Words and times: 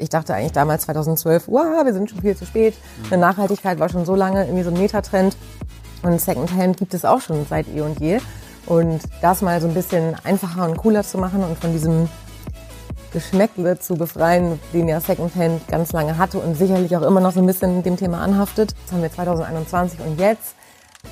Ich 0.00 0.10
dachte 0.10 0.32
eigentlich 0.32 0.52
damals 0.52 0.84
2012, 0.84 1.48
wow, 1.48 1.84
wir 1.84 1.92
sind 1.92 2.08
schon 2.08 2.20
viel 2.20 2.36
zu 2.36 2.46
spät. 2.46 2.74
Mhm. 2.74 3.12
Eine 3.14 3.20
Nachhaltigkeit 3.20 3.80
war 3.80 3.88
schon 3.88 4.04
so 4.04 4.14
lange 4.14 4.44
irgendwie 4.44 4.62
so 4.62 4.70
ein 4.70 4.78
Metatrend. 4.78 5.36
Und 6.02 6.20
Secondhand 6.20 6.76
gibt 6.76 6.94
es 6.94 7.04
auch 7.04 7.20
schon 7.20 7.44
seit 7.50 7.66
eh 7.66 7.80
und 7.80 7.98
je. 7.98 8.20
Und 8.66 9.00
das 9.22 9.42
mal 9.42 9.60
so 9.60 9.66
ein 9.66 9.74
bisschen 9.74 10.14
einfacher 10.22 10.66
und 10.66 10.76
cooler 10.76 11.02
zu 11.02 11.18
machen 11.18 11.42
und 11.42 11.58
von 11.58 11.72
diesem 11.72 12.08
Geschmäckle 13.12 13.80
zu 13.80 13.96
befreien, 13.96 14.60
den 14.72 14.86
ja 14.86 15.00
Secondhand 15.00 15.66
ganz 15.66 15.90
lange 15.90 16.16
hatte 16.16 16.38
und 16.38 16.54
sicherlich 16.54 16.96
auch 16.96 17.02
immer 17.02 17.20
noch 17.20 17.32
so 17.32 17.40
ein 17.40 17.46
bisschen 17.46 17.82
dem 17.82 17.96
Thema 17.96 18.20
anhaftet. 18.20 18.76
Das 18.84 18.92
haben 18.92 19.02
wir 19.02 19.10
2021 19.10 19.98
und 19.98 20.20
jetzt 20.20 20.54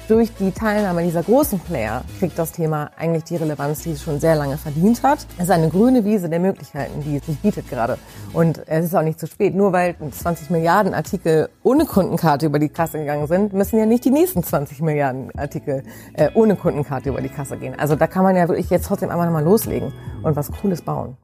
durch 0.09 0.33
die 0.39 0.53
Teilnahme 0.53 1.03
dieser 1.03 1.23
großen 1.23 1.59
Player 1.61 2.05
kriegt 2.19 2.39
das 2.39 2.53
Thema 2.53 2.91
eigentlich 2.97 3.25
die 3.25 3.37
Relevanz, 3.37 3.83
die 3.83 3.93
es 3.93 4.03
schon 4.03 4.21
sehr 4.21 4.37
lange 4.37 4.57
verdient 4.57 5.03
hat. 5.03 5.27
Es 5.37 5.45
ist 5.45 5.51
eine 5.51 5.69
grüne 5.69 6.05
Wiese 6.05 6.29
der 6.29 6.41
Möglichkeiten, 6.41 7.03
die 7.03 7.17
es 7.17 7.27
sich 7.27 7.39
bietet 7.39 7.69
gerade. 7.69 7.99
Und 8.33 8.63
es 8.67 8.87
ist 8.87 8.95
auch 8.95 9.03
nicht 9.03 9.19
zu 9.19 9.27
spät. 9.27 9.55
Nur 9.55 9.73
weil 9.73 9.97
20 10.11 10.51
Milliarden 10.51 10.95
Artikel 10.95 11.49
ohne 11.63 11.87
Kundenkarte 11.87 12.47
über 12.47 12.59
die 12.59 12.69
Kasse 12.69 12.99
gegangen 12.99 13.27
sind, 13.27 13.53
müssen 13.53 13.79
ja 13.79 13.87
nicht 13.87 14.05
die 14.05 14.11
nächsten 14.11 14.43
20 14.43 14.81
Milliarden 14.81 15.31
Artikel 15.37 15.83
äh, 16.15 16.31
ohne 16.35 16.57
Kundenkarte 16.57 17.09
über 17.09 17.21
die 17.21 17.29
Kasse 17.29 17.57
gehen. 17.57 17.75
Also 17.79 17.97
da 17.97 18.07
kann 18.07 18.23
man 18.23 18.37
ja 18.37 18.49
wirklich 18.49 18.71
jetzt 18.71 18.87
trotzdem 18.87 19.11
einfach 19.11 19.25
nochmal 19.25 19.45
loslegen 19.45 19.93
und 20.23 20.37
was 20.37 20.51
Cooles 20.53 20.83
bauen. 20.83 21.17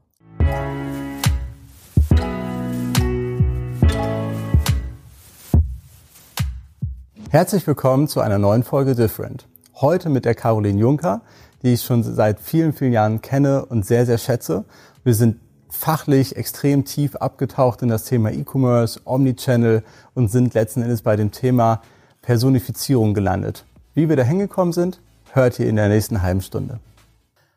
Herzlich 7.33 7.65
willkommen 7.65 8.07
zu 8.07 8.21
einer 8.21 8.37
neuen 8.37 8.61
Folge 8.61 8.93
Different. 8.93 9.47
Heute 9.81 10.09
mit 10.09 10.23
der 10.23 10.35
Caroline 10.35 10.79
Juncker, 10.79 11.21
die 11.63 11.73
ich 11.73 11.81
schon 11.81 12.03
seit 12.03 12.39
vielen, 12.39 12.73
vielen 12.73 12.93
Jahren 12.93 13.23
kenne 13.23 13.65
und 13.65 13.87
sehr, 13.87 14.05
sehr 14.05 14.19
schätze. 14.19 14.65
Wir 15.03 15.15
sind 15.15 15.39
fachlich 15.67 16.35
extrem 16.35 16.85
tief 16.85 17.15
abgetaucht 17.15 17.81
in 17.81 17.89
das 17.89 18.03
Thema 18.03 18.31
E-Commerce, 18.31 19.01
Omnichannel 19.05 19.81
und 20.13 20.27
sind 20.27 20.53
letzten 20.53 20.83
Endes 20.83 21.01
bei 21.01 21.15
dem 21.15 21.31
Thema 21.31 21.81
Personifizierung 22.21 23.15
gelandet. 23.15 23.65
Wie 23.95 24.09
wir 24.09 24.15
da 24.15 24.21
hingekommen 24.21 24.71
sind, 24.71 25.01
hört 25.31 25.59
ihr 25.59 25.67
in 25.67 25.77
der 25.77 25.89
nächsten 25.89 26.21
halben 26.21 26.41
Stunde. 26.41 26.77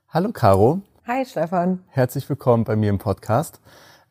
Hallo 0.08 0.32
Caro. 0.32 0.80
Hi 1.06 1.26
Stefan. 1.26 1.80
Herzlich 1.88 2.26
willkommen 2.30 2.64
bei 2.64 2.76
mir 2.76 2.88
im 2.88 2.98
Podcast. 2.98 3.60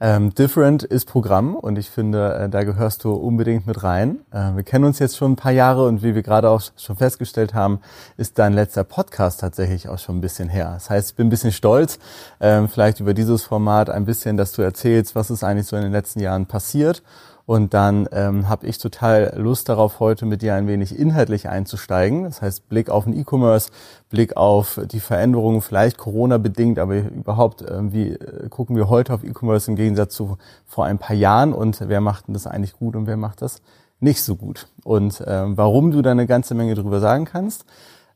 Ähm, 0.02 0.36
Different 0.36 0.84
ist 0.84 1.06
Programm 1.06 1.56
und 1.56 1.78
ich 1.78 1.90
finde, 1.90 2.36
äh, 2.36 2.50
da 2.50 2.66
gehörst 2.66 3.06
du 3.06 3.14
unbedingt 3.14 3.66
mit 3.66 3.82
rein. 3.82 4.20
Äh, 4.32 4.56
wir 4.56 4.64
kennen 4.64 4.84
uns 4.84 5.00
jetzt 5.00 5.16
schon 5.16 5.32
ein 5.32 5.36
paar 5.38 5.54
Jahre 5.54 5.88
und 5.88 6.04
wie 6.04 6.16
wir 6.16 6.22
gerade 6.22 6.50
auch 6.50 6.62
schon 6.76 6.98
festgestellt 6.98 7.54
haben, 7.54 7.80
ist 8.18 8.38
dein 8.38 8.52
letzter 8.52 8.84
Podcast 8.84 9.40
tatsächlich 9.40 9.88
auch 9.88 9.98
schon 9.98 10.18
ein 10.18 10.22
bisschen 10.22 10.50
her. 10.50 10.72
Das 10.74 10.90
heißt, 10.90 11.12
ich 11.12 11.16
bin 11.16 11.28
ein 11.28 11.30
bisschen 11.30 11.54
stolz, 11.54 11.98
ähm, 12.42 12.68
vielleicht 12.68 13.00
über 13.00 13.14
dieses 13.14 13.44
Format 13.44 13.90
ein 13.90 14.04
bisschen, 14.04 14.36
dass 14.36 14.52
du 14.52 14.62
erzählst, 14.62 15.16
was 15.16 15.30
ist 15.30 15.46
eigentlich 15.46 15.68
so 15.68 15.78
in 15.78 15.84
den 15.84 15.94
letzten 15.94 16.20
Jahren 16.20 16.46
passiert 16.46 17.02
und 17.46 17.76
dann 17.76 18.10
ähm, 18.12 18.50
habe 18.50 18.66
ich 18.66 18.80
total 18.80 19.34
Lust 19.38 19.70
darauf, 19.70 20.00
heute 20.00 20.26
mit 20.26 20.42
dir 20.42 20.56
ein 20.56 20.68
wenig 20.68 20.98
inhaltlich 20.98 21.48
einzusteigen. 21.48 22.24
Das 22.24 22.42
heißt, 22.42 22.70
Blick 22.70 22.90
auf 22.90 23.04
den 23.04 23.14
E-Commerce, 23.14 23.70
Blick 24.10 24.36
auf 24.36 24.80
die 24.92 25.00
Veränderungen, 25.00 25.62
vielleicht 25.62 25.98
Corona-bedingt, 25.98 26.80
aber 26.80 26.98
überhaupt, 26.98 27.62
äh, 27.62 27.92
wie 27.94 28.10
äh, 28.14 28.50
gucken 28.50 28.76
wir 28.76 28.90
heute 28.90 29.14
auf 29.14 29.24
E-Commerce 29.24 29.70
im 29.70 29.76
Gegensatz 29.76 30.16
zu 30.16 30.38
vor 30.66 30.86
ein 30.86 30.98
paar 30.98 31.16
Jahren 31.16 31.54
und 31.54 31.80
wer 31.88 32.02
macht 32.02 32.28
denn 32.28 32.34
das 32.34 32.48
eigentlich 32.48 32.74
gut 32.74 32.96
und 32.96 33.06
wer 33.06 33.18
macht 33.18 33.44
das 33.44 33.62
nicht 34.00 34.24
so 34.24 34.36
gut? 34.36 34.68
Und 34.84 35.24
ähm, 35.28 35.56
warum 35.56 35.92
du 35.92 36.02
da 36.02 36.12
eine 36.12 36.26
ganze 36.26 36.56
Menge 36.56 36.74
drüber 36.76 37.00
sagen 37.00 37.26
kannst. 37.26 37.66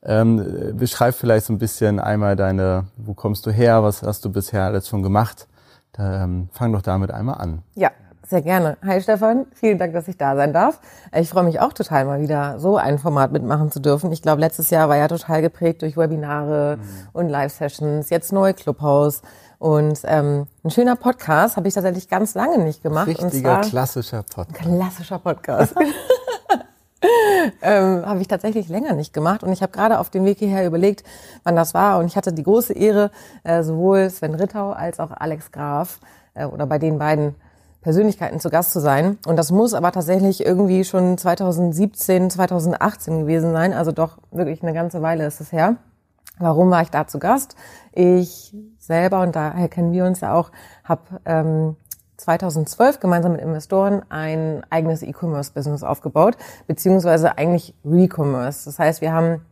Ähm, 0.01 0.77
beschreib 0.77 1.13
vielleicht 1.13 1.45
so 1.45 1.51
ein 1.51 1.57
bisschen 1.57 1.99
einmal 1.99 2.37
deine, 2.37 2.85
wo 2.95 3.13
kommst 3.13 3.45
du 3.45 3.51
her, 3.51 3.83
was 3.83 4.01
hast 4.01 4.23
du 4.23 4.31
bisher 4.31 4.63
alles 4.63 4.87
schon 4.87 5.03
gemacht? 5.03 5.49
Da, 5.91 6.23
ähm, 6.23 6.47
fang 6.53 6.71
doch 6.71 6.81
damit 6.81 7.11
einmal 7.11 7.35
an. 7.35 7.63
Ja, 7.75 7.91
sehr 8.29 8.43
gerne. 8.43 8.77
Hi 8.85 9.01
Stefan, 9.01 9.47
vielen 9.53 9.79
Dank, 9.79 9.93
dass 9.93 10.07
ich 10.07 10.15
da 10.15 10.35
sein 10.35 10.53
darf. 10.53 10.79
Ich 11.15 11.29
freue 11.29 11.43
mich 11.43 11.59
auch 11.59 11.73
total 11.73 12.05
mal 12.05 12.21
wieder 12.21 12.59
so 12.59 12.77
ein 12.77 12.99
Format 12.99 13.31
mitmachen 13.31 13.71
zu 13.71 13.79
dürfen. 13.79 14.11
Ich 14.11 14.21
glaube, 14.21 14.39
letztes 14.39 14.69
Jahr 14.69 14.87
war 14.87 14.97
ja 14.97 15.07
total 15.07 15.41
geprägt 15.41 15.81
durch 15.81 15.97
Webinare 15.97 16.77
mhm. 16.77 17.07
und 17.13 17.29
Live-Sessions, 17.29 18.11
jetzt 18.11 18.31
neue 18.31 18.53
Clubhouse. 18.53 19.23
Und 19.57 20.01
ähm, 20.03 20.45
ein 20.63 20.69
schöner 20.69 20.95
Podcast 20.95 21.57
habe 21.57 21.67
ich 21.67 21.73
tatsächlich 21.73 22.07
ganz 22.07 22.35
lange 22.35 22.59
nicht 22.59 22.83
gemacht. 22.83 23.07
Richtiger 23.07 23.61
klassischer 23.61 24.23
Podcast. 24.23 24.61
Klassischer 24.61 25.19
Podcast. 25.19 25.75
ähm, 27.63 28.05
habe 28.05 28.21
ich 28.21 28.27
tatsächlich 28.27 28.69
länger 28.69 28.93
nicht 28.93 29.11
gemacht 29.11 29.43
und 29.43 29.51
ich 29.51 29.63
habe 29.63 29.71
gerade 29.71 29.97
auf 29.97 30.11
dem 30.11 30.23
Weg 30.25 30.37
hierher 30.37 30.67
überlegt, 30.67 31.03
wann 31.43 31.55
das 31.55 31.73
war 31.73 31.97
und 31.97 32.05
ich 32.05 32.15
hatte 32.15 32.31
die 32.31 32.43
große 32.43 32.73
Ehre, 32.73 33.09
äh, 33.43 33.63
sowohl 33.63 34.07
Sven 34.11 34.35
Rittau 34.35 34.71
als 34.71 34.99
auch 34.99 35.09
Alex 35.11 35.51
Graf 35.51 35.99
äh, 36.35 36.45
oder 36.45 36.67
bei 36.67 36.77
den 36.77 36.99
beiden 36.99 37.33
Persönlichkeiten 37.89 38.39
zu 38.39 38.51
Gast 38.51 38.71
zu 38.71 38.79
sein. 38.81 39.17
Und 39.25 39.35
das 39.35 39.51
muss 39.51 39.73
aber 39.73 39.91
tatsächlich 39.91 40.45
irgendwie 40.45 40.83
schon 40.83 41.17
2017, 41.17 42.29
2018 42.29 43.21
gewesen 43.21 43.51
sein. 43.51 43.73
Also 43.73 43.91
doch 43.91 44.19
wirklich 44.29 44.61
eine 44.61 44.73
ganze 44.73 45.01
Weile 45.01 45.25
ist 45.25 45.41
es 45.41 45.51
her. 45.51 45.77
Warum 46.37 46.69
war 46.69 46.83
ich 46.83 46.91
da 46.91 47.07
zu 47.07 47.17
Gast? 47.17 47.55
Ich 47.91 48.55
selber, 48.77 49.21
und 49.21 49.35
daher 49.35 49.67
kennen 49.69 49.91
wir 49.91 50.05
uns 50.05 50.19
ja 50.19 50.35
auch, 50.35 50.51
habe 50.83 51.01
ähm, 51.25 51.77
2012 52.17 52.99
gemeinsam 52.99 53.31
mit 53.31 53.41
Investoren 53.41 54.03
ein 54.09 54.61
eigenes 54.69 55.01
E-Commerce-Business 55.01 55.81
aufgebaut, 55.81 56.37
beziehungsweise 56.67 57.39
eigentlich 57.39 57.73
Re-Commerce. 57.83 58.65
Das 58.65 58.77
heißt, 58.77 59.01
wir 59.01 59.13
haben 59.13 59.43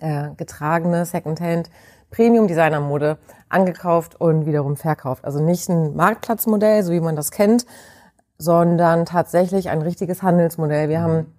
äh, 0.00 0.30
getragene 0.36 1.04
Secondhand 1.04 1.70
Premium-Designer-Mode 2.10 3.18
angekauft 3.48 4.20
und 4.20 4.46
wiederum 4.46 4.76
verkauft. 4.76 5.24
Also 5.24 5.42
nicht 5.42 5.68
ein 5.68 5.94
Marktplatzmodell, 5.94 6.82
so 6.82 6.92
wie 6.92 7.00
man 7.00 7.16
das 7.16 7.30
kennt, 7.30 7.66
sondern 8.38 9.06
tatsächlich 9.06 9.70
ein 9.70 9.82
richtiges 9.82 10.22
Handelsmodell. 10.22 10.88
Wir 10.88 11.00
haben 11.00 11.32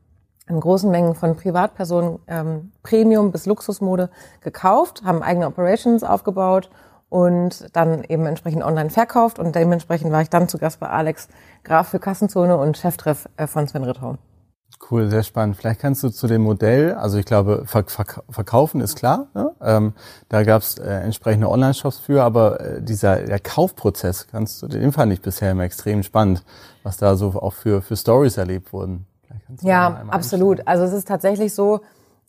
in 0.50 0.60
großen 0.60 0.90
Mengen 0.90 1.16
von 1.16 1.36
Privatpersonen 1.36 2.20
ähm, 2.28 2.72
Premium 2.84 3.32
bis 3.32 3.46
Luxusmode 3.46 4.10
gekauft, 4.42 5.04
haben 5.04 5.22
eigene 5.22 5.48
Operations 5.48 6.04
aufgebaut 6.04 6.70
und 7.10 7.68
dann 7.76 8.04
eben 8.04 8.26
entsprechend 8.26 8.64
online 8.64 8.90
verkauft 8.90 9.40
und 9.40 9.56
dementsprechend 9.56 10.12
war 10.12 10.22
ich 10.22 10.30
dann 10.30 10.48
zu 10.48 10.58
Gast 10.58 10.80
bei 10.80 10.90
Alex 10.90 11.28
Graf 11.64 11.90
für 11.90 12.00
Kassenzone 12.00 12.58
und 12.58 12.78
Cheftreff 12.78 13.30
äh, 13.38 13.48
von 13.48 13.68
Sven 13.68 13.84
Rittau. 13.84 14.18
Cool, 14.90 15.10
sehr 15.10 15.24
spannend. 15.24 15.58
Vielleicht 15.58 15.82
kannst 15.82 16.04
du 16.04 16.10
zu 16.10 16.28
dem 16.28 16.44
Modell, 16.44 16.94
also 16.94 17.18
ich 17.18 17.26
glaube, 17.26 17.66
verkaufen 17.66 18.80
ist 18.80 18.96
klar. 18.96 19.28
Ne? 19.34 19.52
Ähm, 19.62 19.94
da 20.30 20.44
gab 20.44 20.62
es 20.62 20.78
äh, 20.78 20.88
entsprechende 20.88 21.50
Online-Shops 21.50 22.00
für, 22.00 22.24
aber 22.24 22.62
äh, 22.62 22.82
dieser 22.82 23.18
der 23.18 23.40
Kaufprozess, 23.40 24.28
kannst 24.28 24.62
du, 24.62 24.68
den 24.68 24.92
fand 24.92 25.12
ich 25.12 25.22
bisher 25.22 25.52
immer 25.52 25.64
extrem 25.64 26.04
spannend, 26.04 26.44
was 26.84 26.98
da 26.98 27.16
so 27.16 27.30
auch 27.34 27.54
für 27.54 27.82
für 27.82 27.98
Stories 27.98 28.38
erlebt 28.38 28.72
wurden. 28.72 29.08
Ja, 29.62 30.06
absolut. 30.10 30.66
Also 30.68 30.84
es 30.84 30.94
ist 30.94 31.08
tatsächlich 31.08 31.54
so, 31.54 31.82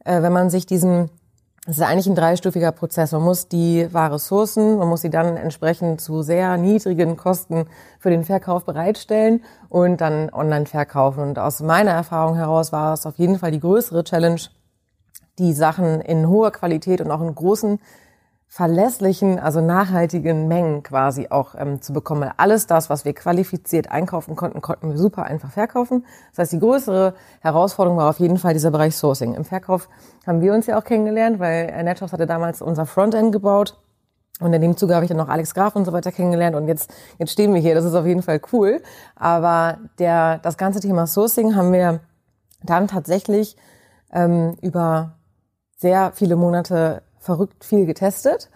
äh, 0.04 0.22
wenn 0.22 0.32
man 0.32 0.50
sich 0.50 0.66
diesen 0.66 1.10
es 1.70 1.76
ist 1.76 1.82
eigentlich 1.82 2.06
ein 2.06 2.14
dreistufiger 2.14 2.72
Prozess. 2.72 3.12
Man 3.12 3.20
muss 3.20 3.46
die 3.46 3.92
Ware 3.92 4.18
sourcen, 4.18 4.78
man 4.78 4.88
muss 4.88 5.02
sie 5.02 5.10
dann 5.10 5.36
entsprechend 5.36 6.00
zu 6.00 6.22
sehr 6.22 6.56
niedrigen 6.56 7.18
Kosten 7.18 7.66
für 7.98 8.08
den 8.08 8.24
Verkauf 8.24 8.64
bereitstellen 8.64 9.44
und 9.68 10.00
dann 10.00 10.30
online 10.32 10.64
verkaufen. 10.64 11.20
Und 11.20 11.38
aus 11.38 11.60
meiner 11.60 11.90
Erfahrung 11.90 12.36
heraus 12.36 12.72
war 12.72 12.94
es 12.94 13.04
auf 13.04 13.18
jeden 13.18 13.38
Fall 13.38 13.50
die 13.50 13.60
größere 13.60 14.02
Challenge, 14.02 14.40
die 15.38 15.52
Sachen 15.52 16.00
in 16.00 16.26
hoher 16.26 16.52
Qualität 16.52 17.02
und 17.02 17.10
auch 17.10 17.20
in 17.20 17.34
großen 17.34 17.78
verlässlichen, 18.50 19.38
also 19.38 19.60
nachhaltigen 19.60 20.48
Mengen 20.48 20.82
quasi 20.82 21.28
auch 21.28 21.54
ähm, 21.56 21.82
zu 21.82 21.92
bekommen. 21.92 22.30
Alles 22.38 22.66
das, 22.66 22.88
was 22.88 23.04
wir 23.04 23.12
qualifiziert 23.12 23.90
einkaufen 23.90 24.36
konnten, 24.36 24.62
konnten 24.62 24.90
wir 24.90 24.98
super 24.98 25.24
einfach 25.24 25.50
verkaufen. 25.50 26.06
Das 26.30 26.38
heißt, 26.38 26.52
die 26.52 26.58
größere 26.58 27.14
Herausforderung 27.40 27.98
war 27.98 28.08
auf 28.08 28.20
jeden 28.20 28.38
Fall 28.38 28.54
dieser 28.54 28.70
Bereich 28.70 28.96
Sourcing. 28.96 29.34
Im 29.34 29.44
Verkauf 29.44 29.88
haben 30.26 30.40
wir 30.40 30.54
uns 30.54 30.66
ja 30.66 30.78
auch 30.78 30.84
kennengelernt, 30.84 31.38
weil 31.38 31.66
NetShops 31.84 32.12
hatte 32.12 32.26
damals 32.26 32.62
unser 32.62 32.86
Frontend 32.86 33.32
gebaut. 33.32 33.78
Und 34.40 34.52
in 34.52 34.62
dem 34.62 34.76
Zuge 34.76 34.94
habe 34.94 35.04
ich 35.04 35.08
dann 35.08 35.18
noch 35.18 35.28
Alex 35.28 35.52
Graf 35.52 35.76
und 35.76 35.84
so 35.84 35.92
weiter 35.92 36.12
kennengelernt 36.12 36.54
und 36.54 36.68
jetzt, 36.68 36.92
jetzt 37.18 37.32
stehen 37.32 37.52
wir 37.52 37.60
hier. 37.60 37.74
Das 37.74 37.84
ist 37.84 37.94
auf 37.94 38.06
jeden 38.06 38.22
Fall 38.22 38.40
cool. 38.52 38.80
Aber 39.14 39.78
der, 39.98 40.38
das 40.38 40.56
ganze 40.56 40.80
Thema 40.80 41.06
Sourcing 41.06 41.54
haben 41.54 41.72
wir 41.72 42.00
dann 42.62 42.86
tatsächlich 42.86 43.56
ähm, 44.12 44.56
über 44.62 45.16
sehr 45.76 46.12
viele 46.14 46.36
Monate 46.36 47.02
verrückt 47.20 47.64
viel 47.64 47.86
getestet 47.86 48.50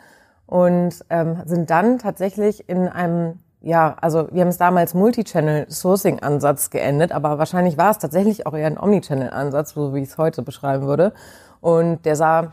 und 0.47 1.05
ähm, 1.11 1.43
sind 1.47 1.71
dann 1.71 1.99
tatsächlich 1.99 2.69
in 2.69 2.89
einem 2.89 3.39
ja, 3.65 3.97
also 4.01 4.27
wir 4.33 4.41
haben 4.41 4.49
es 4.49 4.59
damals 4.59 4.93
Multi-Channel-Sourcing-Ansatz 4.93 6.71
geendet, 6.71 7.13
aber 7.13 7.39
wahrscheinlich 7.39 7.79
war 7.79 7.93
es 7.93 7.99
tatsächlich 7.99 8.45
auch 8.45 8.55
eher 8.55 8.67
ein 8.67 8.79
Omni-Channel-Ansatz, 8.79 9.75
so 9.75 9.95
wie 9.95 10.01
ich 10.01 10.09
es 10.09 10.19
heute 10.19 10.43
beschreiben 10.43 10.87
würde. 10.87 11.13
Und 11.61 12.05
der 12.05 12.17
sah 12.17 12.53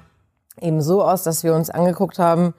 eben 0.61 0.81
so 0.81 1.03
aus, 1.03 1.23
dass 1.23 1.43
wir 1.43 1.55
uns 1.55 1.71
angeguckt 1.71 2.19
haben, 2.19 2.53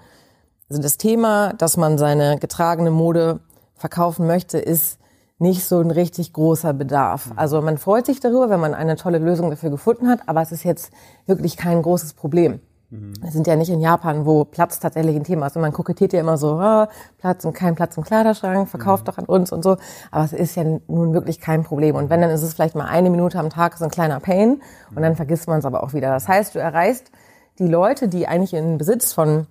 also 0.69 0.83
das 0.83 0.99
Thema, 0.99 1.53
dass 1.55 1.77
man 1.77 1.97
seine 1.97 2.39
getragene 2.39 2.91
Mode 2.91 3.41
verkaufen 3.75 4.27
möchte, 4.27 4.59
ist 4.59 4.99
nicht 5.39 5.65
so 5.65 5.81
ein 5.81 5.91
richtig 5.91 6.33
großer 6.33 6.73
Bedarf. 6.73 7.31
Also 7.37 7.63
man 7.63 7.79
freut 7.79 8.07
sich 8.07 8.21
darüber, 8.21 8.51
wenn 8.51 8.61
man 8.61 8.75
eine 8.75 8.97
tolle 8.97 9.19
Lösung 9.19 9.51
dafür 9.51 9.71
gefunden 9.71 10.09
hat, 10.09 10.21
aber 10.27 10.43
es 10.43 10.53
ist 10.53 10.65
jetzt 10.65 10.93
wirklich 11.27 11.57
kein 11.57 11.83
großes 11.83 12.15
Problem. 12.15 12.61
Wir 12.91 13.31
sind 13.31 13.47
ja 13.47 13.55
nicht 13.55 13.71
in 13.71 13.81
Japan, 13.81 14.27
wo 14.27 14.45
Platz 14.45 14.81
tatsächlich 14.81 15.15
ein 15.15 15.23
Thema 15.23 15.47
ist. 15.47 15.55
Und 15.55 15.63
man 15.63 15.73
kokettiert 15.73 16.13
ja 16.13 16.19
immer 16.19 16.37
so, 16.37 16.61
oh, 16.61 16.87
Platz 17.19 17.45
und 17.45 17.53
kein 17.53 17.77
Platz 17.77 17.97
im 17.97 18.03
Kleiderschrank, 18.03 18.69
verkauft 18.69 19.05
mhm. 19.05 19.07
doch 19.07 19.19
an 19.19 19.27
uns 19.27 19.53
und 19.53 19.63
so. 19.63 19.77
Aber 20.11 20.25
es 20.25 20.33
ist 20.33 20.57
ja 20.57 20.65
nun 20.65 21.15
wirklich 21.15 21.41
kein 21.41 21.63
Problem. 21.63 21.95
Und 21.95 22.11
wenn, 22.11 22.21
dann 22.21 22.31
ist 22.31 22.43
es 22.43 22.55
vielleicht 22.55 22.75
mal 22.75 22.87
eine 22.87 23.11
Minute 23.11 23.39
am 23.39 23.49
Tag 23.49 23.77
so 23.79 23.85
ein 23.85 23.91
kleiner 23.93 24.19
Pain 24.19 24.61
und 24.95 25.03
dann 25.03 25.15
vergisst 25.15 25.47
man 25.47 25.61
es 25.61 25.65
aber 25.65 25.85
auch 25.85 25.93
wieder. 25.93 26.11
Das 26.11 26.27
heißt, 26.27 26.57
du 26.57 26.59
erreichst 26.59 27.13
die 27.61 27.69
Leute, 27.69 28.09
die 28.09 28.27
eigentlich 28.27 28.55
in 28.55 28.77
Besitz 28.77 29.13
von 29.13 29.47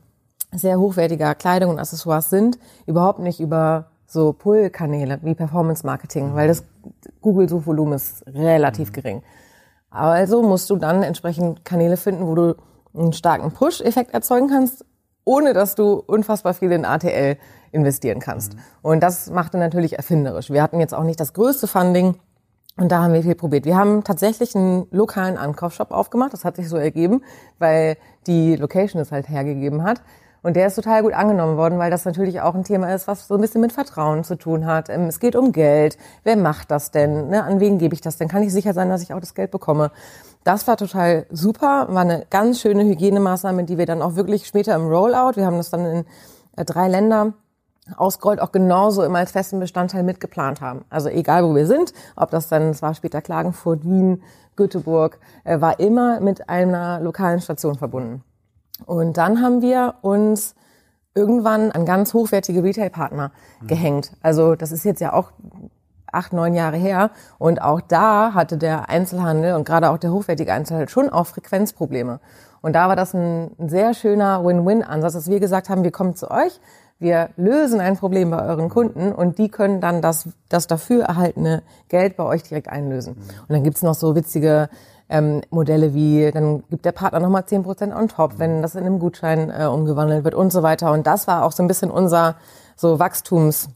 sehr 0.52 0.78
hochwertiger 0.78 1.34
Kleidung 1.34 1.70
und 1.70 1.80
Accessoires 1.80 2.30
sind, 2.30 2.60
überhaupt 2.88 3.20
nicht 3.20 3.40
über 3.40 3.86
so 4.06 4.34
Pull-Kanäle 4.34 5.20
wie 5.22 5.36
Performance 5.36 5.86
Marketing, 5.86 6.34
weil 6.34 6.48
das 6.50 6.66
Google-Suchvolumen 7.22 7.94
ist 7.94 8.26
relativ 8.28 8.90
mhm. 8.90 8.94
gering. 8.94 9.24
Also 9.92 10.44
musst 10.44 10.70
du 10.70 10.76
dann 10.76 11.04
entsprechend 11.04 11.64
Kanäle 11.64 11.96
finden, 11.96 12.28
wo 12.28 12.36
du 12.36 12.56
einen 13.00 13.14
starken 13.14 13.52
Push-Effekt 13.52 14.14
erzeugen 14.14 14.50
kannst, 14.50 14.86
ohne 15.24 15.54
dass 15.54 15.76
du 15.76 15.94
unfassbar 15.94 16.54
viel 16.54 16.72
in 16.72 16.86
ATL 16.86 17.38
investieren 17.72 18.20
kannst. 18.20 18.56
Mhm. 18.56 18.60
Und 18.82 19.00
das 19.02 19.30
machte 19.30 19.58
natürlich 19.58 19.94
erfinderisch. 19.94 20.50
Wir 20.50 20.64
hatten 20.64 20.80
jetzt 20.80 20.94
auch 20.94 21.04
nicht 21.04 21.20
das 21.20 21.34
größte 21.34 21.68
Funding 21.68 22.16
und 22.78 22.92
da 22.92 23.04
haben 23.04 23.14
wir 23.14 23.24
viel 23.24 23.36
probiert. 23.36 23.66
Wir 23.66 23.76
haben 23.76 24.04
tatsächlich 24.04 24.56
einen 24.56 24.88
lokalen 24.92 25.38
Ankaufsshop 25.38 25.92
aufgemacht. 25.92 26.34
Das 26.34 26.46
hat 26.46 26.56
sich 26.56 26.70
so 26.70 26.78
ergeben, 26.78 27.24
weil 27.58 27.98
die 28.26 28.56
Location 28.56 29.02
es 29.02 29.12
halt 29.12 29.28
hergegeben 29.28 29.84
hat. 29.84 30.02
Und 30.42 30.56
der 30.56 30.68
ist 30.68 30.76
total 30.76 31.04
gut 31.04 31.14
angenommen 31.14 31.58
worden, 31.58 31.80
weil 31.80 31.92
das 31.92 32.06
natürlich 32.06 32.42
auch 32.42 32.56
ein 32.56 32.64
Thema 32.64 32.94
ist, 32.94 33.08
was 33.08 33.28
so 33.28 33.36
ein 33.36 33.42
bisschen 33.42 33.62
mit 33.62 33.74
Vertrauen 33.74 34.24
zu 34.24 34.36
tun 34.38 34.66
hat. 34.66 34.90
Ähm, 34.90 35.06
es 35.08 35.20
geht 35.20 35.36
um 35.36 35.52
Geld. 35.52 35.98
Wer 36.24 36.38
macht 36.38 36.72
das 36.72 36.92
denn? 36.92 37.30
Ne? 37.30 37.44
An 37.44 37.60
wen 37.60 37.78
gebe 37.78 37.94
ich 37.94 38.02
das 38.02 38.18
denn? 38.18 38.28
Kann 38.28 38.44
ich 38.44 38.54
sicher 38.54 38.74
sein, 38.74 38.90
dass 38.90 39.02
ich 39.02 39.14
auch 39.14 39.20
das 39.20 39.34
Geld 39.34 39.52
bekomme? 39.52 39.92
Das 40.44 40.68
war 40.68 40.78
total 40.78 41.26
super, 41.30 41.88
war 41.90 42.02
eine 42.02 42.26
ganz 42.30 42.62
schöne 42.62 42.84
Hygienemaßnahme, 42.86 43.66
die 43.66 43.78
wir 43.78 43.86
dann 43.86 44.02
auch 44.02 44.16
wirklich 44.16 44.48
später 44.48 44.74
im 44.76 44.88
Rollout, 44.88 45.36
wir 45.36 45.46
haben 45.46 45.58
das 45.58 45.70
dann 45.70 45.86
in 45.86 46.06
äh, 46.56 46.64
drei 46.64 46.88
Länder 46.88 47.34
ausgerollt, 47.98 48.40
auch 48.40 48.52
genauso 48.52 49.04
immer 49.04 49.20
als 49.20 49.32
festen 49.32 49.60
Bestandteil 49.60 50.04
mitgeplant 50.04 50.62
haben. 50.62 50.86
Also 50.90 51.10
egal, 51.10 51.44
wo 51.44 51.56
wir 51.56 51.66
sind, 51.66 51.94
ob 52.16 52.30
das 52.32 52.48
dann, 52.48 52.70
es 52.70 52.82
war 52.82 52.94
später 52.94 53.22
Klagenfurt, 53.22 53.84
Wien, 53.84 54.24
Göteborg, 54.56 55.20
äh, 55.44 55.60
war 55.60 55.80
immer 55.80 56.20
mit 56.20 56.50
einer 56.50 57.00
lokalen 57.00 57.42
Station 57.42 57.76
verbunden. 57.76 58.24
Und 58.86 59.18
dann 59.18 59.42
haben 59.42 59.62
wir 59.62 59.96
uns 60.02 60.56
irgendwann 61.16 61.72
an 61.72 61.86
ganz 61.86 62.14
hochwertige 62.14 62.64
Retail-Partner 62.64 63.32
mhm. 63.62 63.68
gehängt. 63.68 64.12
Also 64.22 64.56
das 64.56 64.72
ist 64.72 64.84
jetzt 64.86 65.02
ja 65.02 65.14
auch 65.14 65.32
acht, 66.12 66.34
neun 66.34 66.54
Jahre 66.54 66.78
her. 66.78 67.12
Und 67.38 67.62
auch 67.62 67.82
da 67.82 68.34
hatte 68.34 68.58
der 68.58 68.90
Einzelhandel 68.90 69.54
und 69.54 69.66
gerade 69.66 69.90
auch 69.90 69.98
der 69.98 70.12
hochwertige 70.12 70.54
Einzelhandel 70.54 70.90
schon 70.90 71.10
auch 71.10 71.28
Frequenzprobleme. 71.28 72.20
Und 72.62 72.74
da 72.74 72.88
war 72.90 72.96
das 72.96 73.14
ein, 73.14 73.52
ein 73.58 73.70
sehr 73.70 73.94
schöner 73.94 74.44
Win-Win-Ansatz, 74.44 75.14
dass 75.14 75.30
wir 75.30 75.40
gesagt 75.40 75.70
haben, 75.70 75.84
wir 75.84 75.92
kommen 75.92 76.16
zu 76.16 76.30
euch, 76.30 76.60
wir 77.00 77.30
lösen 77.38 77.80
ein 77.80 77.96
Problem 77.96 78.30
bei 78.30 78.46
euren 78.46 78.68
Kunden 78.68 79.14
und 79.14 79.38
die 79.38 79.48
können 79.48 79.80
dann 79.80 80.02
das, 80.02 80.28
das 80.50 80.68
dafür 80.68 81.06
erhaltene 81.06 81.64
Geld 81.88 82.18
bei 82.18 82.26
euch 82.26 82.44
direkt 82.44 82.68
einlösen. 82.68 83.14
Mhm. 83.14 83.40
Und 83.42 83.50
dann 83.50 83.64
gibt's 83.64 83.82
noch 83.82 83.94
so 83.94 84.16
witzige 84.16 84.70
ähm, 85.10 85.42
Modelle 85.50 85.94
wie, 85.94 86.32
dann 86.32 86.64
gibt 86.70 86.86
der 86.86 86.92
Partner 86.92 87.20
nochmal 87.20 87.46
zehn 87.46 87.64
Prozent 87.64 87.94
on 87.94 88.08
top, 88.08 88.38
wenn 88.38 88.62
das 88.62 88.76
in 88.76 88.86
einem 88.86 89.00
Gutschein 89.00 89.50
äh, 89.50 89.66
umgewandelt 89.66 90.24
wird 90.24 90.36
und 90.36 90.52
so 90.52 90.64
weiter. 90.64 90.92
Und 90.92 91.08
das 91.08 91.28
war 91.28 91.44
auch 91.44 91.52
so 91.52 91.64
ein 91.64 91.68
bisschen 91.68 91.92
unser 91.92 92.36
so 92.76 93.00
Wachstums 93.00 93.70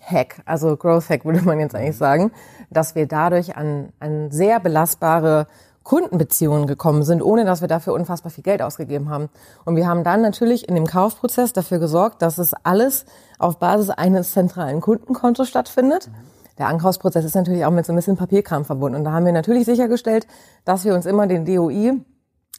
Hack, 0.00 0.42
also 0.44 0.76
Growth 0.76 1.08
Hack 1.10 1.24
würde 1.24 1.42
man 1.42 1.58
jetzt 1.58 1.74
eigentlich 1.74 1.96
sagen, 1.96 2.30
dass 2.70 2.94
wir 2.94 3.06
dadurch 3.06 3.56
an, 3.56 3.88
an 3.98 4.30
sehr 4.30 4.60
belastbare 4.60 5.46
Kundenbeziehungen 5.82 6.66
gekommen 6.66 7.04
sind, 7.04 7.22
ohne 7.22 7.44
dass 7.44 7.60
wir 7.60 7.68
dafür 7.68 7.92
unfassbar 7.92 8.30
viel 8.32 8.42
Geld 8.42 8.60
ausgegeben 8.60 9.08
haben. 9.08 9.28
Und 9.64 9.76
wir 9.76 9.86
haben 9.86 10.02
dann 10.02 10.20
natürlich 10.20 10.68
in 10.68 10.74
dem 10.74 10.86
Kaufprozess 10.86 11.52
dafür 11.52 11.78
gesorgt, 11.78 12.22
dass 12.22 12.38
es 12.38 12.54
alles 12.64 13.04
auf 13.38 13.58
Basis 13.58 13.90
eines 13.90 14.32
zentralen 14.32 14.80
Kundenkontos 14.80 15.48
stattfindet. 15.48 16.10
Der 16.58 16.68
Ankaufsprozess 16.68 17.24
ist 17.24 17.34
natürlich 17.34 17.64
auch 17.64 17.70
mit 17.70 17.86
so 17.86 17.92
ein 17.92 17.96
bisschen 17.96 18.16
Papierkram 18.16 18.64
verbunden. 18.64 18.98
Und 18.98 19.04
da 19.04 19.12
haben 19.12 19.26
wir 19.26 19.32
natürlich 19.32 19.66
sichergestellt, 19.66 20.26
dass 20.64 20.84
wir 20.84 20.94
uns 20.94 21.06
immer 21.06 21.26
den 21.26 21.44
DOI, 21.44 21.94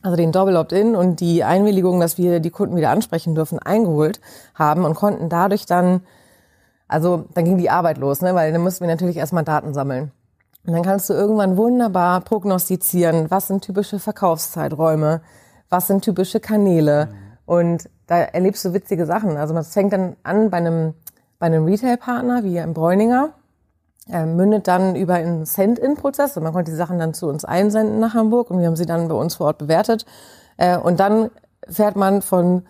also 0.04 0.16
den 0.16 0.32
Double 0.32 0.58
Opt-in 0.58 0.96
und 0.96 1.20
die 1.20 1.44
Einwilligung, 1.44 2.00
dass 2.00 2.18
wir 2.18 2.40
die 2.40 2.52
Kunden 2.52 2.76
wieder 2.76 2.92
ansprechen 2.92 3.36
dürfen, 3.36 3.60
eingeholt 3.60 4.20
haben 4.54 4.86
und 4.86 4.94
konnten 4.94 5.30
dadurch 5.30 5.66
dann 5.66 6.02
also 6.88 7.26
dann 7.34 7.46
ging 7.46 7.58
die 7.58 7.70
Arbeit 7.70 7.98
los, 7.98 8.22
ne? 8.22 8.34
weil 8.34 8.52
dann 8.52 8.62
mussten 8.62 8.82
wir 8.82 8.88
natürlich 8.88 9.18
erstmal 9.18 9.44
Daten 9.44 9.74
sammeln. 9.74 10.12
Und 10.66 10.74
dann 10.74 10.84
kannst 10.84 11.10
du 11.10 11.14
irgendwann 11.14 11.58
wunderbar 11.58 12.22
prognostizieren, 12.22 13.30
was 13.32 13.48
sind 13.48 13.64
typische 13.64 14.00
Verkaufszeiträume, 14.00 15.22
was 15.70 15.88
sind 15.88 16.04
typische 16.04 16.40
Kanäle. 16.40 17.08
Mhm. 17.08 17.12
Und 17.46 17.90
da 18.08 18.18
erlebst 18.18 18.64
du 18.66 18.74
witzige 18.74 19.06
Sachen. 19.06 19.38
Also 19.38 19.54
man 19.54 19.64
fängt 19.64 19.94
dann 19.94 20.16
an 20.24 20.50
bei 20.50 20.58
einem, 20.58 20.94
bei 21.40 21.46
einem 21.46 21.66
Retail-Partner 21.66 22.44
wie 22.44 22.58
im 22.58 22.74
Bräuninger, 22.74 23.34
äh, 24.12 24.26
mündet 24.26 24.68
dann 24.68 24.96
über 24.96 25.16
einen 25.16 25.46
Send-In-Prozess. 25.46 26.38
Und 26.38 26.44
man 26.44 26.54
konnte 26.54 26.72
die 26.72 26.78
Sachen 26.78 27.00
dann 27.00 27.14
zu 27.14 27.28
uns 27.28 27.46
einsenden 27.46 28.00
nach 28.00 28.14
Hamburg 28.14 28.52
und 28.52 28.60
wir 28.60 28.68
haben 28.68 28.76
sie 28.76 28.86
dann 28.86 29.08
bei 29.08 29.16
uns 29.16 29.36
vor 29.36 29.48
Ort 29.48 29.58
bewertet. 29.58 30.06
Äh, 30.58 30.78
und 30.78 31.00
dann 31.00 31.30
fährt 31.70 31.96
man 31.96 32.22
von 32.22 32.64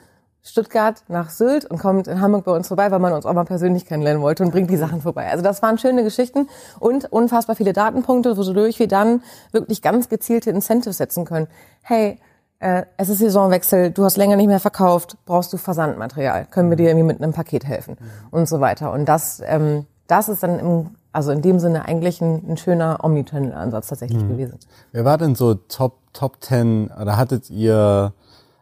Stuttgart 0.48 1.04
nach 1.10 1.30
Sylt 1.30 1.66
und 1.66 1.78
kommt 1.78 2.08
in 2.08 2.22
Hamburg 2.22 2.46
bei 2.46 2.52
uns 2.52 2.70
vorbei, 2.70 2.90
weil 2.90 3.00
man 3.00 3.14
uns 3.14 3.26
auch 3.26 3.34
mal 3.34 3.44
persönlich 3.44 3.86
kennenlernen 3.86 4.22
wollte 4.22 4.44
und 4.44 4.52
bringt 4.52 4.70
die 4.70 4.78
Sachen 4.78 5.02
vorbei. 5.02 5.30
Also 5.30 5.44
das 5.44 5.62
waren 5.62 5.78
schöne 5.78 6.04
Geschichten 6.04 6.48
und 6.80 7.12
unfassbar 7.12 7.56
viele 7.56 7.74
Datenpunkte, 7.74 8.38
wodurch 8.38 8.80
wir 8.80 8.88
dann 8.88 9.22
wirklich 9.52 9.82
ganz 9.82 10.08
gezielte 10.08 10.50
Incentives 10.50 10.98
setzen 10.98 11.26
können. 11.26 11.48
Hey, 11.82 12.20
äh, 12.60 12.84
es 12.96 13.10
ist 13.10 13.20
Saisonwechsel, 13.20 13.92
du 13.92 14.04
hast 14.04 14.18
länger 14.18 14.36
nicht 14.36 14.48
mehr 14.48 14.60
verkauft, 14.60 15.18
brauchst 15.26 15.52
du 15.54 15.58
Versandmaterial, 15.58 16.46
können 16.50 16.70
wir 16.70 16.78
dir 16.78 16.88
irgendwie 16.88 17.06
mit 17.06 17.22
einem 17.22 17.34
Paket 17.34 17.66
helfen 17.66 17.98
und 18.32 18.48
so 18.48 18.62
weiter. 18.62 18.92
Und 18.94 19.06
das, 19.06 19.42
ähm, 19.46 19.86
das 20.08 20.30
ist 20.30 20.44
dann 20.44 20.60
im, 20.60 20.90
also 21.18 21.32
in 21.32 21.42
dem 21.42 21.58
Sinne 21.58 21.86
eigentlich 21.86 22.22
ein, 22.22 22.48
ein 22.48 22.58
schöner 22.58 23.04
Omnichannel-Ansatz 23.04 23.88
tatsächlich 23.88 24.22
mhm. 24.22 24.30
gewesen. 24.30 24.60
Wer 24.92 25.04
war 25.04 25.18
denn 25.18 25.34
so 25.34 25.56
Top 25.56 25.96
Top 26.14 26.40
Ten 26.42 26.92
oder 27.02 27.18
hattet 27.18 27.50
ihr 27.50 28.14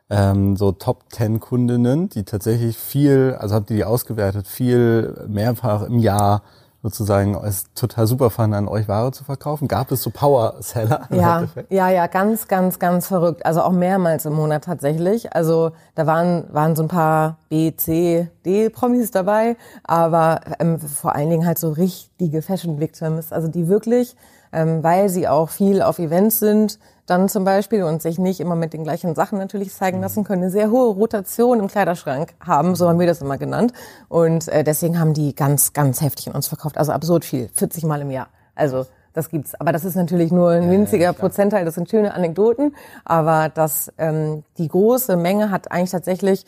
ähm, 0.10 0.56
so 0.56 0.72
Top 0.72 1.04
10 1.12 1.42
Kundinnen, 1.42 2.08
die 2.08 2.24
tatsächlich 2.24 2.78
viel, 2.78 3.36
also 3.38 3.56
habt 3.56 3.70
ihr 3.72 3.76
die 3.76 3.84
ausgewertet, 3.84 4.48
viel 4.48 5.26
mehrfach 5.28 5.82
im 5.84 6.00
Jahr 6.00 6.44
sozusagen 6.86 7.34
es 7.44 7.74
total 7.74 8.06
super 8.06 8.30
fanden, 8.30 8.54
an 8.54 8.68
euch 8.68 8.88
Ware 8.88 9.12
zu 9.12 9.24
verkaufen? 9.24 9.68
Gab 9.68 9.92
es 9.92 10.04
so 10.04 10.12
Power-Seller? 10.12 11.08
Ja, 11.10 11.46
ja, 11.70 11.90
ja, 11.90 12.06
ganz, 12.06 12.48
ganz, 12.48 12.78
ganz 12.78 13.08
verrückt. 13.08 13.44
Also 13.44 13.64
auch 13.64 13.72
mehrmals 13.72 14.28
im 14.28 14.34
Monat 14.34 14.66
tatsächlich. 14.66 15.34
Also 15.34 15.72
da 15.96 16.06
waren, 16.06 16.46
waren 16.52 16.76
so 16.76 16.84
ein 16.84 16.88
paar 16.88 17.38
B, 17.50 17.76
C, 17.76 18.30
D-Promis 18.46 19.10
dabei, 19.10 19.58
aber 19.84 20.42
ähm, 20.60 20.80
vor 20.80 21.16
allen 21.16 21.32
Dingen 21.32 21.48
halt 21.48 21.58
so 21.58 21.72
richtige 22.20 22.42
Fashion-Victims, 22.42 23.32
also 23.32 23.48
die 23.48 23.68
wirklich, 23.68 24.16
ähm, 24.54 24.84
weil 24.84 25.10
sie 25.10 25.28
auch 25.28 25.50
viel 25.50 25.82
auf 25.82 26.00
Events 26.00 26.40
sind, 26.40 26.80
dann 27.06 27.30
zum 27.30 27.44
Beispiel 27.44 27.84
und 27.84 28.02
sich 28.02 28.18
nicht 28.18 28.40
immer 28.40 28.56
mit 28.56 28.74
den 28.74 28.84
gleichen 28.84 29.16
Sachen 29.16 29.38
natürlich 29.38 29.74
zeigen 29.74 30.02
lassen 30.02 30.24
können, 30.24 30.44
eine 30.44 30.52
sehr 30.52 30.72
hohe 30.72 30.94
Rotation 30.94 31.60
im 31.60 31.68
Kleiderschrank 31.68 32.34
haben, 32.40 32.76
so 32.76 32.88
haben 32.88 33.00
wir 33.00 33.06
das 33.06 33.22
immer 33.22 33.38
genannt. 33.38 33.74
Und 34.08 34.48
äh, 34.48 34.64
deswegen 34.64 35.00
haben 35.00 35.14
die 35.14 35.36
ganz, 35.36 35.74
ganz 35.74 36.02
heftig 36.02 36.28
in 36.28 36.34
uns 36.34 36.48
verkauft. 36.48 36.78
Also 36.78 36.94
absurd 36.94 37.26
viel, 37.26 37.50
40 37.54 37.84
Mal 37.84 38.02
im 38.02 38.12
Jahr. 38.12 38.28
Also 38.56 38.86
das 39.14 39.30
gibt's. 39.30 39.54
Aber 39.56 39.72
das 39.72 39.86
ist 39.86 39.96
natürlich 39.96 40.32
nur 40.32 40.52
ein 40.52 40.72
winziger 40.72 41.06
ja, 41.06 41.14
Prozentteil. 41.14 41.66
Das 41.66 41.76
sind 41.76 41.90
schöne 41.90 42.14
Anekdoten. 42.14 42.76
Aber 43.04 43.50
das, 43.50 43.92
ähm, 43.98 44.44
die 44.58 44.68
große 44.68 45.16
Menge 45.18 45.52
hat 45.52 45.72
eigentlich 45.72 45.92
tatsächlich 45.92 46.46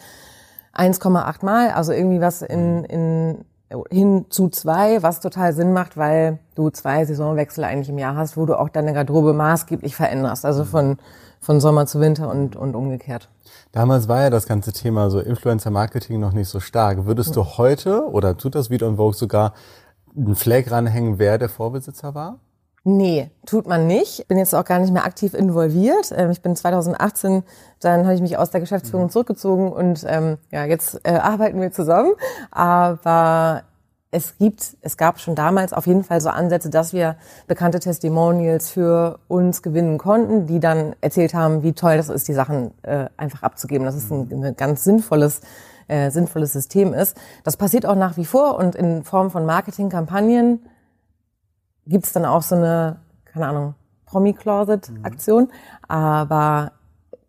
1,8 0.74 1.46
Mal, 1.46 1.72
also 1.72 1.92
irgendwie 1.92 2.22
was 2.22 2.42
in, 2.42 2.84
in 2.86 3.46
hin 3.90 4.26
zu 4.30 4.50
zwei, 4.50 5.04
was 5.04 5.20
total 5.20 5.54
Sinn 5.54 5.74
macht, 5.74 5.98
weil 5.98 6.40
du 6.56 6.70
zwei 6.70 7.04
Saisonwechsel 7.06 7.64
eigentlich 7.64 7.90
im 7.90 7.98
Jahr 7.98 8.16
hast, 8.16 8.38
wo 8.38 8.46
du 8.46 8.58
auch 8.58 8.70
deine 8.70 8.94
Garderobe 8.94 9.34
maßgeblich 9.34 9.96
veränderst, 9.96 10.46
also 10.46 10.64
von, 10.64 10.98
von 11.42 11.60
Sommer 11.60 11.86
zu 11.86 12.00
Winter 12.00 12.30
und, 12.30 12.56
und 12.56 12.76
umgekehrt. 12.76 13.30
Damals 13.74 14.08
war 14.08 14.22
ja 14.22 14.30
das 14.30 14.48
ganze 14.48 14.72
Thema 14.72 15.10
so 15.10 15.20
Influencer-Marketing 15.20 16.20
noch 16.20 16.32
nicht 16.32 16.48
so 16.50 16.60
stark. 16.60 17.06
Würdest 17.06 17.36
du 17.36 17.44
heute, 17.44 18.10
oder 18.10 18.38
tut 18.38 18.56
das 18.56 18.70
wieder 18.70 18.88
und 18.88 18.96
Vogue 18.96 19.14
sogar, 19.14 19.54
einen 20.16 20.36
Flag 20.36 20.72
ranhängen, 20.72 21.20
wer 21.20 21.38
der 21.38 21.50
Vorbesitzer 21.50 22.16
war? 22.16 22.40
Nee, 22.90 23.32
tut 23.46 23.68
man 23.68 23.86
nicht. 23.86 24.20
Ich 24.20 24.28
bin 24.28 24.38
jetzt 24.38 24.56
auch 24.56 24.64
gar 24.64 24.80
nicht 24.80 24.94
mehr 24.94 25.04
aktiv 25.04 25.34
involviert. 25.34 26.14
Ähm, 26.16 26.32
ich 26.32 26.42
bin 26.42 26.56
2018, 26.56 27.44
dann 27.82 28.06
habe 28.06 28.16
ich 28.16 28.22
mich 28.22 28.38
aus 28.38 28.50
der 28.50 28.62
Geschäftsführung 28.62 29.08
mhm. 29.08 29.10
zurückgezogen 29.10 29.74
und 29.74 30.06
ähm, 30.08 30.38
ja, 30.52 30.64
jetzt 30.64 31.02
äh, 31.04 31.18
arbeiten 31.18 31.60
wir 31.60 31.74
zusammen. 31.74 32.14
Aber 32.50 33.64
es 34.10 34.38
gibt, 34.38 34.78
es 34.80 34.96
gab 34.96 35.20
schon 35.20 35.36
damals 35.36 35.74
auf 35.74 35.86
jeden 35.86 36.06
Fall 36.06 36.22
so 36.22 36.30
Ansätze, 36.30 36.70
dass 36.70 36.94
wir 36.94 37.18
bekannte 37.46 37.82
Testimonials 37.82 38.70
für 38.70 39.20
uns 39.28 39.62
gewinnen 39.62 39.98
konnten, 39.98 40.48
die 40.48 40.62
dann 40.62 40.96
erzählt 41.02 41.34
haben, 41.34 41.64
wie 41.64 41.74
toll 41.74 41.98
das 41.98 42.08
ist, 42.08 42.30
die 42.30 42.34
Sachen 42.34 42.72
äh, 42.84 43.08
einfach 43.18 43.44
abzugeben. 43.44 43.84
Das 43.84 43.98
ist 43.98 44.10
ein, 44.10 44.32
ein 44.32 44.56
ganz 44.56 44.86
sinnvolles 44.86 45.42
äh, 45.90 46.10
sinnvolles 46.10 46.54
System 46.54 46.94
ist. 46.94 47.18
Das 47.44 47.58
passiert 47.58 47.86
auch 47.86 47.96
nach 47.96 48.16
wie 48.16 48.26
vor 48.26 48.58
und 48.58 48.76
in 48.76 49.04
Form 49.04 49.30
von 49.30 49.46
Marketingkampagnen 49.46 50.62
gibt's 51.88 52.14
dann 52.14 52.26
auch 52.26 52.42
so 52.42 52.56
eine, 52.56 52.98
keine 53.26 53.48
Ahnung, 53.48 53.76
Promi-Closet-Aktion. 54.06 55.44
Mhm. 55.44 55.52
Aber 55.88 56.72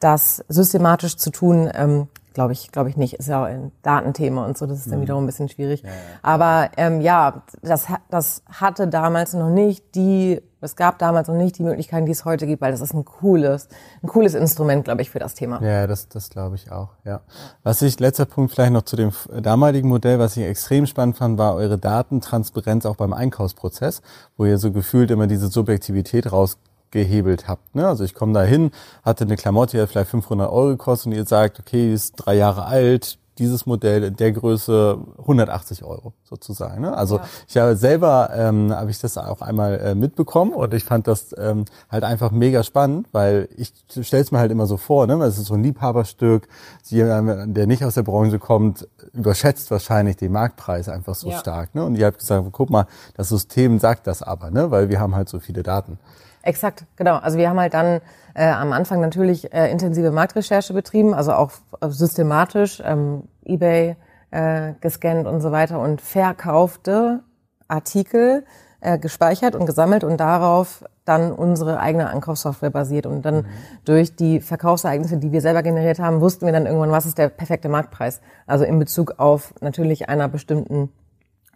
das 0.00 0.44
systematisch 0.48 1.16
zu 1.16 1.30
tun, 1.30 1.70
ähm, 1.74 2.08
glaube 2.38 2.52
ich, 2.52 2.71
glaube 2.71 2.88
ich 2.88 2.97
nicht. 2.97 3.14
Ist 3.14 3.28
ja 3.28 3.42
auch 3.42 3.47
ein 3.47 3.73
Datenthema 3.83 4.47
und 4.47 4.57
so, 4.57 4.66
das 4.66 4.78
ist 4.78 4.92
dann 4.92 5.00
mhm. 5.00 5.02
wiederum 5.02 5.25
ein 5.25 5.26
bisschen 5.26 5.49
schwierig. 5.49 5.83
Ja, 5.83 5.88
ja. 5.88 5.95
Aber 6.23 6.71
ähm, 6.76 7.00
ja, 7.00 7.42
das, 7.62 7.87
das 8.11 8.45
hatte 8.49 8.87
damals 8.87 9.33
noch 9.33 9.50
nicht 9.50 9.97
die, 9.97 10.40
es 10.61 10.76
gab 10.76 11.00
damals 11.00 11.26
noch 11.26 11.35
nicht 11.35 11.59
die 11.59 11.64
Möglichkeiten, 11.64 12.07
die 12.07 12.12
es 12.12 12.25
heute 12.25 12.47
gibt, 12.47 12.62
weil 12.62 12.71
das 12.71 12.80
ist 12.80 12.95
ein 12.95 13.04
cooles, 13.04 13.66
ein 14.04 14.07
cooles 14.07 14.35
Instrument, 14.35 14.85
glaube 14.85 15.02
ich, 15.02 15.11
für 15.11 15.18
das 15.18 15.35
Thema. 15.35 15.61
Ja, 15.64 15.88
das, 15.88 16.09
das 16.09 16.30
glaube 16.30 16.54
ich 16.54 16.71
auch. 16.71 16.90
Ja. 17.04 17.23
Was 17.64 17.83
ich 17.83 17.99
letzter 17.99 18.25
Punkt 18.25 18.52
vielleicht 18.52 18.73
noch 18.73 18.83
zu 18.83 18.95
dem 18.95 19.11
damaligen 19.42 19.88
Modell, 19.88 20.21
was 20.21 20.37
ich 20.37 20.45
extrem 20.45 20.87
spannend 20.87 21.16
fand, 21.16 21.38
war 21.38 21.57
eure 21.57 21.76
Datentransparenz 21.76 22.87
auch 22.87 22.95
beim 22.95 23.14
Einkaufsprozess, 23.14 24.00
wo 24.37 24.45
ihr 24.45 24.59
so 24.59 24.71
gefühlt 24.71 25.11
immer 25.11 25.26
diese 25.26 25.49
Subjektivität 25.49 26.30
raus 26.30 26.57
gehebelt 26.90 27.49
habt. 27.49 27.75
Ne? 27.75 27.87
Also 27.87 28.04
ich 28.04 28.14
komme 28.14 28.33
da 28.33 28.42
hin, 28.42 28.71
hatte 29.04 29.25
eine 29.25 29.37
Klamotte, 29.37 29.76
die 29.76 29.83
hat 29.83 29.90
vielleicht 29.90 30.11
500 30.11 30.50
Euro 30.50 30.68
gekostet 30.68 31.07
und 31.09 31.12
ihr 31.12 31.26
sagt, 31.26 31.61
okay, 31.61 31.88
die 31.88 31.92
ist 31.92 32.14
drei 32.16 32.35
Jahre 32.35 32.64
alt, 32.64 33.18
dieses 33.38 33.66
Modell 33.66 34.04
in 34.04 34.16
der 34.16 34.33
Größe 34.33 34.99
180 35.18 35.85
Euro 35.85 36.12
sozusagen. 36.25 36.83
Ne? 36.83 36.97
Also 36.97 37.18
ja. 37.18 37.25
ich 37.47 37.57
habe 37.57 37.76
selber 37.76 38.30
ähm, 38.35 38.75
habe 38.75 38.90
ich 38.90 38.99
das 38.99 39.16
auch 39.16 39.40
einmal 39.40 39.78
äh, 39.78 39.95
mitbekommen 39.95 40.52
und 40.52 40.75
ich 40.75 40.85
fand 40.85 41.07
das 41.07 41.35
ähm, 41.38 41.64
halt 41.90 42.04
einfach 42.04 42.30
mega 42.30 42.62
spannend, 42.62 43.07
weil 43.12 43.49
ich 43.57 43.73
stelle 44.02 44.23
es 44.23 44.33
mir 44.33 44.38
halt 44.38 44.50
immer 44.50 44.66
so 44.66 44.76
vor, 44.76 45.07
ne? 45.07 45.14
Es 45.25 45.38
ist 45.38 45.47
so 45.47 45.54
ein 45.54 45.62
Liebhaberstück, 45.62 46.49
jemand, 46.87 47.57
der 47.57 47.66
nicht 47.66 47.85
aus 47.85 47.95
der 47.95 48.02
Branche 48.02 48.38
kommt, 48.38 48.88
überschätzt 49.12 49.71
wahrscheinlich 49.71 50.16
den 50.16 50.33
Marktpreis 50.33 50.88
einfach 50.88 51.14
so 51.14 51.30
ja. 51.30 51.38
stark. 51.38 51.75
Ne? 51.75 51.85
Und 51.85 51.97
ihr 51.97 52.07
habt 52.07 52.18
gesagt, 52.18 52.47
guck 52.52 52.71
mal, 52.71 52.87
das 53.14 53.28
System 53.28 53.78
sagt 53.78 54.07
das 54.07 54.23
aber, 54.23 54.50
ne? 54.50 54.71
weil 54.71 54.88
wir 54.88 55.00
haben 55.00 55.14
halt 55.14 55.28
so 55.28 55.38
viele 55.38 55.62
Daten. 55.62 55.99
Exakt, 56.42 56.85
genau. 56.97 57.16
Also 57.16 57.38
wir 57.38 57.49
haben 57.49 57.59
halt 57.59 57.75
dann 57.75 58.00
äh, 58.35 58.49
am 58.49 58.73
Anfang 58.73 59.00
natürlich 59.00 59.52
äh, 59.52 59.71
intensive 59.71 60.11
Marktrecherche 60.11 60.73
betrieben, 60.73 61.14
also 61.14 61.33
auch 61.33 61.50
äh, 61.80 61.88
systematisch 61.88 62.83
ähm, 62.85 63.25
eBay 63.45 63.97
äh, 64.30 64.73
gescannt 64.80 65.26
und 65.26 65.40
so 65.40 65.52
weiter 65.52 65.80
und 65.80 66.00
verkaufte 66.00 67.21
Artikel 67.66 68.45
äh, 68.80 68.99
gespeichert 68.99 69.54
und 69.54 69.66
gesammelt 69.66 70.04
und 70.04 70.18
darauf 70.18 70.85
dann 71.04 71.33
unsere 71.33 71.80
eigene 71.80 72.11
Ankaufssoftware 72.11 72.71
basiert. 72.71 73.07
Und 73.07 73.23
dann 73.23 73.37
mhm. 73.37 73.47
durch 73.85 74.14
die 74.14 74.40
Verkaufsereignisse, 74.40 75.16
die 75.16 75.33
wir 75.33 75.40
selber 75.40 75.62
generiert 75.62 75.99
haben, 75.99 76.21
wussten 76.21 76.47
wir 76.47 76.52
dann 76.52 76.66
irgendwann, 76.66 76.90
was 76.90 77.07
ist 77.07 77.18
der 77.18 77.28
perfekte 77.30 77.68
Marktpreis. 77.68 78.21
Also 78.47 78.64
in 78.64 78.78
Bezug 78.78 79.14
auf 79.18 79.54
natürlich 79.61 80.09
einer 80.09 80.28
bestimmten 80.28 80.90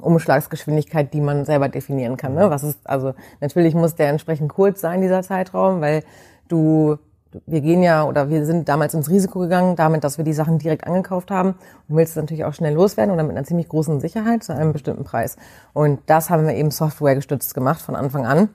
Umschlagsgeschwindigkeit, 0.03 1.13
die 1.13 1.21
man 1.21 1.45
selber 1.45 1.69
definieren 1.69 2.17
kann. 2.17 2.35
Ne? 2.35 2.51
Was 2.51 2.63
ist, 2.63 2.79
also 2.85 3.15
natürlich 3.41 3.75
muss 3.75 3.95
der 3.95 4.09
entsprechend 4.09 4.53
kurz 4.53 4.81
sein, 4.81 5.01
dieser 5.01 5.23
Zeitraum, 5.23 5.81
weil 5.81 6.03
du, 6.49 6.99
wir 7.47 7.61
gehen 7.61 7.83
ja 7.83 8.05
oder 8.05 8.29
wir 8.29 8.45
sind 8.45 8.69
damals 8.69 8.95
ins 8.95 9.09
Risiko 9.09 9.39
gegangen, 9.39 9.77
damit, 9.77 10.05
dass 10.05 10.19
wir 10.19 10.25
die 10.25 10.33
Sachen 10.33 10.59
direkt 10.59 10.87
angekauft 10.87 11.31
haben 11.31 11.55
und 11.89 11.97
willst 11.97 12.17
natürlich 12.17 12.45
auch 12.45 12.55
schnell 12.55 12.75
loswerden 12.75 13.13
und 13.13 13.19
dann 13.19 13.27
mit 13.27 13.37
einer 13.37 13.47
ziemlich 13.47 13.69
großen 13.69 14.01
Sicherheit 14.01 14.45
zu 14.45 14.55
einem 14.55 14.73
bestimmten 14.73 15.05
Preis. 15.05 15.37
Und 15.73 16.01
das 16.07 16.31
haben 16.31 16.47
wir 16.47 16.55
eben 16.55 16.71
Software 16.71 17.15
gestützt 17.15 17.55
gemacht 17.55 17.81
von 17.81 17.97
Anfang 17.97 18.27
an. 18.27 18.49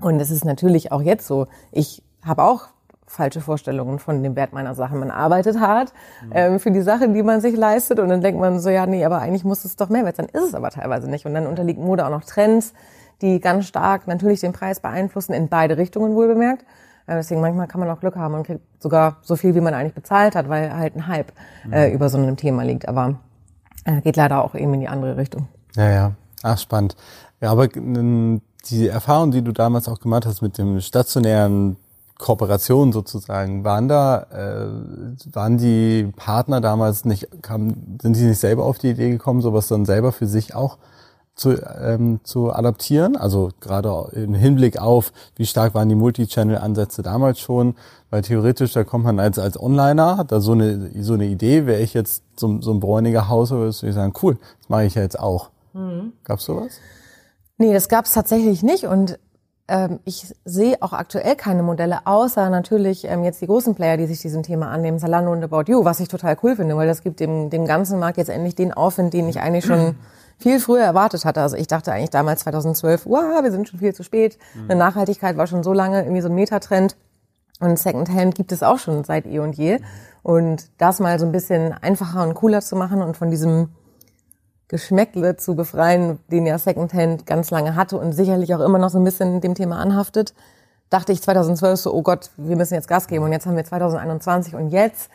Und 0.00 0.20
es 0.20 0.30
ist 0.30 0.44
natürlich 0.44 0.92
auch 0.92 1.02
jetzt 1.02 1.26
so. 1.26 1.46
Ich 1.72 2.02
habe 2.24 2.44
auch 2.44 2.68
falsche 3.08 3.40
Vorstellungen 3.40 3.98
von 3.98 4.22
dem 4.22 4.36
Wert 4.36 4.52
meiner 4.52 4.74
Sachen. 4.74 5.00
Man 5.00 5.10
arbeitet 5.10 5.58
hart 5.60 5.92
mhm. 6.22 6.32
ähm, 6.34 6.60
für 6.60 6.70
die 6.70 6.82
Sachen, 6.82 7.14
die 7.14 7.22
man 7.22 7.40
sich 7.40 7.56
leistet 7.56 7.98
und 7.98 8.08
dann 8.08 8.20
denkt 8.20 8.40
man 8.40 8.60
so, 8.60 8.70
ja, 8.70 8.86
nee, 8.86 9.04
aber 9.04 9.18
eigentlich 9.18 9.44
muss 9.44 9.64
es 9.64 9.76
doch 9.76 9.88
mehr 9.88 10.04
wert 10.04 10.16
sein. 10.16 10.26
Ist 10.26 10.42
es 10.42 10.54
aber 10.54 10.70
teilweise 10.70 11.10
nicht. 11.10 11.26
Und 11.26 11.34
dann 11.34 11.46
unterliegt 11.46 11.80
Mode 11.80 12.04
auch 12.04 12.10
noch 12.10 12.24
Trends, 12.24 12.72
die 13.22 13.40
ganz 13.40 13.66
stark 13.66 14.06
natürlich 14.06 14.40
den 14.40 14.52
Preis 14.52 14.80
beeinflussen, 14.80 15.32
in 15.32 15.48
beide 15.48 15.76
Richtungen 15.76 16.14
wohlbemerkt. 16.14 16.62
Äh, 17.06 17.16
deswegen 17.16 17.40
manchmal 17.40 17.66
kann 17.66 17.80
man 17.80 17.90
auch 17.90 18.00
Glück 18.00 18.16
haben 18.16 18.34
und 18.34 18.46
kriegt 18.46 18.62
sogar 18.82 19.16
so 19.22 19.36
viel, 19.36 19.54
wie 19.54 19.60
man 19.60 19.74
eigentlich 19.74 19.94
bezahlt 19.94 20.34
hat, 20.34 20.48
weil 20.48 20.74
halt 20.74 20.94
ein 20.94 21.06
Hype 21.06 21.32
mhm. 21.64 21.72
äh, 21.72 21.92
über 21.92 22.08
so 22.08 22.18
einem 22.18 22.36
Thema 22.36 22.62
liegt. 22.62 22.88
Aber 22.88 23.16
äh, 23.84 24.00
geht 24.02 24.16
leider 24.16 24.44
auch 24.44 24.54
eben 24.54 24.74
in 24.74 24.80
die 24.80 24.88
andere 24.88 25.16
Richtung. 25.16 25.48
Ja, 25.74 25.90
ja. 25.90 26.12
Ach, 26.42 26.58
spannend. 26.58 26.94
Ja, 27.40 27.50
aber 27.50 27.68
die 27.68 28.88
Erfahrung, 28.88 29.30
die 29.30 29.42
du 29.42 29.52
damals 29.52 29.88
auch 29.88 30.00
gemacht 30.00 30.26
hast 30.26 30.42
mit 30.42 30.58
dem 30.58 30.80
stationären 30.80 31.76
Kooperation 32.18 32.92
sozusagen. 32.92 33.64
Waren 33.64 33.88
da, 33.88 34.26
äh, 34.30 35.34
waren 35.34 35.56
die 35.56 36.12
Partner 36.16 36.60
damals 36.60 37.04
nicht, 37.04 37.28
kam, 37.42 37.98
sind 38.02 38.16
die 38.16 38.24
nicht 38.24 38.40
selber 38.40 38.64
auf 38.64 38.78
die 38.78 38.90
Idee 38.90 39.10
gekommen, 39.10 39.40
sowas 39.40 39.68
dann 39.68 39.86
selber 39.86 40.12
für 40.12 40.26
sich 40.26 40.54
auch 40.54 40.78
zu, 41.36 41.52
ähm, 41.80 42.20
zu 42.24 42.52
adaptieren? 42.52 43.16
Also 43.16 43.50
gerade 43.60 44.10
im 44.12 44.34
Hinblick 44.34 44.78
auf, 44.78 45.12
wie 45.36 45.46
stark 45.46 45.74
waren 45.74 45.88
die 45.88 45.94
Multi-Channel-Ansätze 45.94 47.02
damals 47.02 47.38
schon? 47.38 47.76
Weil 48.10 48.22
theoretisch, 48.22 48.72
da 48.72 48.82
kommt 48.82 49.04
man 49.04 49.20
als, 49.20 49.38
als 49.38 49.58
Onliner, 49.58 50.16
hat 50.16 50.32
da 50.32 50.40
so 50.40 50.52
eine, 50.52 50.90
so 51.02 51.14
eine 51.14 51.26
Idee, 51.26 51.66
wäre 51.66 51.80
ich 51.80 51.94
jetzt 51.94 52.24
so, 52.36 52.60
so 52.60 52.72
ein 52.72 52.80
bräuniger 52.80 53.28
Haus, 53.28 53.52
würde 53.52 53.68
ich 53.68 53.94
sagen, 53.94 54.12
cool, 54.22 54.38
das 54.60 54.68
mache 54.68 54.84
ich 54.84 54.96
ja 54.96 55.02
jetzt 55.02 55.18
auch. 55.18 55.50
Mhm. 55.72 56.14
Gab's 56.24 56.44
sowas? 56.44 56.80
Nee, 57.58 57.72
das 57.72 57.88
gab's 57.88 58.12
tatsächlich 58.12 58.62
nicht 58.62 58.84
und 58.84 59.18
ich 60.06 60.34
sehe 60.46 60.80
auch 60.80 60.94
aktuell 60.94 61.36
keine 61.36 61.62
Modelle, 61.62 62.06
außer 62.06 62.48
natürlich 62.48 63.04
ähm, 63.04 63.22
jetzt 63.22 63.42
die 63.42 63.46
großen 63.46 63.74
Player, 63.74 63.98
die 63.98 64.06
sich 64.06 64.20
diesem 64.22 64.42
Thema 64.42 64.70
annehmen, 64.70 64.98
Salando 64.98 65.30
und 65.30 65.44
About 65.44 65.70
You, 65.70 65.84
was 65.84 66.00
ich 66.00 66.08
total 66.08 66.38
cool 66.42 66.56
finde, 66.56 66.74
weil 66.76 66.88
das 66.88 67.02
gibt 67.02 67.20
dem, 67.20 67.50
dem 67.50 67.66
ganzen 67.66 67.98
Markt 67.98 68.16
jetzt 68.16 68.30
endlich 68.30 68.54
den 68.54 68.72
Aufwind, 68.72 69.12
den 69.12 69.28
ich 69.28 69.40
eigentlich 69.40 69.66
schon 69.66 69.96
viel 70.38 70.58
früher 70.58 70.82
erwartet 70.82 71.26
hatte. 71.26 71.42
Also 71.42 71.56
ich 71.56 71.66
dachte 71.66 71.92
eigentlich 71.92 72.08
damals 72.08 72.40
2012, 72.40 73.04
wow, 73.04 73.42
wir 73.42 73.50
sind 73.50 73.68
schon 73.68 73.78
viel 73.78 73.94
zu 73.94 74.02
spät. 74.02 74.38
Mhm. 74.54 74.70
Eine 74.70 74.78
Nachhaltigkeit 74.78 75.36
war 75.36 75.46
schon 75.46 75.62
so 75.62 75.74
lange 75.74 76.00
irgendwie 76.00 76.22
so 76.22 76.28
ein 76.28 76.34
Metatrend. 76.34 76.96
Und 77.60 77.78
Secondhand 77.78 78.36
gibt 78.36 78.52
es 78.52 78.62
auch 78.62 78.78
schon 78.78 79.04
seit 79.04 79.26
eh 79.26 79.40
und 79.40 79.56
je. 79.56 79.80
Und 80.22 80.70
das 80.78 81.00
mal 81.00 81.18
so 81.18 81.26
ein 81.26 81.32
bisschen 81.32 81.72
einfacher 81.72 82.22
und 82.22 82.34
cooler 82.34 82.60
zu 82.60 82.74
machen 82.74 83.02
und 83.02 83.16
von 83.16 83.30
diesem 83.30 83.68
Geschmäckle 84.68 85.36
zu 85.36 85.56
befreien, 85.56 86.18
den 86.30 86.46
ja 86.46 86.58
Secondhand 86.58 87.24
ganz 87.26 87.50
lange 87.50 87.74
hatte 87.74 87.96
und 87.96 88.12
sicherlich 88.12 88.54
auch 88.54 88.60
immer 88.60 88.78
noch 88.78 88.90
so 88.90 88.98
ein 88.98 89.04
bisschen 89.04 89.40
dem 89.40 89.54
Thema 89.54 89.78
anhaftet, 89.78 90.34
dachte 90.90 91.12
ich 91.12 91.22
2012 91.22 91.80
so, 91.80 91.94
oh 91.94 92.02
Gott, 92.02 92.30
wir 92.36 92.56
müssen 92.56 92.74
jetzt 92.74 92.88
Gas 92.88 93.08
geben. 93.08 93.24
Und 93.24 93.32
jetzt 93.32 93.46
haben 93.46 93.56
wir 93.56 93.64
2021 93.64 94.54
und 94.54 94.68
jetzt 94.68 95.10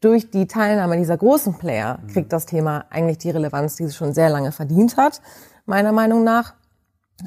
durch 0.00 0.30
die 0.30 0.46
Teilnahme 0.46 0.96
dieser 0.96 1.16
großen 1.16 1.58
Player 1.58 1.98
kriegt 2.12 2.32
das 2.32 2.46
Thema 2.46 2.86
eigentlich 2.90 3.18
die 3.18 3.30
Relevanz, 3.30 3.76
die 3.76 3.84
es 3.84 3.94
schon 3.94 4.14
sehr 4.14 4.30
lange 4.30 4.50
verdient 4.50 4.96
hat, 4.96 5.20
meiner 5.66 5.92
Meinung 5.92 6.24
nach. 6.24 6.54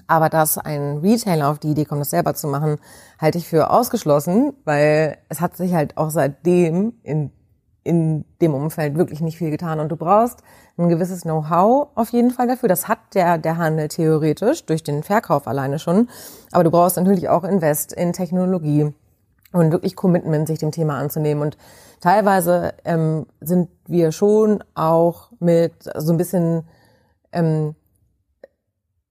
Aber 0.07 0.29
dass 0.29 0.57
ein 0.57 0.97
Retailer 0.97 1.49
auf 1.49 1.59
die 1.59 1.69
Idee 1.69 1.85
kommt, 1.85 2.01
das 2.01 2.11
selber 2.11 2.35
zu 2.35 2.47
machen, 2.47 2.77
halte 3.19 3.37
ich 3.37 3.47
für 3.47 3.71
ausgeschlossen, 3.71 4.53
weil 4.65 5.17
es 5.29 5.39
hat 5.41 5.55
sich 5.55 5.73
halt 5.73 5.97
auch 5.97 6.09
seitdem 6.09 6.93
in 7.01 7.31
in 7.83 8.25
dem 8.41 8.53
Umfeld 8.53 8.95
wirklich 8.95 9.21
nicht 9.21 9.37
viel 9.37 9.49
getan. 9.49 9.79
Und 9.79 9.89
du 9.89 9.95
brauchst 9.95 10.43
ein 10.79 10.89
gewisses 10.89 11.21
Know-how 11.21 11.89
auf 11.95 12.09
jeden 12.09 12.31
Fall 12.31 12.47
dafür. 12.47 12.69
Das 12.69 12.87
hat 12.87 12.99
der, 13.13 13.37
der 13.37 13.57
Handel 13.57 13.87
theoretisch 13.87 14.65
durch 14.65 14.83
den 14.83 15.03
Verkauf 15.03 15.47
alleine 15.47 15.79
schon. 15.79 16.09
Aber 16.51 16.63
du 16.63 16.71
brauchst 16.71 16.97
natürlich 16.97 17.29
auch 17.29 17.43
Invest 17.43 17.93
in 17.93 18.13
Technologie 18.13 18.93
und 19.51 19.71
wirklich 19.71 19.95
Commitment, 19.95 20.47
sich 20.47 20.59
dem 20.59 20.71
Thema 20.71 20.97
anzunehmen. 20.97 21.41
Und 21.41 21.57
teilweise 22.01 22.73
ähm, 22.85 23.25
sind 23.41 23.69
wir 23.87 24.11
schon 24.11 24.63
auch 24.75 25.31
mit 25.39 25.73
so 25.95 26.13
ein 26.13 26.17
bisschen 26.17 26.63
ähm, 27.31 27.75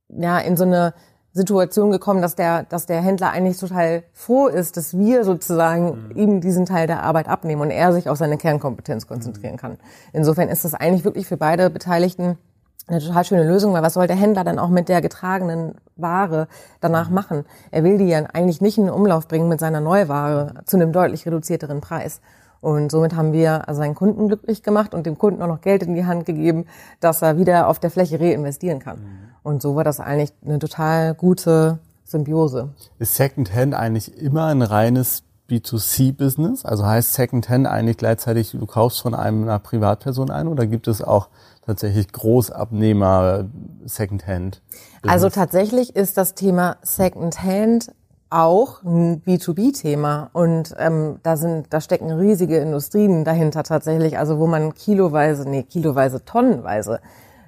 ja 0.09 0.39
in 0.39 0.57
so 0.57 0.65
eine 0.65 0.95
Situation 1.32 1.90
gekommen, 1.90 2.23
dass 2.23 2.35
der, 2.35 2.64
dass 2.64 2.87
der 2.87 3.00
Händler 3.00 3.30
eigentlich 3.30 3.58
total 3.58 4.02
froh 4.12 4.47
ist, 4.47 4.76
dass 4.76 4.97
wir 4.97 5.25
sozusagen 5.25 6.08
mhm. 6.08 6.16
ihm 6.16 6.40
diesen 6.40 6.66
Teil 6.66 6.87
der 6.87 7.02
Arbeit 7.02 7.28
abnehmen 7.28 7.62
und 7.62 7.70
er 7.70 7.92
sich 7.92 8.08
auf 8.08 8.18
seine 8.18 8.38
Kernkompetenz 8.38 9.06
konzentrieren 9.06 9.54
mhm. 9.54 9.58
kann. 9.58 9.78
Insofern 10.12 10.49
ist 10.49 10.64
das 10.64 10.75
eigentlich 10.75 11.04
wirklich 11.04 11.26
für 11.26 11.37
beide 11.37 11.70
Beteiligten 11.70 12.38
eine 12.87 13.00
total 13.00 13.25
schöne 13.25 13.47
Lösung, 13.47 13.75
weil 13.75 13.82
was 13.82 13.94
soll 13.94 14.06
der 14.06 14.16
Händler 14.16 14.44
dann 14.44 14.58
auch 14.58 14.70
mit 14.70 14.88
der 14.88 15.02
getragenen 15.02 15.75
Ware 15.97 16.49
danach 16.80 17.08
mhm. 17.08 17.14
machen? 17.14 17.44
Er 17.70 17.85
will 17.85 17.99
die 17.99 18.08
ja 18.08 18.25
eigentlich 18.32 18.61
nicht 18.61 18.78
in 18.78 18.87
den 18.87 18.94
Umlauf 18.94 19.28
bringen 19.28 19.49
mit 19.49 19.61
seiner 19.61 19.80
Neuware 19.80 20.54
zu 20.64 20.76
einem 20.76 20.92
deutlich 20.92 21.26
reduzierteren 21.26 21.80
Preis. 21.80 22.20
Und 22.61 22.91
somit 22.91 23.15
haben 23.15 23.33
wir 23.33 23.65
seinen 23.71 23.95
Kunden 23.95 24.29
glücklich 24.29 24.62
gemacht 24.62 24.95
und 24.95 25.07
dem 25.07 25.19
Kunden 25.19 25.43
auch 25.43 25.47
noch 25.47 25.61
Geld 25.61 25.83
in 25.83 25.95
die 25.95 26.05
Hand 26.05 26.27
gegeben, 26.27 26.67
dass 27.00 27.23
er 27.23 27.38
wieder 27.38 27.69
auf 27.69 27.79
der 27.79 27.91
Fläche 27.91 28.19
reinvestieren 28.19 28.81
kann. 28.81 28.99
Mhm. 28.99 29.19
Und 29.43 29.62
so 29.62 29.77
war 29.77 29.85
das 29.85 30.00
eigentlich 30.00 30.33
eine 30.45 30.59
total 30.59 31.15
gute 31.15 31.79
Symbiose. 32.05 32.71
Ist 32.99 33.15
Secondhand 33.15 33.75
eigentlich 33.75 34.17
immer 34.21 34.47
ein 34.47 34.62
reines 34.62 35.23
B2C-Business? 35.49 36.65
Also 36.65 36.87
heißt 36.87 37.15
Secondhand 37.15 37.67
eigentlich 37.67 37.97
gleichzeitig, 37.97 38.53
du 38.53 38.67
kaufst 38.67 39.00
von 39.00 39.15
einem 39.15 39.45
einer 39.45 39.59
Privatperson 39.59 40.31
ein 40.31 40.49
oder 40.49 40.67
gibt 40.67 40.88
es 40.88 41.03
auch 41.03 41.29
tatsächlich 41.65 42.12
Großabnehmer 42.12 43.47
Secondhand? 43.85 44.62
-Business? 45.03 45.11
Also 45.11 45.31
tatsächlich 45.31 45.97
ist 45.97 46.17
das 46.17 46.35
Thema 46.35 46.77
Secondhand 46.83 47.93
auch 48.30 48.82
ein 48.82 49.23
B2B-Thema 49.23 50.30
und 50.32 50.75
ähm, 50.78 51.18
da 51.23 51.37
sind, 51.37 51.66
da 51.70 51.80
stecken 51.80 52.11
riesige 52.11 52.58
Industrien 52.58 53.25
dahinter 53.25 53.62
tatsächlich, 53.62 54.18
also 54.18 54.38
wo 54.38 54.47
man 54.47 54.75
kiloweise, 54.75 55.49
nee, 55.49 55.62
kiloweise, 55.62 56.25
tonnenweise 56.25 57.00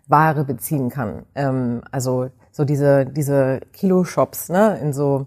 Ware 0.08 0.44
beziehen 0.44 0.88
kann. 0.88 1.24
Ähm, 1.34 1.82
also 1.90 2.30
so 2.50 2.64
diese, 2.64 3.06
diese 3.06 3.60
Kilo-Shops, 3.72 4.48
ne, 4.48 4.78
in 4.80 4.92
so 4.92 5.26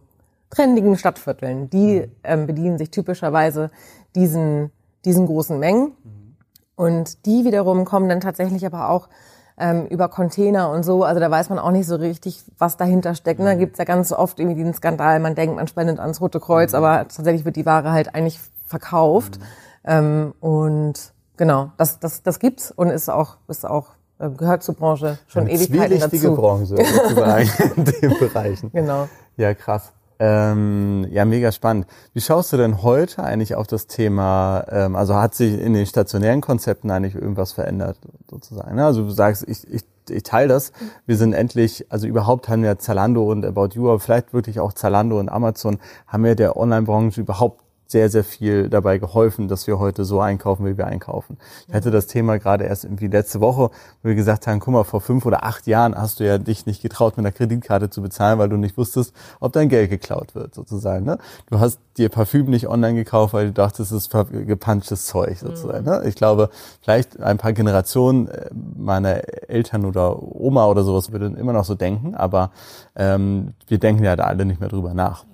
trendigen 0.50 0.98
Stadtvierteln. 0.98 1.70
Die 1.70 2.02
mhm. 2.02 2.12
ähm, 2.24 2.48
bedienen 2.48 2.78
sich 2.78 2.92
typischerweise 2.92 3.72
diesen, 4.16 4.72
diesen 5.06 5.26
großen 5.26 5.60
Mengen. 5.60 5.94
Mhm. 6.04 6.36
Und 6.76 7.26
die 7.26 7.46
wiederum 7.46 7.86
kommen 7.86 8.10
dann 8.10 8.22
tatsächlich 8.22 8.66
aber 8.66 8.90
auch 8.90 9.10
ähm, 9.58 9.86
über 9.88 10.10
Container 10.10 10.70
und 10.70 10.84
so. 10.84 11.04
Also 11.04 11.20
da 11.20 11.30
weiß 11.30 11.50
man 11.50 11.60
auch 11.60 11.72
nicht 11.72 11.88
so 11.88 11.96
richtig, 11.96 12.44
was 12.58 12.78
dahinter 12.78 13.16
steckt. 13.16 13.40
Und 13.40 13.46
da 13.46 13.56
gibt's 13.56 13.80
ja 13.80 13.86
ganz 13.86 14.12
oft 14.12 14.40
irgendwie 14.40 14.64
den 14.64 14.74
Skandal, 14.74 15.20
man 15.20 15.36
denkt, 15.36 15.56
man 15.56 15.68
spendet 15.68 16.00
ans 16.00 16.22
Rote 16.22 16.40
Kreuz, 16.40 16.72
mhm. 16.72 16.78
aber 16.78 17.08
tatsächlich 17.08 17.46
wird 17.46 17.56
die 17.56 17.66
Ware 17.66 17.92
halt 17.92 18.16
eigentlich 18.16 18.40
verkauft. 18.66 19.40
Mhm. 19.40 19.44
Ähm, 19.86 20.34
und 20.40 21.14
genau, 21.38 21.72
das, 21.78 22.00
das, 22.00 22.24
das 22.24 22.40
gibt's 22.40 22.72
und 22.72 22.90
ist 22.90 23.10
auch, 23.10 23.38
ist 23.48 23.66
auch 23.66 23.90
äh, 24.20 24.30
gehört 24.30 24.64
zur 24.64 24.76
Branche 24.76 25.18
schon 25.28 25.44
Eine 25.44 25.54
Ewigkeiten 25.54 26.00
dazu. 26.00 26.36
Branche 26.36 26.76
in 26.76 27.86
den 27.86 28.20
Bereichen. 28.20 28.72
Genau. 28.72 29.08
Ja, 29.38 29.54
krass. 29.54 29.92
Ähm, 30.26 31.06
ja, 31.12 31.26
mega 31.26 31.52
spannend. 31.52 31.86
Wie 32.14 32.22
schaust 32.22 32.54
du 32.54 32.58
denn 32.58 32.82
heute 32.82 33.22
eigentlich 33.22 33.56
auf 33.56 33.68
das 33.68 33.88
Thema, 33.88 34.64
ähm, 34.70 34.96
also 34.96 35.16
hat 35.16 35.36
sich 35.36 35.60
in 35.60 35.74
den 35.74 35.86
stationären 35.86 36.40
Konzepten 36.40 36.92
eigentlich 36.92 37.16
irgendwas 37.16 37.52
verändert, 37.52 37.98
sozusagen? 38.32 38.78
Ne? 38.78 38.86
Also 38.86 39.04
du 39.04 39.10
sagst, 39.10 39.46
ich, 39.50 39.70
ich, 39.70 39.82
ich 40.10 40.24
teile 40.24 40.48
das. 40.48 40.72
Wir 41.06 41.18
sind 41.18 41.34
endlich, 41.34 41.92
also 41.92 42.08
überhaupt 42.08 42.48
haben 42.48 42.64
wir 42.64 42.80
Zalando 42.80 43.30
und 43.30 43.44
About 43.44 43.72
You, 43.74 43.90
aber 43.90 44.00
vielleicht 44.00 44.34
wirklich 44.34 44.62
auch 44.62 44.72
Zalando 44.72 45.20
und 45.20 45.28
Amazon, 45.28 45.78
haben 46.08 46.24
wir 46.24 46.36
der 46.36 46.56
Online-Branche 46.56 47.20
überhaupt 47.20 47.62
sehr, 47.94 48.10
sehr 48.10 48.24
viel 48.24 48.70
dabei 48.70 48.98
geholfen, 48.98 49.48
dass 49.48 49.68
wir 49.68 49.78
heute 49.78 50.04
so 50.04 50.20
einkaufen, 50.20 50.66
wie 50.66 50.78
wir 50.78 50.88
einkaufen. 50.88 51.38
Ich 51.68 51.76
hatte 51.76 51.92
das 51.92 52.08
Thema 52.08 52.40
gerade 52.40 52.66
erst 52.66 52.86
irgendwie 52.86 53.08
letzte 53.08 53.40
Woche, 53.40 53.70
wo 54.02 54.10
wir 54.10 54.16
gesagt 54.16 54.48
haben, 54.48 54.60
guck 54.60 54.74
mal, 54.74 54.84
vor 54.84 55.00
fünf 55.00 55.26
oder 55.28 55.46
acht 55.46 55.68
Jahren 55.68 55.96
hast 55.96 56.20
du 56.20 56.26
ja 56.26 56.40
dich 56.40 56.66
nicht 56.66 56.82
getraut, 56.82 57.18
mit 57.18 57.26
einer 57.26 57.32
Kreditkarte 57.32 57.92
zu 57.92 58.02
bezahlen, 58.02 58.40
weil 58.40 58.50
du 58.50 58.58
nicht 58.58 58.78
wusstest, 58.78 59.14
ob 59.40 59.54
dein 59.54 59.70
Geld 59.70 59.92
geklaut 59.92 60.34
wird, 60.34 60.56
sozusagen. 60.56 61.06
Ne? 61.06 61.20
Du 61.52 61.60
hast 61.60 61.80
dir 61.98 62.10
Parfüm 62.10 62.50
nicht 62.50 62.68
online 62.68 62.96
gekauft, 62.96 63.36
weil 63.36 63.46
du 63.46 63.54
dachtest, 63.54 63.92
es 63.92 64.08
ist 64.08 64.28
gepunchtes 64.32 65.06
Zeug, 65.06 65.38
sozusagen. 65.38 65.86
Ne? 65.86 66.02
Ich 66.06 66.16
glaube, 66.16 66.50
vielleicht 66.82 67.22
ein 67.22 67.38
paar 67.38 67.54
Generationen 67.54 68.28
äh, 68.28 68.50
meiner 68.76 69.22
Eltern 69.48 69.86
oder 69.86 70.20
Oma 70.20 70.66
oder 70.66 70.84
sowas 70.84 71.12
würden 71.12 71.38
immer 71.38 71.54
noch 71.54 71.66
so 71.66 71.76
denken, 71.76 72.16
aber 72.16 72.50
ähm, 72.96 73.54
wir 73.68 73.78
denken 73.78 74.04
ja 74.04 74.16
da 74.16 74.24
alle 74.24 74.46
nicht 74.46 74.60
mehr 74.60 74.70
drüber 74.70 74.96
nach. 74.96 75.26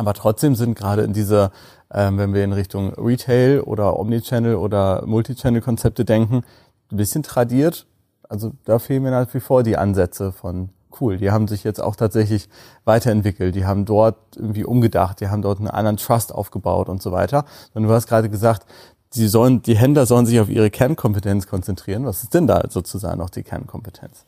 Aber 0.00 0.14
trotzdem 0.14 0.54
sind 0.54 0.78
gerade 0.78 1.02
in 1.02 1.12
dieser 1.12 1.52
ähm, 1.92 2.18
wenn 2.18 2.34
wir 2.34 2.44
in 2.44 2.52
Richtung 2.52 2.92
Retail 2.94 3.60
oder 3.60 3.98
Omnichannel 3.98 4.56
oder 4.56 5.04
Multichannel-Konzepte 5.06 6.04
denken, 6.04 6.42
ein 6.90 6.96
bisschen 6.96 7.22
tradiert. 7.22 7.86
Also 8.28 8.52
da 8.64 8.78
fehlen 8.78 9.02
mir 9.02 9.10
nach 9.10 9.32
wie 9.34 9.40
vor 9.40 9.62
die 9.62 9.76
Ansätze 9.76 10.32
von 10.32 10.70
cool. 11.00 11.18
Die 11.18 11.30
haben 11.30 11.48
sich 11.48 11.64
jetzt 11.64 11.80
auch 11.80 11.96
tatsächlich 11.96 12.48
weiterentwickelt. 12.84 13.54
Die 13.54 13.66
haben 13.66 13.84
dort 13.84 14.16
irgendwie 14.36 14.64
umgedacht. 14.64 15.20
Die 15.20 15.28
haben 15.28 15.42
dort 15.42 15.58
einen 15.58 15.68
anderen 15.68 15.96
Trust 15.96 16.32
aufgebaut 16.34 16.88
und 16.88 17.02
so 17.02 17.12
weiter. 17.12 17.44
Und 17.74 17.84
du 17.84 17.90
hast 17.90 18.06
gerade 18.06 18.28
gesagt, 18.28 18.66
die 19.14 19.26
sollen, 19.26 19.62
die 19.62 19.76
Händler 19.76 20.06
sollen 20.06 20.26
sich 20.26 20.38
auf 20.40 20.48
ihre 20.48 20.70
Kernkompetenz 20.70 21.46
konzentrieren. 21.46 22.04
Was 22.04 22.22
ist 22.22 22.34
denn 22.34 22.46
da 22.46 22.62
sozusagen 22.68 23.18
noch 23.18 23.30
die 23.30 23.42
Kernkompetenz? 23.42 24.24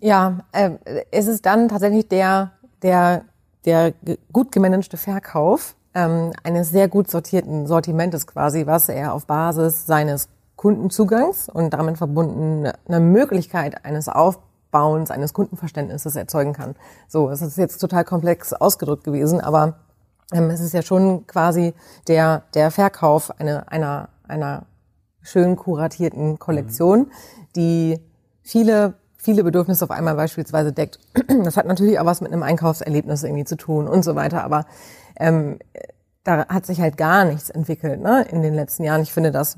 Ja, 0.00 0.40
äh, 0.52 0.72
es 1.10 1.26
ist 1.26 1.46
dann 1.46 1.68
tatsächlich 1.68 2.08
der, 2.08 2.52
der 2.82 3.24
der 3.64 3.92
gut 4.32 4.52
gemanagte 4.52 4.96
Verkauf 4.96 5.74
ähm, 5.94 6.32
eines 6.42 6.70
sehr 6.70 6.88
gut 6.88 7.10
sortierten 7.10 7.66
Sortimentes 7.66 8.26
quasi, 8.26 8.66
was 8.66 8.88
er 8.88 9.12
auf 9.12 9.26
Basis 9.26 9.86
seines 9.86 10.28
Kundenzugangs 10.56 11.48
und 11.48 11.70
damit 11.70 11.98
verbunden 11.98 12.70
eine 12.86 13.00
Möglichkeit 13.00 13.84
eines 13.84 14.08
Aufbauens, 14.08 15.10
eines 15.10 15.32
Kundenverständnisses 15.32 16.16
erzeugen 16.16 16.52
kann. 16.52 16.74
So, 17.08 17.30
es 17.30 17.40
ist 17.42 17.56
jetzt 17.56 17.78
total 17.78 18.04
komplex 18.04 18.52
ausgedrückt 18.52 19.04
gewesen, 19.04 19.40
aber 19.40 19.78
ähm, 20.32 20.50
es 20.50 20.60
ist 20.60 20.74
ja 20.74 20.82
schon 20.82 21.26
quasi 21.26 21.74
der, 22.08 22.42
der 22.54 22.70
Verkauf 22.70 23.38
einer, 23.40 23.72
einer, 23.72 24.10
einer 24.28 24.66
schön 25.22 25.56
kuratierten 25.56 26.38
Kollektion, 26.38 27.00
mhm. 27.00 27.10
die 27.56 28.00
viele 28.42 28.94
viele 29.22 29.44
Bedürfnisse 29.44 29.84
auf 29.84 29.90
einmal 29.90 30.14
beispielsweise 30.14 30.72
deckt. 30.72 30.98
Das 31.44 31.56
hat 31.56 31.66
natürlich 31.66 31.98
auch 31.98 32.06
was 32.06 32.20
mit 32.20 32.32
einem 32.32 32.42
Einkaufserlebnis 32.42 33.22
irgendwie 33.22 33.44
zu 33.44 33.56
tun 33.56 33.88
und 33.88 34.04
so 34.04 34.14
weiter, 34.14 34.44
aber 34.44 34.66
ähm, 35.18 35.58
da 36.24 36.46
hat 36.48 36.66
sich 36.66 36.80
halt 36.80 36.96
gar 36.96 37.24
nichts 37.24 37.50
entwickelt 37.50 38.00
ne, 38.00 38.26
in 38.30 38.42
den 38.42 38.54
letzten 38.54 38.84
Jahren. 38.84 39.02
Ich 39.02 39.12
finde 39.12 39.30
das 39.30 39.56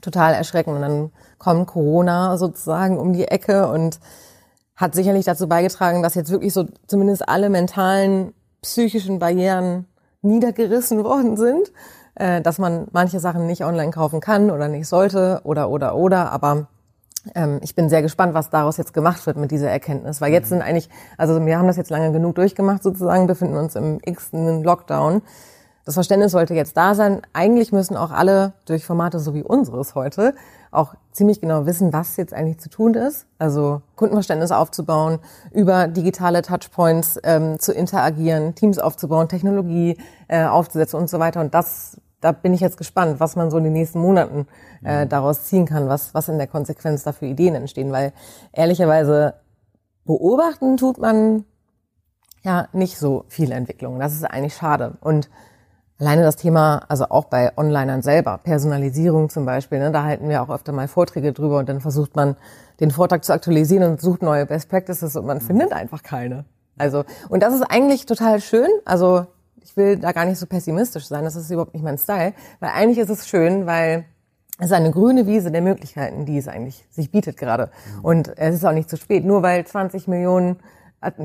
total 0.00 0.34
erschreckend. 0.34 0.76
Und 0.76 0.82
dann 0.82 1.10
kommt 1.38 1.66
Corona 1.66 2.36
sozusagen 2.36 2.98
um 2.98 3.12
die 3.12 3.26
Ecke 3.26 3.68
und 3.68 3.98
hat 4.76 4.94
sicherlich 4.94 5.24
dazu 5.24 5.48
beigetragen, 5.48 6.02
dass 6.02 6.14
jetzt 6.14 6.30
wirklich 6.30 6.52
so 6.52 6.66
zumindest 6.86 7.28
alle 7.28 7.48
mentalen, 7.48 8.34
psychischen 8.62 9.18
Barrieren 9.18 9.86
niedergerissen 10.22 11.02
worden 11.04 11.36
sind, 11.36 11.72
äh, 12.14 12.40
dass 12.40 12.58
man 12.58 12.88
manche 12.92 13.20
Sachen 13.20 13.46
nicht 13.46 13.64
online 13.64 13.90
kaufen 13.90 14.20
kann 14.20 14.50
oder 14.50 14.68
nicht 14.68 14.86
sollte 14.86 15.40
oder 15.44 15.70
oder 15.70 15.96
oder, 15.96 16.30
aber 16.30 16.68
ich 17.60 17.74
bin 17.74 17.88
sehr 17.88 18.02
gespannt, 18.02 18.34
was 18.34 18.50
daraus 18.50 18.76
jetzt 18.76 18.94
gemacht 18.94 19.26
wird 19.26 19.36
mit 19.36 19.50
dieser 19.50 19.70
Erkenntnis, 19.70 20.20
weil 20.20 20.32
jetzt 20.32 20.46
mhm. 20.46 20.56
sind 20.56 20.62
eigentlich, 20.62 20.88
also 21.18 21.44
wir 21.44 21.58
haben 21.58 21.66
das 21.66 21.76
jetzt 21.76 21.90
lange 21.90 22.12
genug 22.12 22.36
durchgemacht 22.36 22.82
sozusagen, 22.82 23.26
befinden 23.26 23.56
uns 23.56 23.74
im 23.74 23.98
x-ten 24.04 24.62
Lockdown. 24.62 25.22
Das 25.84 25.94
Verständnis 25.94 26.32
sollte 26.32 26.52
jetzt 26.54 26.76
da 26.76 26.96
sein. 26.96 27.22
Eigentlich 27.32 27.70
müssen 27.70 27.96
auch 27.96 28.10
alle 28.10 28.54
durch 28.64 28.84
Formate 28.84 29.20
so 29.20 29.34
wie 29.34 29.44
unseres 29.44 29.94
heute 29.94 30.34
auch 30.72 30.94
ziemlich 31.12 31.40
genau 31.40 31.64
wissen, 31.64 31.92
was 31.92 32.16
jetzt 32.16 32.34
eigentlich 32.34 32.58
zu 32.58 32.68
tun 32.68 32.94
ist. 32.94 33.26
Also 33.38 33.82
Kundenverständnis 33.94 34.50
aufzubauen, 34.50 35.20
über 35.52 35.86
digitale 35.86 36.42
Touchpoints 36.42 37.20
ähm, 37.22 37.58
zu 37.58 37.72
interagieren, 37.72 38.54
Teams 38.56 38.78
aufzubauen, 38.78 39.28
Technologie 39.28 39.96
äh, 40.28 40.44
aufzusetzen 40.44 40.98
und 40.98 41.08
so 41.08 41.18
weiter. 41.20 41.40
Und 41.40 41.54
das 41.54 42.00
da 42.20 42.32
bin 42.32 42.54
ich 42.54 42.60
jetzt 42.60 42.78
gespannt, 42.78 43.20
was 43.20 43.36
man 43.36 43.50
so 43.50 43.58
in 43.58 43.64
den 43.64 43.72
nächsten 43.72 44.00
Monaten 44.00 44.46
äh, 44.84 45.04
mhm. 45.04 45.08
daraus 45.08 45.44
ziehen 45.44 45.66
kann, 45.66 45.88
was, 45.88 46.14
was 46.14 46.28
in 46.28 46.38
der 46.38 46.46
Konsequenz 46.46 47.04
da 47.04 47.12
für 47.12 47.26
Ideen 47.26 47.54
entstehen. 47.54 47.92
Weil 47.92 48.12
ehrlicherweise 48.52 49.34
beobachten 50.04 50.76
tut 50.76 50.98
man 50.98 51.44
ja 52.42 52.68
nicht 52.72 52.98
so 52.98 53.24
viel 53.28 53.52
Entwicklung. 53.52 53.98
Das 53.98 54.14
ist 54.14 54.24
eigentlich 54.24 54.54
schade. 54.54 54.94
Und 55.00 55.28
alleine 55.98 56.22
das 56.22 56.36
Thema, 56.36 56.82
also 56.88 57.06
auch 57.08 57.24
bei 57.24 57.52
Onlinern 57.56 58.02
selber, 58.02 58.38
Personalisierung 58.38 59.28
zum 59.28 59.44
Beispiel, 59.44 59.78
ne, 59.78 59.90
da 59.90 60.04
halten 60.04 60.28
wir 60.28 60.42
auch 60.42 60.50
öfter 60.50 60.72
mal 60.72 60.88
Vorträge 60.88 61.32
drüber 61.32 61.58
und 61.58 61.68
dann 61.68 61.80
versucht 61.80 62.16
man, 62.16 62.36
den 62.80 62.90
Vortrag 62.90 63.24
zu 63.24 63.32
aktualisieren 63.32 63.90
und 63.90 64.00
sucht 64.00 64.22
neue 64.22 64.44
Best 64.46 64.68
Practices 64.68 65.16
und 65.16 65.26
man 65.26 65.38
mhm. 65.38 65.42
findet 65.42 65.72
einfach 65.72 66.02
keine. 66.02 66.44
Also, 66.78 67.04
und 67.28 67.42
das 67.42 67.54
ist 67.54 67.62
eigentlich 67.62 68.04
total 68.06 68.40
schön. 68.40 68.68
Also 68.84 69.26
ich 69.66 69.76
will 69.76 69.96
da 69.96 70.12
gar 70.12 70.24
nicht 70.24 70.38
so 70.38 70.46
pessimistisch 70.46 71.06
sein, 71.06 71.24
das 71.24 71.34
ist 71.34 71.50
überhaupt 71.50 71.74
nicht 71.74 71.82
mein 71.82 71.98
Style, 71.98 72.34
weil 72.60 72.70
eigentlich 72.70 72.98
ist 72.98 73.10
es 73.10 73.26
schön, 73.26 73.66
weil 73.66 74.04
es 74.58 74.66
ist 74.66 74.72
eine 74.72 74.92
grüne 74.92 75.26
Wiese 75.26 75.50
der 75.50 75.60
Möglichkeiten, 75.60 76.24
die 76.24 76.38
es 76.38 76.46
eigentlich 76.46 76.86
sich 76.90 77.10
bietet 77.10 77.36
gerade. 77.36 77.70
Mhm. 77.96 78.04
Und 78.04 78.38
es 78.38 78.54
ist 78.54 78.64
auch 78.64 78.72
nicht 78.72 78.88
zu 78.88 78.96
spät. 78.96 79.24
Nur 79.24 79.42
weil 79.42 79.66
20 79.66 80.08
Millionen 80.08 80.56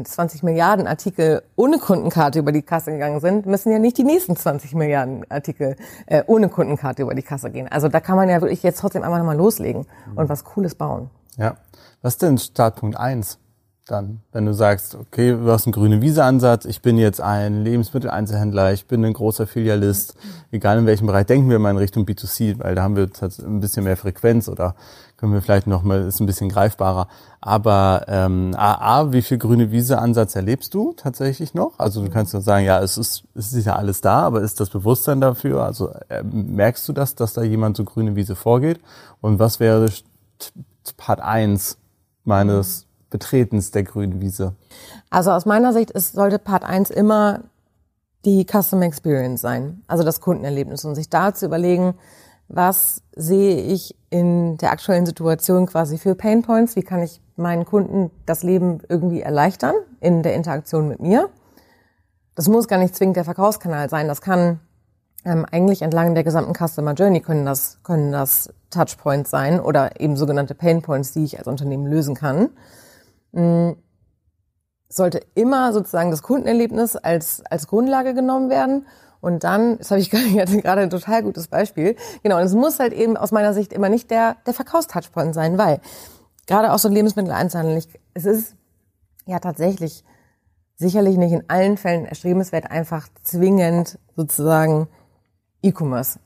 20 0.04 0.44
Milliarden 0.44 0.86
Artikel 0.86 1.44
ohne 1.56 1.78
Kundenkarte 1.78 2.40
über 2.40 2.52
die 2.52 2.62
Kasse 2.62 2.92
gegangen 2.92 3.20
sind, 3.20 3.46
müssen 3.46 3.72
ja 3.72 3.80
nicht 3.80 3.98
die 3.98 4.04
nächsten 4.04 4.36
20 4.36 4.76
Milliarden 4.76 5.24
Artikel 5.30 5.76
äh, 6.08 6.24
ohne 6.28 6.50
Kundenkarte 6.50 7.04
über 7.04 7.16
die 7.16 7.24
Kasse 7.24 7.50
gehen. 7.52 7.68
Also 7.70 7.88
da 7.88 8.00
kann 8.00 8.18
man 8.18 8.28
ja 8.28 8.42
wirklich 8.42 8.64
jetzt 8.64 8.80
trotzdem 8.80 9.02
einfach 9.02 9.24
mal 9.24 9.38
loslegen 9.38 9.88
mhm. 10.08 10.18
und 10.18 10.30
was 10.30 10.44
Cooles 10.44 10.76
bauen. 10.76 11.10
Ja. 11.38 11.56
Was 12.02 12.14
ist 12.14 12.22
denn 12.22 12.38
Startpunkt 12.38 12.98
eins? 12.98 13.40
Dann, 13.92 14.22
wenn 14.32 14.46
du 14.46 14.54
sagst, 14.54 14.96
okay, 14.96 15.32
du 15.32 15.52
hast 15.52 15.66
einen 15.66 15.74
grüne 15.74 16.02
Wiese-Ansatz, 16.02 16.66
ich 16.66 16.82
bin 16.82 16.98
jetzt 16.98 17.20
ein 17.20 17.64
Lebensmitteleinzelhändler, 17.64 18.72
ich 18.72 18.88
bin 18.88 19.04
ein 19.04 19.14
großer 19.14 19.48
Filialist, 19.48 20.16
egal 20.52 20.80
in 20.80 20.86
welchem 20.86 21.08
Bereich, 21.08 21.26
denken 21.26 21.50
wir 21.50 21.60
mal 21.60 21.72
in 21.72 21.78
Richtung 21.78 22.06
B2C, 22.06 22.60
weil 22.60 22.76
da 22.76 22.84
haben 22.84 22.96
wir 22.96 23.10
ein 23.46 23.60
bisschen 23.60 23.84
mehr 23.84 23.98
Frequenz 23.98 24.48
oder 24.48 24.76
können 25.18 25.34
wir 25.34 25.42
vielleicht 25.42 25.68
noch 25.68 25.84
mal, 25.84 26.02
ist 26.02 26.20
ein 26.20 26.26
bisschen 26.26 26.50
greifbarer. 26.50 27.08
Aber 27.42 28.06
ähm, 28.08 28.56
A, 28.56 29.12
wie 29.12 29.22
viel 29.22 29.38
grüne 29.38 29.72
Wiese-Ansatz 29.72 30.36
erlebst 30.36 30.74
du 30.74 30.94
tatsächlich 30.96 31.54
noch? 31.54 31.78
Also 31.78 32.04
du 32.04 32.10
kannst 32.10 32.34
nur 32.34 32.42
sagen, 32.42 32.66
ja, 32.66 32.82
es 32.82 32.98
ist, 32.98 33.26
es 33.36 33.54
ist 33.54 33.66
ja 33.66 33.76
alles 33.76 34.02
da, 34.02 34.22
aber 34.22 34.42
ist 34.42 34.60
das 34.60 34.70
Bewusstsein 34.70 35.22
dafür? 35.22 35.64
Also 35.64 35.94
äh, 36.10 36.24
merkst 36.24 36.88
du 36.88 36.94
das, 36.94 37.16
dass 37.16 37.34
da 37.34 37.44
jemand 37.44 37.78
so 37.78 37.84
grüne 37.84 38.16
Wiese 38.16 38.36
vorgeht? 38.36 38.80
Und 39.20 39.38
was 39.38 39.60
wäre 39.60 39.90
Part 40.98 41.22
eins 41.22 41.78
meines 42.24 42.88
Betretens 43.12 43.70
der 43.70 43.84
grünen 43.84 44.20
Wiese? 44.22 44.56
Also 45.12 45.32
aus 45.32 45.46
meiner 45.46 45.74
Sicht 45.74 45.92
ist, 45.92 46.14
sollte 46.14 46.40
Part 46.40 46.64
1 46.64 46.90
immer 46.90 47.42
die 48.26 48.46
Customer 48.46 48.86
Experience 48.86 49.42
sein, 49.42 49.84
also 49.88 50.04
das 50.04 50.22
Kundenerlebnis 50.22 50.86
und 50.86 50.96
sich 50.96 51.10
da 51.10 51.34
zu 51.34 51.46
überlegen, 51.46 51.94
was 52.48 53.04
sehe 53.16 53.62
ich 53.62 53.96
in 54.10 54.58
der 54.58 54.72
aktuellen 54.72 55.06
Situation 55.06 55.68
quasi 55.68 55.98
für 55.98 56.16
Pain 56.16 56.42
Points, 56.42 56.76
wie 56.76 56.84
kann 56.84 57.02
ich 57.02 57.22
meinen 57.36 57.66
Kunden 57.66 58.12
das 58.26 58.44
Leben 58.44 58.80
irgendwie 58.90 59.22
erleichtern 59.22 59.76
in 60.00 60.22
der 60.24 60.36
Interaktion 60.36 60.88
mit 60.88 61.00
mir. 61.00 61.30
Das 62.36 62.48
muss 62.48 62.68
gar 62.68 62.78
nicht 62.78 62.96
zwingend 62.96 63.18
der 63.18 63.26
Verkaufskanal 63.26 63.90
sein, 63.90 64.08
das 64.08 64.22
kann 64.22 64.60
ähm, 65.26 65.46
eigentlich 65.52 65.82
entlang 65.82 66.14
der 66.14 66.24
gesamten 66.24 66.54
Customer 66.54 66.94
Journey 66.94 67.22
können 67.22 67.46
das, 67.46 67.80
können 67.84 68.12
das 68.12 68.54
Touchpoints 68.70 69.30
sein 69.30 69.60
oder 69.60 70.00
eben 70.00 70.16
sogenannte 70.16 70.56
Pain 70.56 70.82
Points, 70.82 71.12
die 71.12 71.24
ich 71.24 71.38
als 71.38 71.48
Unternehmen 71.48 71.86
lösen 71.86 72.16
kann. 72.16 72.50
Mm, 73.32 73.72
sollte 74.90 75.22
immer 75.36 75.74
sozusagen 75.74 76.12
das 76.12 76.22
Kundenerlebnis 76.22 76.96
als, 76.96 77.44
als 77.50 77.68
Grundlage 77.68 78.14
genommen 78.14 78.50
werden. 78.50 78.86
Und 79.22 79.44
dann, 79.44 79.78
das 79.78 79.92
habe 79.92 80.02
ich 80.02 80.10
gerade 80.12 80.82
ein 80.82 80.90
total 80.90 81.24
gutes 81.24 81.48
Beispiel. 81.48 81.96
Genau, 82.24 82.38
und 82.38 82.44
es 82.44 82.54
muss 82.54 82.80
halt 82.80 82.94
eben 82.94 83.18
aus 83.18 83.32
meiner 83.32 83.54
Sicht 83.54 83.72
immer 83.72 83.90
nicht 83.90 84.12
der, 84.12 84.38
der 84.46 84.54
Verkaufstouchpoint 84.54 85.34
sein, 85.34 85.58
weil 85.58 85.80
gerade 86.48 86.74
auch 86.74 86.80
so 86.80 86.90
Lebensmitteleinzelhandel, 86.90 87.84
es 88.14 88.26
ist 88.26 88.56
ja 89.26 89.40
tatsächlich 89.40 90.04
sicherlich 90.76 91.18
nicht 91.18 91.32
in 91.32 91.50
allen 91.50 91.78
Fällen 91.78 92.06
erstrebenswert, 92.06 92.70
einfach 92.72 93.08
zwingend 93.22 94.00
sozusagen 94.16 94.88
E-Commerce 95.62 96.20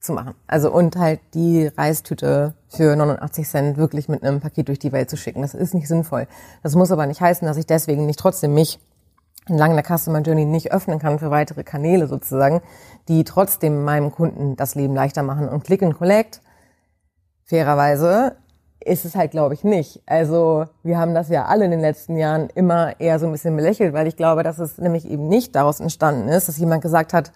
zu 0.00 0.12
machen. 0.14 0.34
Also 0.46 0.72
und 0.72 0.96
halt 0.96 1.20
die 1.34 1.66
Reistüte 1.66 2.54
für 2.68 2.96
89 2.96 3.46
Cent 3.46 3.76
wirklich 3.76 4.08
mit 4.08 4.22
einem 4.22 4.40
Paket 4.40 4.68
durch 4.68 4.78
die 4.78 4.92
Welt 4.92 5.10
zu 5.10 5.16
schicken. 5.16 5.42
Das 5.42 5.54
ist 5.54 5.74
nicht 5.74 5.88
sinnvoll. 5.88 6.26
Das 6.62 6.74
muss 6.74 6.90
aber 6.90 7.06
nicht 7.06 7.20
heißen, 7.20 7.46
dass 7.46 7.58
ich 7.58 7.66
deswegen 7.66 8.06
nicht 8.06 8.18
trotzdem 8.18 8.54
mich 8.54 8.80
entlang 9.46 9.74
der 9.74 9.84
Customer 9.84 10.20
Journey 10.20 10.46
nicht 10.46 10.72
öffnen 10.72 10.98
kann 10.98 11.18
für 11.18 11.30
weitere 11.30 11.64
Kanäle 11.64 12.06
sozusagen, 12.06 12.62
die 13.08 13.24
trotzdem 13.24 13.84
meinem 13.84 14.10
Kunden 14.10 14.56
das 14.56 14.74
Leben 14.74 14.94
leichter 14.94 15.22
machen. 15.22 15.48
Und 15.48 15.64
Click 15.64 15.82
and 15.82 15.96
Collect, 15.96 16.40
fairerweise, 17.44 18.36
ist 18.82 19.04
es 19.04 19.14
halt, 19.14 19.32
glaube 19.32 19.52
ich, 19.52 19.64
nicht. 19.64 20.02
Also 20.06 20.64
wir 20.82 20.98
haben 20.98 21.14
das 21.14 21.28
ja 21.28 21.44
alle 21.44 21.66
in 21.66 21.70
den 21.70 21.80
letzten 21.80 22.16
Jahren 22.16 22.48
immer 22.54 22.98
eher 22.98 23.18
so 23.18 23.26
ein 23.26 23.32
bisschen 23.32 23.54
belächelt, 23.54 23.92
weil 23.92 24.06
ich 24.06 24.16
glaube, 24.16 24.42
dass 24.42 24.58
es 24.58 24.78
nämlich 24.78 25.04
eben 25.06 25.28
nicht 25.28 25.54
daraus 25.54 25.80
entstanden 25.80 26.28
ist, 26.28 26.48
dass 26.48 26.56
jemand 26.56 26.80
gesagt 26.80 27.12
hat, 27.12 27.32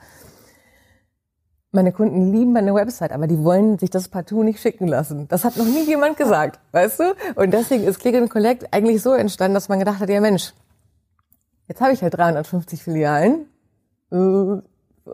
meine 1.75 1.93
Kunden 1.93 2.33
lieben 2.33 2.53
meine 2.53 2.75
Website, 2.75 3.13
aber 3.13 3.27
die 3.27 3.43
wollen 3.43 3.79
sich 3.79 3.91
das 3.91 4.09
partout 4.09 4.43
nicht 4.43 4.61
schicken 4.61 4.87
lassen. 4.89 5.29
Das 5.29 5.45
hat 5.45 5.57
noch 5.57 5.67
nie 5.67 5.85
jemand 5.85 6.17
gesagt, 6.17 6.61
weißt 6.73 7.01
du? 7.01 7.15
Und 7.35 7.53
deswegen 7.53 7.85
ist 7.85 7.99
Click 7.99 8.15
and 8.15 8.31
Collect 8.31 8.73
eigentlich 8.73 9.03
so 9.03 9.13
entstanden, 9.13 9.55
dass 9.55 9.69
man 9.69 9.79
gedacht 9.79 10.01
hat, 10.01 10.09
ja 10.09 10.21
Mensch, 10.21 10.55
jetzt 11.69 11.81
habe 11.81 11.93
ich 11.93 12.03
halt 12.03 12.17
350 12.17 12.83
Filialen. 12.83 13.47
Äh, 14.11 14.63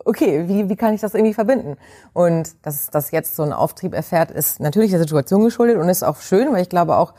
okay, 0.05 0.49
wie, 0.49 0.69
wie 0.69 0.77
kann 0.77 0.95
ich 0.95 1.01
das 1.01 1.15
irgendwie 1.15 1.35
verbinden? 1.35 1.77
Und 2.13 2.55
dass 2.63 2.91
das 2.91 3.11
jetzt 3.11 3.37
so 3.37 3.43
einen 3.43 3.53
Auftrieb 3.53 3.95
erfährt, 3.95 4.31
ist 4.31 4.61
natürlich 4.61 4.91
der 4.91 5.01
Situation 5.01 5.43
geschuldet 5.43 5.79
und 5.79 5.89
ist 5.89 6.03
auch 6.03 6.21
schön, 6.21 6.53
weil 6.53 6.63
ich 6.63 6.69
glaube 6.69 6.97
auch, 6.97 7.15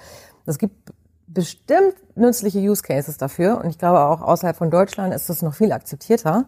es 0.45 0.57
gibt 0.57 0.93
bestimmt 1.27 1.95
nützliche 2.15 2.59
Use 2.59 2.83
Cases 2.83 3.17
dafür. 3.17 3.59
Und 3.63 3.69
ich 3.69 3.77
glaube 3.77 4.01
auch 4.01 4.21
außerhalb 4.21 4.55
von 4.55 4.69
Deutschland 4.69 5.13
ist 5.13 5.29
das 5.29 5.41
noch 5.41 5.53
viel 5.53 5.71
akzeptierter. 5.71 6.45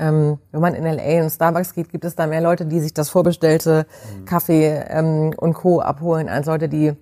Ähm, 0.00 0.38
wenn 0.50 0.62
man 0.62 0.74
in 0.74 0.84
LA 0.84 1.20
in 1.20 1.28
Starbucks 1.28 1.74
geht, 1.74 1.90
gibt 1.90 2.06
es 2.06 2.16
da 2.16 2.26
mehr 2.26 2.40
Leute, 2.40 2.64
die 2.64 2.80
sich 2.80 2.94
das 2.94 3.10
vorbestellte 3.10 3.86
mhm. 4.18 4.24
Kaffee 4.24 4.82
ähm, 4.88 5.34
und 5.36 5.52
Co. 5.52 5.80
abholen, 5.80 6.30
als 6.30 6.46
Leute, 6.46 6.70
die 6.70 6.94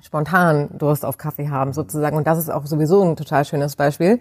spontan 0.00 0.70
Durst 0.78 1.04
auf 1.04 1.18
Kaffee 1.18 1.50
haben 1.50 1.72
sozusagen. 1.72 2.16
Und 2.16 2.28
das 2.28 2.38
ist 2.38 2.48
auch 2.48 2.64
sowieso 2.64 3.02
ein 3.02 3.16
total 3.16 3.44
schönes 3.44 3.74
Beispiel. 3.74 4.20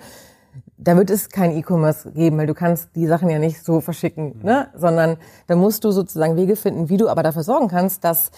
Da 0.78 0.98
wird 0.98 1.12
es 1.12 1.30
kein 1.30 1.56
E-Commerce 1.56 2.12
geben, 2.12 2.40
weil 2.40 2.48
du 2.48 2.56
kannst 2.56 2.90
die 2.96 3.06
Sachen 3.06 3.30
ja 3.30 3.38
nicht 3.38 3.64
so 3.64 3.82
verschicken, 3.82 4.40
mhm. 4.40 4.44
ne? 4.44 4.70
sondern 4.74 5.18
da 5.46 5.56
musst 5.56 5.84
du 5.84 5.92
sozusagen 5.92 6.36
Wege 6.36 6.56
finden, 6.56 6.90
wie 6.90 6.98
du 6.98 7.10
aber 7.10 7.22
dafür 7.22 7.44
sorgen 7.44 7.68
kannst, 7.68 8.04
dass 8.04 8.32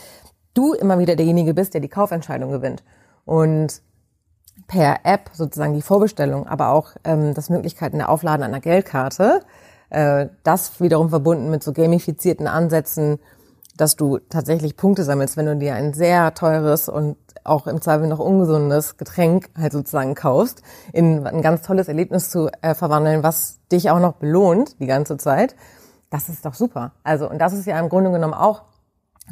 du 0.54 0.74
immer 0.74 1.00
wieder 1.00 1.16
derjenige 1.16 1.54
bist, 1.54 1.74
der 1.74 1.80
die 1.80 1.88
Kaufentscheidung 1.88 2.52
gewinnt. 2.52 2.84
Und 3.24 3.82
per 4.68 5.00
App 5.04 5.30
sozusagen 5.32 5.74
die 5.74 5.82
Vorbestellung, 5.82 6.48
aber 6.48 6.70
auch 6.70 6.92
ähm, 7.06 7.34
das 7.34 7.50
Möglichkeiten 7.50 7.98
der 7.98 8.10
Aufladen 8.10 8.44
einer 8.44 8.60
Geldkarte 8.60 9.42
äh, 9.90 10.28
das 10.44 10.80
wiederum 10.80 11.10
verbunden 11.10 11.50
mit 11.50 11.64
so 11.64 11.74
gamifizierten 11.74 12.48
Ansätzen, 12.48 13.20
dass 13.78 13.96
du 13.96 14.20
tatsächlich 14.30 14.76
Punkte 14.76 15.04
sammelst, 15.04 15.38
wenn 15.38 15.46
du 15.46 15.56
dir 15.56 15.74
ein 15.76 15.94
sehr 15.94 16.34
teures 16.34 16.90
und 16.90 17.16
auch 17.44 17.68
im 17.68 17.82
Zweifel 17.82 18.08
noch 18.08 18.20
ungesundes 18.20 18.98
Getränk 18.98 19.50
halt 19.58 19.72
sozusagen 19.72 20.16
kaufst, 20.16 20.62
in 20.92 21.26
ein 21.26 21.42
ganz 21.42 21.62
tolles 21.62 21.88
Erlebnis 21.88 22.30
zu 22.30 22.50
äh, 22.62 22.76
verwandeln, 22.76 23.24
was 23.24 23.60
dich 23.72 23.90
auch 23.90 24.00
noch 24.00 24.14
belohnt 24.14 24.80
die 24.80 24.86
ganze 24.86 25.18
Zeit. 25.18 25.56
Das 26.10 26.28
ist 26.30 26.46
doch 26.46 26.54
super. 26.54 26.92
Also, 27.04 27.30
und 27.30 27.40
das 27.40 27.54
ist 27.54 27.66
ja 27.66 27.80
im 27.80 27.90
Grunde 27.90 28.12
genommen 28.12 28.34
auch 28.34 28.64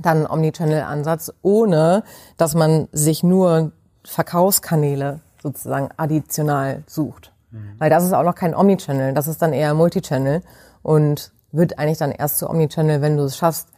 dann 0.02 0.28
Omnichannel-Ansatz, 0.28 1.34
ohne 1.41 2.04
dass 2.38 2.56
man 2.56 2.88
sich 2.91 3.24
nur 3.24 3.72
Verkaufskanäle 4.06 5.22
sozusagen 5.41 5.89
additional 5.98 6.84
sucht. 6.88 7.32
Mhm. 7.51 7.73
Weil 7.77 7.89
das 7.89 8.03
ist 8.03 8.13
auch 8.13 8.23
noch 8.23 8.36
kein 8.36 8.55
Omnichannel, 8.55 9.13
das 9.13 9.27
ist 9.27 9.41
dann 9.41 9.53
eher 9.53 9.73
Multichannel 9.73 10.41
und 10.81 11.31
wird 11.51 11.79
eigentlich 11.79 11.97
dann 11.97 12.12
erst 12.12 12.38
zu 12.39 12.49
Omnichannel, 12.49 13.01
wenn 13.01 13.17
du 13.17 13.23
es 13.23 13.38
schaffst, 13.38 13.69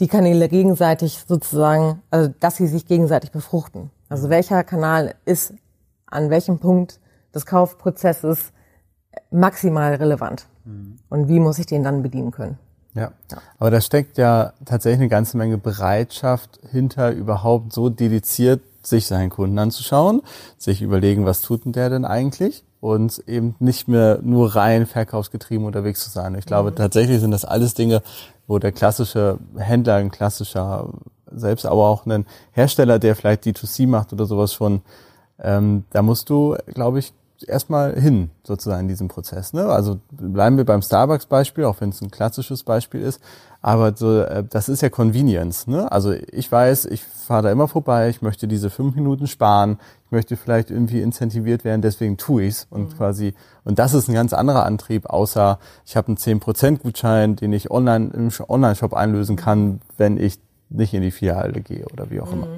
die 0.00 0.08
Kanäle 0.08 0.48
gegenseitig 0.48 1.24
sozusagen, 1.28 2.02
also 2.10 2.32
dass 2.40 2.56
sie 2.56 2.66
sich 2.66 2.86
gegenseitig 2.86 3.30
befruchten. 3.30 3.90
Also 4.08 4.30
welcher 4.30 4.64
Kanal 4.64 5.14
ist 5.24 5.54
an 6.06 6.30
welchem 6.30 6.58
Punkt 6.58 7.00
des 7.34 7.46
Kaufprozesses 7.46 8.52
maximal 9.30 9.94
relevant 9.94 10.46
mhm. 10.64 10.98
und 11.08 11.28
wie 11.28 11.40
muss 11.40 11.58
ich 11.58 11.66
den 11.66 11.82
dann 11.82 12.02
bedienen 12.02 12.30
können. 12.30 12.58
Ja. 12.94 13.12
ja, 13.30 13.38
aber 13.58 13.70
da 13.70 13.80
steckt 13.80 14.18
ja 14.18 14.52
tatsächlich 14.66 15.00
eine 15.00 15.08
ganze 15.08 15.38
Menge 15.38 15.56
Bereitschaft 15.56 16.60
hinter, 16.70 17.10
überhaupt 17.10 17.72
so 17.72 17.88
dediziert 17.88 18.60
sich 18.82 19.06
seinen 19.06 19.30
Kunden 19.30 19.58
anzuschauen, 19.58 20.20
sich 20.58 20.82
überlegen, 20.82 21.24
was 21.24 21.40
tut 21.40 21.64
denn 21.64 21.72
der 21.72 21.88
denn 21.88 22.04
eigentlich 22.04 22.64
und 22.82 23.22
eben 23.28 23.54
nicht 23.60 23.86
mehr 23.86 24.18
nur 24.22 24.56
rein 24.56 24.86
verkaufsgetrieben 24.86 25.64
unterwegs 25.64 26.02
zu 26.02 26.10
sein. 26.10 26.34
Ich 26.34 26.46
glaube, 26.46 26.72
mhm. 26.72 26.74
tatsächlich 26.74 27.20
sind 27.20 27.30
das 27.30 27.44
alles 27.44 27.74
Dinge, 27.74 28.02
wo 28.48 28.58
der 28.58 28.72
klassische 28.72 29.38
Händler, 29.56 29.94
ein 29.94 30.10
klassischer, 30.10 30.88
selbst 31.30 31.64
aber 31.64 31.88
auch 31.88 32.06
ein 32.06 32.26
Hersteller, 32.50 32.98
der 32.98 33.14
vielleicht 33.14 33.44
D2C 33.44 33.86
macht 33.86 34.12
oder 34.12 34.26
sowas 34.26 34.52
schon, 34.52 34.82
ähm, 35.38 35.84
da 35.90 36.02
musst 36.02 36.28
du, 36.28 36.56
glaube 36.74 36.98
ich, 36.98 37.12
erstmal 37.48 37.98
hin, 37.98 38.30
sozusagen 38.44 38.82
in 38.82 38.88
diesem 38.88 39.08
Prozess. 39.08 39.52
Ne? 39.52 39.66
Also 39.66 40.00
bleiben 40.10 40.56
wir 40.56 40.64
beim 40.64 40.82
Starbucks-Beispiel, 40.82 41.64
auch 41.64 41.80
wenn 41.80 41.90
es 41.90 42.00
ein 42.00 42.10
klassisches 42.10 42.62
Beispiel 42.62 43.00
ist. 43.00 43.20
Aber 43.60 43.96
so, 43.96 44.20
äh, 44.20 44.44
das 44.48 44.68
ist 44.68 44.82
ja 44.82 44.90
Convenience. 44.90 45.66
Ne? 45.66 45.90
Also 45.90 46.12
ich 46.12 46.50
weiß, 46.50 46.86
ich 46.86 47.02
fahre 47.02 47.44
da 47.44 47.52
immer 47.52 47.68
vorbei, 47.68 48.08
ich 48.08 48.20
möchte 48.20 48.48
diese 48.48 48.70
fünf 48.70 48.94
Minuten 48.96 49.26
sparen, 49.26 49.78
ich 50.06 50.12
möchte 50.12 50.36
vielleicht 50.36 50.70
irgendwie 50.70 51.00
incentiviert 51.00 51.64
werden, 51.64 51.80
deswegen 51.80 52.16
tue 52.16 52.44
ich's 52.44 52.66
und 52.68 52.90
mhm. 52.90 52.96
quasi 52.96 53.34
und 53.64 53.78
das 53.78 53.94
ist 53.94 54.08
ein 54.08 54.14
ganz 54.14 54.32
anderer 54.32 54.66
Antrieb, 54.66 55.06
außer 55.06 55.58
ich 55.86 55.96
habe 55.96 56.08
einen 56.08 56.16
10% 56.16 56.78
Gutschein, 56.78 57.36
den 57.36 57.52
ich 57.52 57.70
online 57.70 58.10
im 58.12 58.30
Online-Shop 58.48 58.92
einlösen 58.92 59.36
kann, 59.36 59.80
wenn 59.96 60.18
ich 60.18 60.40
nicht 60.68 60.92
in 60.92 61.02
die 61.02 61.10
Filiale 61.10 61.60
gehe 61.60 61.86
oder 61.86 62.10
wie 62.10 62.20
auch 62.20 62.26
mhm. 62.26 62.42
immer 62.42 62.48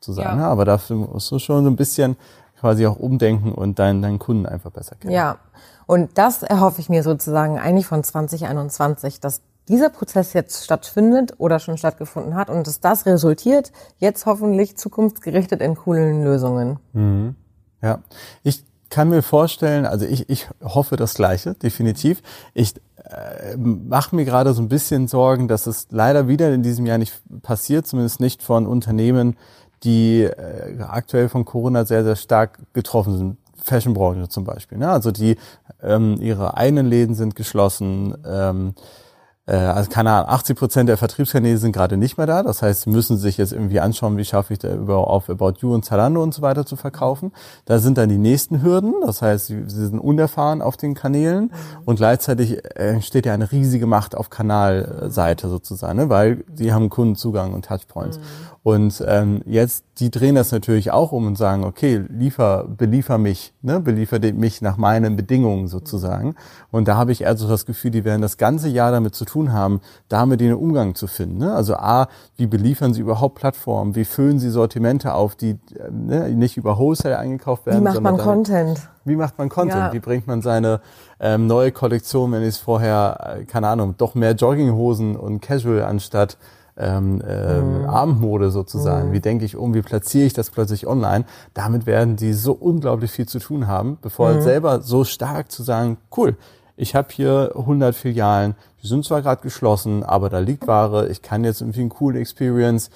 zu 0.00 0.12
sagen. 0.12 0.40
Ja. 0.40 0.48
Aber 0.48 0.64
dafür 0.64 0.96
musst 0.96 1.30
du 1.30 1.38
schon 1.38 1.64
so 1.64 1.70
ein 1.70 1.76
bisschen 1.76 2.16
quasi 2.58 2.86
auch 2.86 2.96
umdenken 2.96 3.52
und 3.52 3.78
deinen, 3.78 4.02
deinen 4.02 4.18
Kunden 4.18 4.46
einfach 4.46 4.70
besser 4.70 4.96
kennen. 4.96 5.12
Ja, 5.12 5.38
und 5.86 6.16
das 6.18 6.42
erhoffe 6.42 6.80
ich 6.80 6.88
mir 6.88 7.02
sozusagen 7.02 7.58
eigentlich 7.58 7.86
von 7.86 8.02
2021, 8.02 9.20
dass 9.20 9.42
dieser 9.68 9.90
Prozess 9.90 10.32
jetzt 10.32 10.64
stattfindet 10.64 11.34
oder 11.38 11.58
schon 11.58 11.78
stattgefunden 11.78 12.34
hat 12.34 12.50
und 12.50 12.66
dass 12.66 12.80
das 12.80 13.06
resultiert 13.06 13.72
jetzt 13.98 14.26
hoffentlich 14.26 14.76
zukunftsgerichtet 14.76 15.60
in 15.60 15.74
coolen 15.74 16.22
Lösungen. 16.22 16.78
Mhm. 16.92 17.34
Ja, 17.82 18.00
ich 18.42 18.64
kann 18.90 19.08
mir 19.08 19.22
vorstellen, 19.22 19.86
also 19.86 20.06
ich, 20.06 20.28
ich 20.28 20.48
hoffe 20.62 20.96
das 20.96 21.14
Gleiche, 21.14 21.54
definitiv. 21.54 22.22
Ich 22.52 22.74
äh, 23.04 23.56
mache 23.56 24.14
mir 24.14 24.24
gerade 24.24 24.54
so 24.54 24.62
ein 24.62 24.68
bisschen 24.68 25.08
Sorgen, 25.08 25.48
dass 25.48 25.66
es 25.66 25.88
leider 25.90 26.28
wieder 26.28 26.52
in 26.52 26.62
diesem 26.62 26.86
Jahr 26.86 26.98
nicht 26.98 27.20
passiert, 27.42 27.86
zumindest 27.86 28.20
nicht 28.20 28.42
von 28.42 28.66
Unternehmen, 28.66 29.36
die 29.84 30.22
äh, 30.22 30.80
aktuell 30.80 31.28
von 31.28 31.44
Corona 31.44 31.84
sehr, 31.84 32.04
sehr 32.04 32.16
stark 32.16 32.58
getroffen 32.72 33.16
sind. 33.16 33.36
Fashionbranche 33.62 34.28
zum 34.28 34.44
Beispiel. 34.44 34.78
Ne? 34.78 34.90
Also 34.90 35.10
die 35.10 35.36
ähm, 35.82 36.18
ihre 36.20 36.56
eigenen 36.56 36.86
Läden 36.86 37.14
sind 37.14 37.34
geschlossen. 37.34 38.14
Ähm, 38.26 38.74
äh, 38.76 39.03
also 39.52 39.90
keine 39.90 40.10
Ahnung, 40.10 40.30
80 40.30 40.56
Prozent 40.56 40.88
der 40.88 40.96
Vertriebskanäle 40.96 41.58
sind 41.58 41.72
gerade 41.72 41.98
nicht 41.98 42.16
mehr 42.16 42.26
da. 42.26 42.42
Das 42.42 42.62
heißt, 42.62 42.82
sie 42.82 42.90
müssen 42.90 43.18
sich 43.18 43.36
jetzt 43.36 43.52
irgendwie 43.52 43.78
anschauen, 43.78 44.16
wie 44.16 44.24
schaffe 44.24 44.54
ich 44.54 44.58
da 44.58 44.74
über 44.74 45.06
auf 45.08 45.28
About 45.28 45.54
You 45.60 45.74
und 45.74 45.84
Zalando 45.84 46.22
und 46.22 46.32
so 46.32 46.40
weiter 46.40 46.64
zu 46.64 46.76
verkaufen. 46.76 47.30
Da 47.66 47.78
sind 47.78 47.98
dann 47.98 48.08
die 48.08 48.16
nächsten 48.16 48.62
Hürden. 48.62 48.94
Das 49.02 49.20
heißt, 49.20 49.46
sie, 49.46 49.64
sie 49.66 49.86
sind 49.86 49.98
unerfahren 49.98 50.62
auf 50.62 50.78
den 50.78 50.94
Kanälen 50.94 51.44
mhm. 51.44 51.82
und 51.84 51.96
gleichzeitig 51.96 52.64
entsteht 52.74 53.26
ja 53.26 53.34
eine 53.34 53.52
riesige 53.52 53.86
Macht 53.86 54.16
auf 54.16 54.30
Kanalseite 54.30 55.48
sozusagen, 55.48 55.98
ne? 55.98 56.08
weil 56.08 56.44
sie 56.54 56.72
haben 56.72 56.88
Kundenzugang 56.88 57.52
und 57.52 57.66
Touchpoints. 57.66 58.18
Mhm. 58.18 58.22
Und 58.62 59.04
ähm, 59.06 59.42
jetzt, 59.44 59.84
die 59.98 60.10
drehen 60.10 60.34
das 60.34 60.50
natürlich 60.50 60.90
auch 60.90 61.12
um 61.12 61.26
und 61.26 61.38
sagen, 61.38 61.64
okay, 61.64 62.04
liefer, 62.08 62.64
beliefer 62.64 63.16
mich, 63.16 63.54
ne? 63.62 63.78
beliefer 63.78 64.18
mich 64.18 64.60
nach 64.60 64.76
meinen 64.76 65.14
Bedingungen 65.14 65.68
sozusagen. 65.68 66.34
Und 66.72 66.88
da 66.88 66.96
habe 66.96 67.12
ich 67.12 67.22
eher 67.22 67.36
so 67.36 67.48
das 67.48 67.64
Gefühl, 67.64 67.92
die 67.92 68.04
werden 68.04 68.20
das 68.20 68.36
ganze 68.36 68.68
Jahr 68.68 68.90
damit 68.90 69.14
zu 69.14 69.24
tun 69.24 69.52
haben, 69.52 69.80
damit 70.08 70.40
den 70.40 70.52
Umgang 70.54 70.96
zu 70.96 71.06
finden. 71.06 71.38
Ne? 71.38 71.54
Also 71.54 71.76
A, 71.76 72.08
wie 72.36 72.46
beliefern 72.46 72.92
sie 72.92 73.02
überhaupt 73.02 73.36
Plattformen, 73.36 73.94
wie 73.94 74.04
füllen 74.04 74.40
sie 74.40 74.50
Sortimente 74.50 75.14
auf, 75.14 75.36
die 75.36 75.58
ne, 75.90 76.28
nicht 76.30 76.56
über 76.56 76.76
Wholesale 76.76 77.18
eingekauft 77.18 77.66
werden. 77.66 77.80
Wie 77.80 77.84
macht 77.84 78.00
man 78.00 78.18
Content? 78.18 78.88
Wie 79.04 79.16
macht 79.16 79.38
man 79.38 79.48
Content? 79.48 79.76
Ja. 79.76 79.92
Wie 79.92 80.00
bringt 80.00 80.26
man 80.26 80.42
seine 80.42 80.80
ähm, 81.20 81.46
neue 81.46 81.70
Kollektion, 81.70 82.32
wenn 82.32 82.42
es 82.42 82.58
vorher, 82.58 83.36
äh, 83.38 83.44
keine 83.44 83.68
Ahnung, 83.68 83.94
doch 83.96 84.16
mehr 84.16 84.32
Jogginghosen 84.32 85.14
und 85.14 85.40
Casual 85.40 85.84
anstatt 85.84 86.36
ähm, 86.76 87.20
äh, 87.20 87.60
mhm. 87.60 87.84
Abendmode 87.86 88.50
sozusagen. 88.50 89.08
Mhm. 89.08 89.12
Wie 89.12 89.20
denke 89.20 89.44
ich 89.44 89.56
um, 89.56 89.74
wie 89.74 89.82
platziere 89.82 90.26
ich 90.26 90.32
das 90.32 90.50
plötzlich 90.50 90.86
online? 90.86 91.24
Damit 91.54 91.86
werden 91.86 92.16
die 92.16 92.32
so 92.32 92.52
unglaublich 92.52 93.10
viel 93.10 93.26
zu 93.26 93.38
tun 93.38 93.66
haben, 93.66 93.98
bevor 94.00 94.32
mhm. 94.32 94.42
selber 94.42 94.80
so 94.80 95.04
stark 95.04 95.50
zu 95.50 95.62
sagen, 95.62 95.98
cool, 96.16 96.36
ich 96.76 96.94
habe 96.94 97.08
hier 97.12 97.52
100 97.56 97.94
Filialen, 97.94 98.56
die 98.82 98.88
sind 98.88 99.04
zwar 99.04 99.22
gerade 99.22 99.42
geschlossen, 99.42 100.02
aber 100.02 100.28
da 100.28 100.40
liegt 100.40 100.66
Ware, 100.66 101.08
ich 101.08 101.22
kann 101.22 101.44
jetzt 101.44 101.60
irgendwie 101.60 101.80
eine 101.80 101.90
coole 101.90 102.18
Experience 102.18 102.90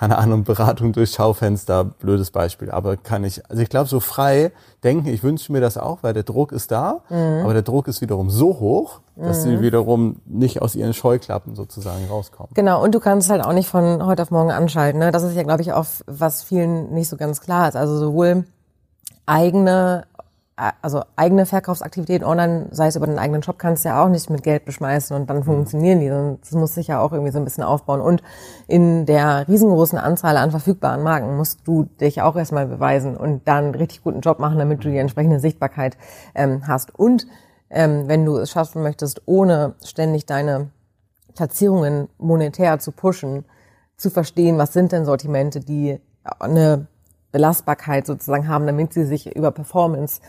keine 0.00 0.16
Ahnung, 0.16 0.44
Beratung 0.44 0.94
durch 0.94 1.10
Schaufenster, 1.10 1.84
blödes 1.84 2.30
Beispiel, 2.30 2.70
aber 2.70 2.96
kann 2.96 3.22
ich, 3.22 3.44
also 3.50 3.60
ich 3.60 3.68
glaube, 3.68 3.86
so 3.86 4.00
frei 4.00 4.50
denken, 4.82 5.08
ich 5.08 5.22
wünsche 5.22 5.52
mir 5.52 5.60
das 5.60 5.76
auch, 5.76 5.98
weil 6.00 6.14
der 6.14 6.22
Druck 6.22 6.52
ist 6.52 6.70
da, 6.70 7.02
mhm. 7.10 7.44
aber 7.44 7.52
der 7.52 7.60
Druck 7.60 7.86
ist 7.86 8.00
wiederum 8.00 8.30
so 8.30 8.60
hoch, 8.60 9.00
dass 9.22 9.44
mhm. 9.44 9.50
sie 9.50 9.60
wiederum 9.62 10.20
nicht 10.26 10.62
aus 10.62 10.74
ihren 10.74 10.94
Scheuklappen 10.94 11.54
sozusagen 11.54 12.06
rauskommen. 12.08 12.50
Genau, 12.54 12.82
und 12.82 12.94
du 12.94 13.00
kannst 13.00 13.30
halt 13.30 13.44
auch 13.44 13.52
nicht 13.52 13.68
von 13.68 14.04
heute 14.04 14.22
auf 14.22 14.30
morgen 14.30 14.50
anschalten. 14.50 14.98
Ne? 14.98 15.10
Das 15.10 15.22
ist 15.22 15.36
ja, 15.36 15.42
glaube 15.42 15.62
ich, 15.62 15.72
auch, 15.72 15.86
was 16.06 16.42
vielen 16.42 16.92
nicht 16.92 17.08
so 17.08 17.16
ganz 17.16 17.40
klar 17.40 17.68
ist. 17.68 17.76
Also 17.76 17.96
sowohl 17.96 18.44
eigene 19.26 20.04
also 20.82 21.02
eigene 21.16 21.46
Verkaufsaktivitäten 21.46 22.26
online, 22.26 22.66
sei 22.70 22.88
es 22.88 22.96
über 22.96 23.06
den 23.06 23.18
eigenen 23.18 23.42
Shop, 23.42 23.58
kannst 23.58 23.84
du 23.84 23.88
ja 23.88 24.04
auch 24.04 24.08
nicht 24.08 24.28
mit 24.30 24.42
Geld 24.42 24.64
beschmeißen 24.64 25.16
und 25.16 25.30
dann 25.30 25.38
mhm. 25.38 25.44
funktionieren 25.44 26.00
die. 26.00 26.08
Das 26.40 26.52
muss 26.52 26.74
sich 26.74 26.88
ja 26.88 27.00
auch 27.00 27.12
irgendwie 27.12 27.32
so 27.32 27.38
ein 27.38 27.44
bisschen 27.44 27.64
aufbauen. 27.64 28.00
Und 28.00 28.22
in 28.66 29.06
der 29.06 29.48
riesengroßen 29.48 29.98
Anzahl 29.98 30.36
an 30.36 30.50
verfügbaren 30.50 31.02
Marken 31.02 31.36
musst 31.36 31.66
du 31.66 31.84
dich 31.84 32.22
auch 32.22 32.36
erstmal 32.36 32.66
beweisen 32.66 33.16
und 33.16 33.46
dann 33.48 33.66
einen 33.66 33.74
richtig 33.74 34.02
guten 34.02 34.20
Job 34.20 34.38
machen, 34.38 34.58
damit 34.58 34.84
du 34.84 34.90
die 34.90 34.98
entsprechende 34.98 35.40
Sichtbarkeit 35.40 35.96
ähm, 36.34 36.66
hast. 36.66 36.94
Und 36.98 37.26
ähm, 37.70 38.08
wenn 38.08 38.24
du 38.24 38.36
es 38.36 38.50
schaffen 38.50 38.82
möchtest, 38.82 39.22
ohne 39.26 39.74
ständig 39.84 40.26
deine 40.26 40.70
Platzierungen 41.34 42.08
monetär 42.18 42.78
zu 42.78 42.92
pushen, 42.92 43.44
zu 43.96 44.10
verstehen, 44.10 44.58
was 44.58 44.72
sind 44.72 44.92
denn 44.92 45.04
Sortimente, 45.04 45.60
die 45.60 46.00
eine 46.38 46.86
Belastbarkeit 47.32 48.06
sozusagen 48.06 48.48
haben, 48.48 48.66
damit 48.66 48.92
sie 48.92 49.04
sich 49.04 49.34
über 49.36 49.52
Performance 49.52 50.20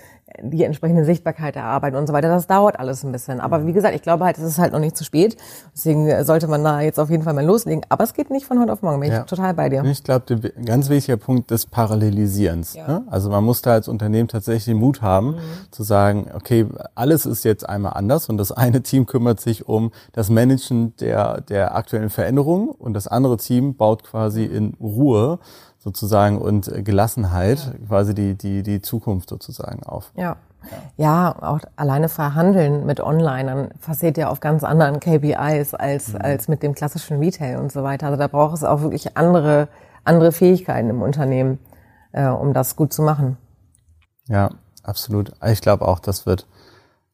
die 0.42 0.64
entsprechende 0.64 1.06
Sichtbarkeit 1.06 1.56
erarbeiten 1.56 1.98
und 1.98 2.08
so 2.08 2.14
weiter. 2.14 2.30
Das 2.30 2.48
dauert 2.48 2.80
alles 2.80 3.04
ein 3.04 3.12
bisschen. 3.12 3.40
Aber 3.40 3.66
wie 3.66 3.74
gesagt, 3.74 3.96
ich 3.96 4.02
glaube 4.02 4.26
halt, 4.26 4.38
es 4.38 4.44
ist 4.44 4.58
halt 4.58 4.74
noch 4.74 4.80
nicht 4.80 4.98
zu 4.98 5.04
spät. 5.04 5.38
Deswegen 5.74 6.24
sollte 6.24 6.48
man 6.48 6.64
da 6.64 6.82
jetzt 6.82 7.00
auf 7.00 7.10
jeden 7.10 7.24
Fall 7.24 7.34
mal 7.34 7.46
loslegen. 7.46 7.86
Aber 7.90 8.04
es 8.04 8.14
geht 8.14 8.30
nicht 8.30 8.46
von 8.46 8.60
heute 8.60 8.74
auf 8.74 8.82
morgen. 8.82 9.00
Bin 9.00 9.12
ja. 9.12 9.20
ich 9.22 9.26
total 9.26 9.54
bei 9.54 9.70
dir. 9.70 9.84
Ich 9.86 10.04
glaube, 10.04 10.52
ein 10.56 10.66
ganz 10.66 10.90
wichtiger 10.90 11.18
Punkt 11.18 11.52
des 11.52 11.66
Parallelisierens. 11.66 12.74
Ja. 12.74 12.88
Ne? 12.88 13.04
Also 13.10 13.30
man 13.30 13.44
muss 13.44 13.62
da 13.62 13.74
als 13.74 13.88
Unternehmen 13.88 14.28
tatsächlich 14.28 14.76
Mut 14.76 15.02
haben, 15.02 15.32
mhm. 15.32 15.40
zu 15.72 15.84
sagen, 15.84 16.28
okay, 16.34 16.68
alles 16.96 17.26
ist 17.26 17.44
jetzt 17.44 17.68
einmal 17.68 17.94
anders 17.94 18.30
und 18.30 18.38
das 18.38 18.52
eine 18.52 18.82
Team 18.84 19.06
kümmert 19.06 19.40
sich 19.40 19.68
um 19.68 19.92
das 20.14 20.30
Managen 20.30 20.96
der, 20.98 21.42
der 21.42 21.76
aktuellen 21.76 22.10
Veränderungen 22.10 22.70
und 22.70 22.94
das 22.94 23.08
andere 23.08 23.38
Team 23.38 23.76
baut 23.76 24.04
quasi 24.04 24.46
in 24.46 24.74
Ruhe 24.80 25.40
sozusagen 25.84 26.38
und 26.38 26.68
äh, 26.68 26.84
Gelassenheit 26.84 27.60
ja. 27.60 27.88
quasi 27.88 28.14
die, 28.14 28.36
die, 28.36 28.64
die 28.64 28.82
Zukunft 28.82 29.30
sozusagen 29.30 29.84
auf. 29.84 30.12
Ja. 30.16 30.38
Ja, 30.96 31.36
auch 31.42 31.60
alleine 31.76 32.08
verhandeln 32.08 32.86
mit 32.86 33.00
Online, 33.00 33.50
dann 33.52 33.70
passiert 33.80 34.16
ja 34.16 34.30
auf 34.30 34.42
ganz 34.42 34.64
anderen 34.64 35.00
KPIs 35.00 35.74
als, 35.74 36.14
mhm. 36.14 36.22
als 36.22 36.48
mit 36.48 36.62
dem 36.62 36.76
klassischen 36.76 37.18
Retail 37.18 37.58
und 37.58 37.72
so 37.72 37.82
weiter. 37.82 38.06
Also 38.06 38.20
da 38.20 38.28
braucht 38.28 38.58
es 38.58 38.64
auch 38.64 38.82
wirklich 38.82 39.18
andere, 39.18 39.70
andere 40.04 40.32
Fähigkeiten 40.32 40.92
im 40.92 41.02
Unternehmen, 41.02 41.58
äh, 42.12 42.28
um 42.28 42.54
das 42.54 42.76
gut 42.76 42.94
zu 42.94 43.02
machen. 43.02 43.38
Ja, 44.28 44.52
absolut. 44.84 45.32
Ich 45.48 45.62
glaube 45.62 45.88
auch, 45.88 45.98
das 45.98 46.28
wird, 46.28 46.46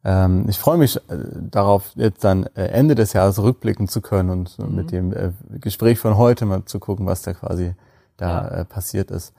ähm, 0.04 0.46
ich 0.50 0.60
freue 0.60 0.78
mich 0.78 0.98
äh, 0.98 1.18
darauf, 1.50 1.92
jetzt 1.96 2.26
dann 2.26 2.48
äh, 2.56 2.66
Ende 2.66 2.96
des 2.96 3.14
Jahres 3.14 3.42
rückblicken 3.42 3.88
zu 3.88 4.02
können 4.02 4.30
und 4.30 4.60
mhm. 4.60 4.76
mit 4.76 4.92
dem 4.92 5.14
äh, 5.14 5.32
Gespräch 5.62 6.00
von 6.00 6.18
heute 6.18 6.46
mal 6.46 6.66
zu 6.66 6.80
gucken, 6.82 7.06
was 7.06 7.22
da 7.22 7.34
quasi 7.34 7.76
da 8.18 8.28
ja. 8.28 8.48
äh, 8.62 8.66
passiert 8.66 9.12
ist. 9.12 9.34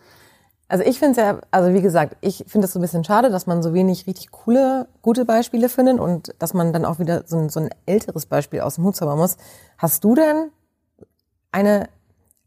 Also 0.69 0.85
ich 0.85 0.99
finde 0.99 1.13
es 1.13 1.17
ja, 1.17 1.39
also 1.51 1.73
wie 1.73 1.81
gesagt, 1.81 2.17
ich 2.21 2.45
finde 2.47 2.67
es 2.67 2.75
so 2.75 2.79
ein 2.79 2.83
bisschen 2.83 3.03
schade, 3.03 3.31
dass 3.31 3.47
man 3.47 3.63
so 3.63 3.73
wenig 3.73 4.07
richtig 4.07 4.31
coole, 4.31 4.87
gute 5.01 5.25
Beispiele 5.25 5.71
findet 5.71 5.99
und 5.99 6.35
dass 6.39 6.53
man 6.53 6.75
dann 6.75 6.85
auch 6.85 6.99
wieder 6.99 7.25
so 7.27 7.39
ein, 7.39 7.49
so 7.49 7.61
ein 7.61 7.71
älteres 7.87 8.27
Beispiel 8.27 8.61
aus 8.61 8.75
dem 8.75 8.85
Hut 8.85 8.95
zaubern 8.95 9.19
muss. 9.19 9.39
Hast 9.79 10.05
du 10.05 10.15
denn 10.15 10.51
eine, 11.53 11.89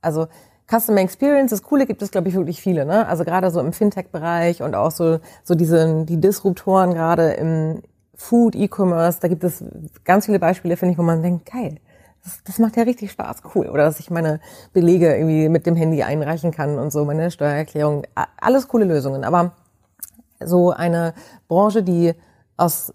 also 0.02 0.28
Customer 0.70 1.02
Experience, 1.02 1.50
das 1.50 1.63
Coole 1.63 1.88
gibt 1.88 2.04
es, 2.04 2.12
glaube 2.12 2.30
ich, 2.30 2.36
wirklich 2.36 2.62
viele, 2.62 2.86
ne? 2.86 3.08
Also 3.08 3.26
gerade 3.26 3.50
so 3.50 3.60
im 3.60 3.74
Fintech-Bereich 3.74 4.62
und 4.62 4.76
auch 4.76 4.91
so, 4.91 5.20
so 5.44 5.56
diese, 5.56 6.06
die 6.06 6.22
Disruptoren 6.22 6.94
gerade 6.94 7.32
im 7.32 7.82
Food, 8.13 8.56
E-Commerce, 8.56 9.20
da 9.20 9.30
gibt 9.30 9.44
es 9.44 9.63
ganz 10.06 10.28
viele 10.28 10.38
Beispiele, 10.38 10.78
finde 10.78 10.94
ich, 10.94 11.00
wo 11.00 11.04
man 11.04 11.24
denkt, 11.24 11.52
geil 11.52 11.80
das, 12.23 12.43
das 12.43 12.60
macht 12.60 12.77
ja 12.77 12.84
richtig 12.84 13.12
Spaß, 13.12 13.41
cool. 13.55 13.67
Oder 13.67 13.84
dass 13.84 13.99
ich 13.99 14.10
meine 14.10 14.39
Belege 14.73 15.15
irgendwie 15.15 15.49
mit 15.49 15.65
dem 15.65 15.75
Handy 15.75 16.03
einreichen 16.03 16.51
kann 16.51 16.77
und 16.77 16.91
so, 16.91 17.05
meine 17.05 17.31
Steuererklärung. 17.31 18.03
Alles 18.39 18.67
coole 18.67 18.86
Lösungen. 18.86 19.23
Aber 19.23 19.53
so 20.39 20.71
eine 20.71 21.13
Branche, 21.47 21.84
die 21.84 22.13
aus 22.57 22.93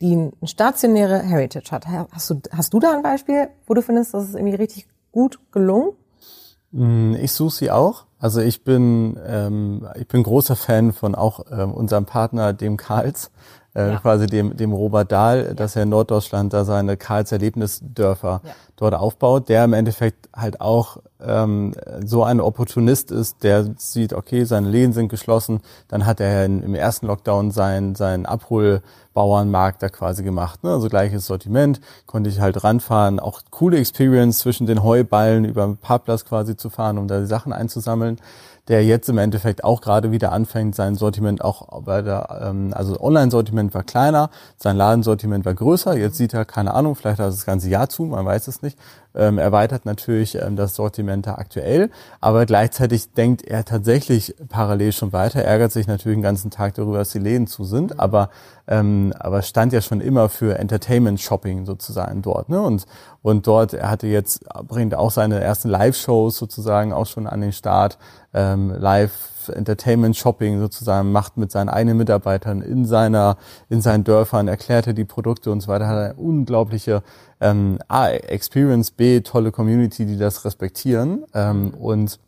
die 0.00 0.12
eine 0.12 0.32
stationäre 0.42 1.20
Heritage 1.20 1.70
hat. 1.70 1.86
Hast 1.86 2.30
du, 2.30 2.40
hast 2.50 2.74
du 2.74 2.80
da 2.80 2.92
ein 2.92 3.02
Beispiel, 3.02 3.48
wo 3.66 3.74
du 3.74 3.82
findest, 3.82 4.12
das 4.12 4.24
ist 4.24 4.34
irgendwie 4.34 4.56
richtig 4.56 4.86
gut 5.12 5.38
gelungen? 5.52 5.92
Mm, 6.72 7.14
ich 7.14 7.32
suche 7.32 7.54
sie 7.54 7.70
auch. 7.70 8.04
Also 8.18 8.40
ich 8.40 8.64
bin 8.64 9.18
ähm, 9.24 9.86
ich 9.96 10.08
bin 10.08 10.22
großer 10.22 10.56
Fan 10.56 10.92
von 10.92 11.14
auch 11.14 11.44
ähm, 11.50 11.72
unserem 11.72 12.06
Partner, 12.06 12.52
dem 12.52 12.76
Karls 12.76 13.30
äh, 13.74 13.90
ja. 13.90 13.98
quasi 13.98 14.26
dem, 14.26 14.56
dem 14.56 14.72
Robert 14.72 15.10
Dahl, 15.10 15.46
ja. 15.48 15.54
dass 15.54 15.76
er 15.76 15.82
in 15.82 15.88
Norddeutschland 15.88 16.52
da 16.52 16.64
seine 16.64 16.96
Karls 16.96 17.32
Erlebnisdörfer 17.32 18.40
ja. 18.44 18.50
dort 18.76 18.94
aufbaut, 18.94 19.48
der 19.48 19.64
im 19.64 19.72
Endeffekt 19.72 20.28
halt 20.34 20.60
auch 20.60 20.98
ähm, 21.20 21.74
so 22.04 22.22
ein 22.22 22.40
Opportunist 22.40 23.10
ist, 23.10 23.42
der 23.42 23.74
sieht, 23.76 24.12
okay, 24.12 24.44
seine 24.44 24.68
Läden 24.68 24.92
sind 24.92 25.08
geschlossen, 25.08 25.60
dann 25.88 26.06
hat 26.06 26.20
er 26.20 26.44
in, 26.44 26.62
im 26.62 26.74
ersten 26.74 27.06
Lockdown 27.06 27.50
seinen 27.50 27.94
sein 27.94 28.26
Abholbauernmarkt 28.26 29.82
da 29.82 29.88
quasi 29.88 30.22
gemacht. 30.22 30.62
Ne? 30.62 30.70
Also 30.70 30.88
gleiches 30.88 31.26
Sortiment, 31.26 31.80
konnte 32.06 32.30
ich 32.30 32.40
halt 32.40 32.62
ranfahren, 32.62 33.18
auch 33.18 33.40
coole 33.50 33.78
Experience 33.78 34.38
zwischen 34.38 34.66
den 34.66 34.82
Heuballen 34.82 35.44
über 35.44 35.66
den 35.66 35.78
Parkplatz 35.78 36.24
quasi 36.24 36.56
zu 36.56 36.70
fahren, 36.70 36.98
um 36.98 37.08
da 37.08 37.20
die 37.20 37.26
Sachen 37.26 37.52
einzusammeln 37.52 38.18
der 38.68 38.84
jetzt 38.84 39.08
im 39.08 39.18
Endeffekt 39.18 39.62
auch 39.62 39.80
gerade 39.80 40.10
wieder 40.10 40.32
anfängt, 40.32 40.74
sein 40.74 40.94
Sortiment 40.94 41.44
auch 41.44 41.82
bei 41.82 42.00
der, 42.02 42.40
ähm, 42.42 42.72
also 42.74 42.98
Online-Sortiment 42.98 43.74
war 43.74 43.82
kleiner, 43.82 44.30
sein 44.56 44.76
Ladensortiment 44.76 45.44
war 45.44 45.54
größer. 45.54 45.96
Jetzt 45.96 46.16
sieht 46.16 46.32
er, 46.32 46.44
keine 46.44 46.72
Ahnung, 46.72 46.94
vielleicht 46.94 47.18
hat 47.18 47.26
er 47.26 47.30
das 47.30 47.44
ganze 47.44 47.68
Jahr 47.68 47.88
zu, 47.88 48.04
man 48.04 48.24
weiß 48.24 48.48
es 48.48 48.62
nicht, 48.62 48.78
ähm, 49.14 49.38
erweitert 49.38 49.84
natürlich 49.84 50.36
ähm, 50.36 50.56
das 50.56 50.74
Sortiment 50.74 51.26
da 51.26 51.34
aktuell, 51.34 51.90
aber 52.20 52.46
gleichzeitig 52.46 53.12
denkt 53.12 53.42
er 53.42 53.64
tatsächlich 53.64 54.34
parallel 54.48 54.92
schon 54.92 55.12
weiter, 55.12 55.42
ärgert 55.42 55.72
sich 55.72 55.86
natürlich 55.86 56.16
den 56.16 56.22
ganzen 56.22 56.50
Tag 56.50 56.74
darüber, 56.74 56.98
dass 56.98 57.10
die 57.10 57.18
Läden 57.18 57.46
zu 57.46 57.64
sind, 57.64 57.98
aber 58.00 58.30
ähm, 58.66 59.12
aber 59.18 59.42
stand 59.42 59.72
ja 59.72 59.82
schon 59.82 60.00
immer 60.00 60.28
für 60.28 60.58
Entertainment 60.58 61.20
Shopping 61.20 61.66
sozusagen 61.66 62.22
dort, 62.22 62.48
ne? 62.48 62.60
Und 62.60 62.86
und 63.22 63.46
dort 63.46 63.74
er 63.74 63.90
hatte 63.90 64.06
jetzt 64.06 64.44
bringt 64.66 64.94
auch 64.94 65.10
seine 65.10 65.40
ersten 65.40 65.68
Live-Shows 65.68 66.36
sozusagen 66.36 66.92
auch 66.92 67.06
schon 67.06 67.26
an 67.26 67.40
den 67.40 67.52
Start, 67.52 67.98
ähm, 68.32 68.70
Live 68.70 69.12
Entertainment 69.48 70.16
Shopping 70.16 70.60
sozusagen 70.60 71.12
macht 71.12 71.36
mit 71.36 71.50
seinen 71.50 71.68
eigenen 71.68 71.98
Mitarbeitern 71.98 72.62
in 72.62 72.84
seiner 72.84 73.36
in 73.68 73.80
seinen 73.80 74.04
Dörfern, 74.04 74.48
erklärt 74.48 74.86
er 74.86 74.92
die 74.92 75.04
Produkte 75.04 75.50
und 75.50 75.60
so 75.60 75.68
weiter, 75.68 75.88
hat 75.88 75.98
eine 75.98 76.14
unglaubliche 76.14 77.02
ähm, 77.40 77.78
A, 77.88 78.08
Experience, 78.08 78.90
B, 78.90 79.20
tolle 79.20 79.52
Community, 79.52 80.06
die 80.06 80.18
das 80.18 80.44
respektieren 80.44 81.24
ähm, 81.34 81.74
und 81.74 82.18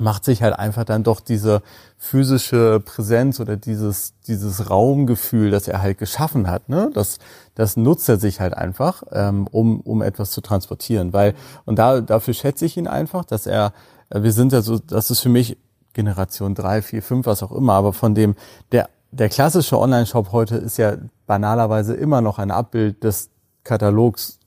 macht 0.00 0.24
sich 0.24 0.42
halt 0.42 0.58
einfach 0.58 0.84
dann 0.84 1.02
doch 1.02 1.20
diese 1.20 1.62
physische 1.96 2.80
Präsenz 2.80 3.40
oder 3.40 3.56
dieses, 3.56 4.14
dieses 4.26 4.70
Raumgefühl, 4.70 5.50
das 5.50 5.68
er 5.68 5.82
halt 5.82 5.98
geschaffen 5.98 6.48
hat, 6.48 6.68
ne? 6.68 6.90
das, 6.94 7.18
das 7.54 7.76
nutzt 7.76 8.08
er 8.08 8.18
sich 8.18 8.40
halt 8.40 8.54
einfach, 8.54 9.02
ähm, 9.10 9.46
um, 9.48 9.80
um 9.80 10.02
etwas 10.02 10.30
zu 10.30 10.40
transportieren. 10.40 11.12
Weil, 11.12 11.34
und 11.64 11.78
da, 11.78 12.00
dafür 12.00 12.34
schätze 12.34 12.64
ich 12.64 12.76
ihn 12.76 12.86
einfach, 12.86 13.24
dass 13.24 13.46
er, 13.46 13.72
wir 14.10 14.32
sind 14.32 14.52
ja 14.52 14.62
so, 14.62 14.78
das 14.78 15.10
ist 15.10 15.20
für 15.20 15.28
mich 15.28 15.58
Generation 15.92 16.54
drei, 16.54 16.82
vier, 16.82 17.02
fünf, 17.02 17.26
was 17.26 17.42
auch 17.42 17.52
immer, 17.52 17.74
aber 17.74 17.92
von 17.92 18.14
dem, 18.14 18.34
der, 18.72 18.88
der 19.10 19.28
klassische 19.28 19.78
Online-Shop 19.78 20.32
heute 20.32 20.56
ist 20.56 20.76
ja 20.76 20.96
banalerweise 21.26 21.94
immer 21.94 22.20
noch 22.20 22.38
ein 22.38 22.50
Abbild 22.50 23.02
des 23.04 23.30
Katalogs 23.64 24.38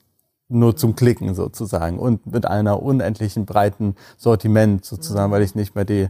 nur 0.52 0.76
zum 0.76 0.96
Klicken 0.96 1.34
sozusagen 1.34 1.98
und 1.98 2.26
mit 2.32 2.46
einer 2.46 2.84
unendlichen 2.84 3.46
breiten 3.46 3.96
Sortiment 4.18 4.84
sozusagen, 4.84 5.30
mhm. 5.30 5.34
weil 5.34 5.44
ich 5.44 5.56
nicht 5.56 5.76
mehr 5.76 5.86
die 5.86 6.10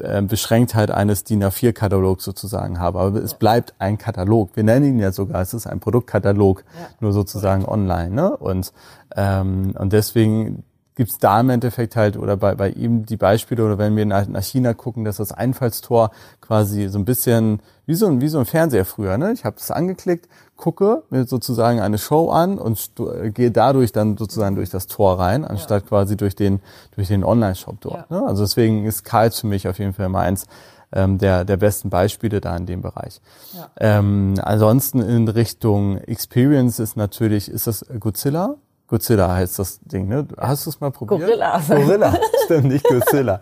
äh, 0.00 0.22
Beschränktheit 0.22 0.90
eines 0.90 1.24
DIN 1.24 1.42
A4-Katalogs 1.42 2.24
sozusagen 2.24 2.78
habe. 2.78 3.00
Aber 3.00 3.22
es 3.22 3.34
bleibt 3.34 3.74
ein 3.78 3.98
Katalog. 3.98 4.50
Wir 4.54 4.62
nennen 4.62 4.86
ihn 4.86 4.98
ja 5.00 5.12
sogar, 5.12 5.42
es 5.42 5.52
ist 5.52 5.66
ein 5.66 5.80
Produktkatalog, 5.80 6.64
ja. 6.78 6.88
nur 7.00 7.12
sozusagen 7.12 7.64
online. 7.64 8.10
Ne? 8.10 8.36
Und, 8.36 8.72
ähm, 9.16 9.74
und 9.76 9.92
deswegen 9.92 10.64
gibt's 11.02 11.18
da 11.18 11.40
im 11.40 11.50
Endeffekt 11.50 11.96
halt 11.96 12.16
oder 12.16 12.36
bei, 12.36 12.54
bei 12.54 12.70
ihm 12.70 13.04
die 13.04 13.16
Beispiele 13.16 13.64
oder 13.64 13.76
wenn 13.76 13.96
wir 13.96 14.06
nach, 14.06 14.28
nach 14.28 14.44
China 14.44 14.72
gucken, 14.72 15.04
dass 15.04 15.16
das 15.16 15.32
Einfallstor 15.32 16.12
quasi 16.40 16.86
so 16.88 16.96
ein 16.96 17.04
bisschen 17.04 17.58
wie 17.86 17.94
so 17.96 18.06
ein, 18.06 18.20
wie 18.20 18.28
so 18.28 18.38
ein 18.38 18.44
Fernseher 18.44 18.84
früher. 18.84 19.18
Ne? 19.18 19.32
Ich 19.32 19.44
habe 19.44 19.56
das 19.56 19.72
angeklickt, 19.72 20.28
gucke 20.54 21.02
mir 21.10 21.24
sozusagen 21.24 21.80
eine 21.80 21.98
Show 21.98 22.30
an 22.30 22.56
und 22.56 22.92
gehe 23.34 23.50
dadurch 23.50 23.90
dann 23.90 24.16
sozusagen 24.16 24.54
durch 24.54 24.70
das 24.70 24.86
Tor 24.86 25.18
rein, 25.18 25.44
anstatt 25.44 25.82
ja. 25.82 25.88
quasi 25.88 26.16
durch 26.16 26.36
den, 26.36 26.60
durch 26.94 27.08
den 27.08 27.24
Online-Shop 27.24 27.80
dort. 27.80 28.08
Ja. 28.08 28.20
Ne? 28.20 28.26
Also 28.28 28.44
deswegen 28.44 28.84
ist 28.84 29.02
Karls 29.02 29.40
für 29.40 29.48
mich 29.48 29.66
auf 29.66 29.80
jeden 29.80 29.94
Fall 29.94 30.08
mal 30.08 30.22
eins 30.22 30.46
ähm, 30.92 31.18
der, 31.18 31.44
der 31.44 31.56
besten 31.56 31.90
Beispiele 31.90 32.40
da 32.40 32.56
in 32.56 32.66
dem 32.66 32.80
Bereich. 32.80 33.20
Ja. 33.54 33.70
Ähm, 33.80 34.34
ansonsten 34.40 35.02
in 35.02 35.26
Richtung 35.26 35.98
Experience 35.98 36.78
ist 36.78 36.96
natürlich, 36.96 37.50
ist 37.50 37.66
das 37.66 37.84
Godzilla? 37.98 38.54
Godzilla 38.92 39.34
heißt 39.34 39.58
das 39.58 39.80
Ding, 39.80 40.06
ne? 40.06 40.28
Hast 40.36 40.66
du 40.66 40.70
es 40.70 40.78
mal 40.78 40.90
probiert? 40.90 41.22
Gorilla. 41.22 41.62
Gorilla, 41.66 42.14
stimmt, 42.44 42.64
nicht 42.64 42.84
Godzilla. 42.84 43.40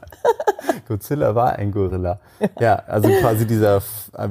Godzilla 0.86 1.34
war 1.34 1.54
ein 1.54 1.72
Gorilla. 1.72 2.20
Ja, 2.60 2.76
also 2.86 3.08
quasi 3.20 3.48
dieser, 3.48 3.78
äh, 4.16 4.28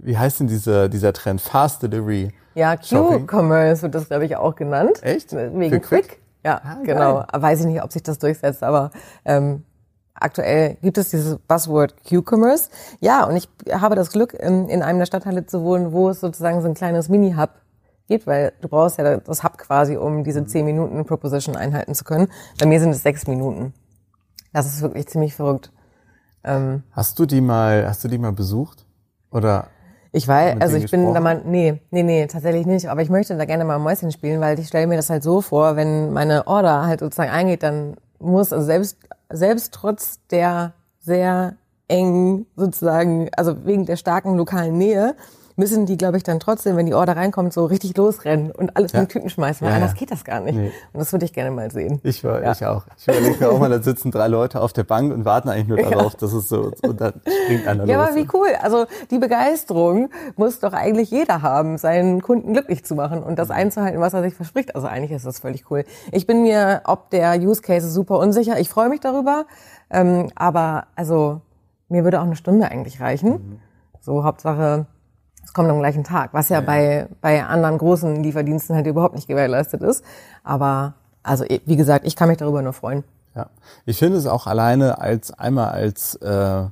wie 0.00 0.18
heißt 0.18 0.40
denn 0.40 0.48
dieser, 0.48 0.90
dieser 0.90 1.14
Trend? 1.14 1.40
Fast 1.40 1.82
Delivery. 1.82 2.34
Ja, 2.54 2.76
Q-Commerce 2.76 3.80
wird 3.80 3.94
das, 3.94 4.08
glaube 4.08 4.26
ich, 4.26 4.36
auch 4.36 4.54
genannt. 4.54 5.02
Echt? 5.02 5.32
Wegen 5.32 5.70
Für 5.70 5.80
Quick? 5.80 6.08
Quick? 6.08 6.20
Ja, 6.44 6.60
ah, 6.62 6.76
genau. 6.82 7.24
Geil. 7.26 7.42
Weiß 7.42 7.60
ich 7.60 7.66
nicht, 7.66 7.82
ob 7.82 7.90
sich 7.90 8.02
das 8.02 8.18
durchsetzt, 8.18 8.62
aber 8.62 8.90
ähm, 9.24 9.64
aktuell 10.12 10.76
gibt 10.82 10.98
es 10.98 11.08
dieses 11.08 11.38
Buzzword 11.38 11.94
Q-Commerce. 12.06 12.68
Ja, 13.00 13.24
und 13.24 13.34
ich 13.34 13.48
habe 13.72 13.94
das 13.94 14.12
Glück, 14.12 14.34
in, 14.34 14.68
in 14.68 14.82
einem 14.82 14.98
der 14.98 15.06
Stadtteile 15.06 15.46
zu 15.46 15.62
wohnen, 15.62 15.92
wo 15.92 16.10
es 16.10 16.20
sozusagen 16.20 16.60
so 16.60 16.68
ein 16.68 16.74
kleines 16.74 17.08
Mini-Hub 17.08 17.48
geht, 18.10 18.26
weil 18.26 18.52
du 18.60 18.68
brauchst 18.68 18.98
ja 18.98 19.16
das 19.16 19.42
Hub 19.42 19.56
quasi, 19.56 19.96
um 19.96 20.24
diese 20.24 20.44
10 20.44 20.66
Minuten 20.66 21.04
Proposition 21.06 21.56
einhalten 21.56 21.94
zu 21.94 22.04
können. 22.04 22.28
Bei 22.58 22.66
mir 22.66 22.80
sind 22.80 22.90
es 22.90 23.02
sechs 23.02 23.26
Minuten. 23.26 23.72
Das 24.52 24.66
ist 24.66 24.82
wirklich 24.82 25.06
ziemlich 25.06 25.34
verrückt. 25.34 25.72
Ähm, 26.44 26.82
hast 26.92 27.18
du 27.18 27.24
die 27.24 27.40
mal, 27.40 27.86
hast 27.86 28.02
du 28.04 28.08
die 28.08 28.18
mal 28.18 28.32
besucht? 28.32 28.84
Oder? 29.30 29.68
Ich 30.12 30.26
weiß, 30.26 30.60
also 30.60 30.76
ich 30.76 30.90
bin 30.90 31.14
da 31.14 31.20
mal, 31.20 31.42
nee, 31.44 31.80
nee, 31.90 32.02
nee, 32.02 32.26
tatsächlich 32.26 32.66
nicht. 32.66 32.90
Aber 32.90 33.00
ich 33.00 33.10
möchte 33.10 33.36
da 33.36 33.44
gerne 33.44 33.64
mal 33.64 33.78
Mäuschen 33.78 34.10
spielen, 34.10 34.40
weil 34.40 34.58
ich 34.58 34.66
stelle 34.66 34.88
mir 34.88 34.96
das 34.96 35.08
halt 35.08 35.22
so 35.22 35.40
vor, 35.40 35.76
wenn 35.76 36.12
meine 36.12 36.48
Order 36.48 36.86
halt 36.86 37.00
sozusagen 37.00 37.30
eingeht, 37.30 37.62
dann 37.62 37.96
muss, 38.18 38.52
also 38.52 38.66
selbst, 38.66 38.98
selbst 39.28 39.72
trotz 39.72 40.18
der 40.30 40.72
sehr 40.98 41.54
eng 41.86 42.46
sozusagen, 42.56 43.30
also 43.36 43.64
wegen 43.64 43.86
der 43.86 43.96
starken 43.96 44.36
lokalen 44.36 44.76
Nähe, 44.76 45.14
müssen 45.60 45.86
die, 45.86 45.96
glaube 45.96 46.16
ich, 46.16 46.24
dann 46.24 46.40
trotzdem, 46.40 46.76
wenn 46.76 46.86
die 46.86 46.94
Order 46.94 47.16
reinkommt, 47.16 47.52
so 47.52 47.66
richtig 47.66 47.96
losrennen 47.96 48.50
und 48.50 48.76
alles 48.76 48.92
ja. 48.92 48.98
in 48.98 49.04
den 49.04 49.10
Tüten 49.10 49.30
schmeißen, 49.30 49.64
weil 49.64 49.72
ja, 49.72 49.76
anders 49.76 49.92
ja. 49.92 49.98
geht 49.98 50.10
das 50.10 50.24
gar 50.24 50.40
nicht. 50.40 50.56
Nee. 50.56 50.72
Und 50.92 50.98
das 50.98 51.12
würde 51.12 51.26
ich 51.26 51.32
gerne 51.32 51.50
mal 51.50 51.70
sehen. 51.70 52.00
Ich, 52.02 52.24
war, 52.24 52.42
ich 52.50 52.64
auch. 52.66 52.84
Ich 52.96 53.06
überlege 53.06 53.36
mir 53.38 53.50
auch 53.50 53.58
mal, 53.58 53.68
da 53.68 53.80
sitzen 53.80 54.10
drei 54.10 54.26
Leute 54.26 54.60
auf 54.60 54.72
der 54.72 54.84
Bank 54.84 55.12
und 55.12 55.24
warten 55.24 55.48
eigentlich 55.48 55.68
nur 55.68 55.78
darauf, 55.78 56.16
dass 56.16 56.32
es 56.32 56.48
so, 56.48 56.72
und 56.82 57.00
dann 57.00 57.20
springt 57.44 57.68
einer 57.68 57.84
Ja, 57.84 57.98
los. 57.98 58.08
aber 58.08 58.16
wie 58.16 58.28
cool. 58.32 58.48
Also 58.60 58.86
die 59.10 59.18
Begeisterung 59.18 60.08
muss 60.36 60.58
doch 60.58 60.72
eigentlich 60.72 61.10
jeder 61.10 61.42
haben, 61.42 61.78
seinen 61.78 62.22
Kunden 62.22 62.54
glücklich 62.54 62.84
zu 62.84 62.94
machen 62.94 63.22
und 63.22 63.38
das 63.38 63.48
mhm. 63.48 63.54
einzuhalten, 63.54 64.00
was 64.00 64.14
er 64.14 64.22
sich 64.22 64.34
verspricht. 64.34 64.74
Also 64.74 64.88
eigentlich 64.88 65.12
ist 65.12 65.26
das 65.26 65.38
völlig 65.38 65.70
cool. 65.70 65.84
Ich 66.10 66.26
bin 66.26 66.42
mir 66.42 66.80
ob 66.84 67.10
der 67.10 67.38
Use 67.38 67.60
Case 67.60 67.88
super 67.90 68.18
unsicher. 68.18 68.58
Ich 68.58 68.70
freue 68.70 68.88
mich 68.88 69.00
darüber. 69.00 69.44
Ähm, 69.90 70.30
aber 70.34 70.86
also 70.96 71.42
mir 71.88 72.04
würde 72.04 72.20
auch 72.20 72.24
eine 72.24 72.36
Stunde 72.36 72.70
eigentlich 72.70 73.00
reichen. 73.00 73.32
Mhm. 73.32 73.60
So 74.00 74.24
Hauptsache 74.24 74.86
es 75.50 75.54
kommt 75.54 75.68
am 75.68 75.80
gleichen 75.80 76.04
Tag, 76.04 76.32
was 76.32 76.48
ja, 76.48 76.58
ja, 76.58 76.60
bei, 76.60 77.08
bei 77.20 77.44
anderen 77.44 77.76
großen 77.76 78.22
Lieferdiensten 78.22 78.76
halt 78.76 78.86
überhaupt 78.86 79.16
nicht 79.16 79.26
gewährleistet 79.26 79.82
ist. 79.82 80.04
Aber 80.44 80.94
also 81.24 81.44
wie 81.44 81.74
gesagt, 81.74 82.06
ich 82.06 82.14
kann 82.14 82.28
mich 82.28 82.38
darüber 82.38 82.62
nur 82.62 82.72
freuen. 82.72 83.02
Ja, 83.34 83.50
ich 83.84 83.98
finde 83.98 84.16
es 84.16 84.26
auch 84.26 84.46
alleine 84.46 85.00
als 85.00 85.32
einmal 85.32 85.70
als 85.70 86.14
äh, 86.14 86.66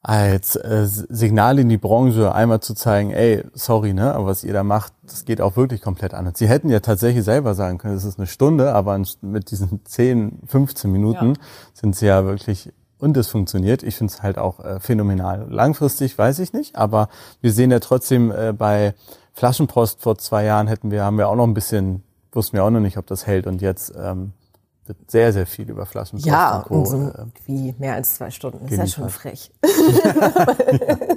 als 0.00 0.56
äh, 0.56 0.86
Signal 0.86 1.58
in 1.58 1.68
die 1.68 1.76
Branche 1.76 2.34
einmal 2.34 2.60
zu 2.60 2.72
zeigen, 2.72 3.10
ey, 3.10 3.44
sorry, 3.52 3.92
ne, 3.92 4.14
aber 4.14 4.26
was 4.26 4.44
ihr 4.44 4.54
da 4.54 4.64
macht, 4.64 4.94
das 5.02 5.26
geht 5.26 5.42
auch 5.42 5.54
wirklich 5.56 5.82
komplett 5.82 6.14
anders. 6.14 6.38
Sie 6.38 6.48
hätten 6.48 6.70
ja 6.70 6.80
tatsächlich 6.80 7.22
selber 7.22 7.54
sagen 7.54 7.76
können, 7.76 7.96
es 7.96 8.04
ist 8.04 8.18
eine 8.18 8.26
Stunde, 8.26 8.74
aber 8.74 8.98
mit 9.20 9.50
diesen 9.50 9.84
10, 9.84 10.40
15 10.46 10.90
Minuten 10.90 11.34
ja. 11.34 11.40
sind 11.74 11.96
sie 11.96 12.06
ja 12.06 12.24
wirklich 12.24 12.72
und 13.02 13.16
es 13.16 13.26
funktioniert. 13.26 13.82
Ich 13.82 13.96
finde 13.96 14.12
es 14.12 14.22
halt 14.22 14.38
auch 14.38 14.60
äh, 14.60 14.78
phänomenal. 14.78 15.46
Langfristig 15.50 16.16
weiß 16.16 16.38
ich 16.38 16.52
nicht, 16.52 16.76
aber 16.76 17.08
wir 17.40 17.52
sehen 17.52 17.72
ja 17.72 17.80
trotzdem 17.80 18.30
äh, 18.30 18.52
bei 18.52 18.94
Flaschenpost 19.32 20.00
vor 20.00 20.18
zwei 20.18 20.44
Jahren 20.44 20.68
hätten 20.68 20.92
wir, 20.92 21.02
haben 21.02 21.18
wir 21.18 21.28
auch 21.28 21.34
noch 21.34 21.46
ein 21.46 21.54
bisschen, 21.54 22.04
wussten 22.30 22.56
wir 22.56 22.64
auch 22.64 22.70
noch 22.70 22.80
nicht, 22.80 22.98
ob 22.98 23.06
das 23.08 23.26
hält 23.26 23.48
und 23.48 23.60
jetzt 23.60 23.92
ähm, 23.96 24.32
wird 24.86 25.10
sehr, 25.10 25.32
sehr 25.32 25.46
viel 25.46 25.68
über 25.68 25.84
Flaschenpost 25.84 26.26
ja, 26.26 26.58
und 26.58 26.64
Co. 26.64 26.74
Und 26.74 26.86
so 26.86 27.08
äh, 27.08 27.24
wie 27.46 27.74
mehr 27.78 27.94
als 27.94 28.14
zwei 28.14 28.30
Stunden. 28.30 28.66
Ist 28.66 28.78
ja 28.78 28.86
schon 28.86 29.08
frech. 29.08 29.50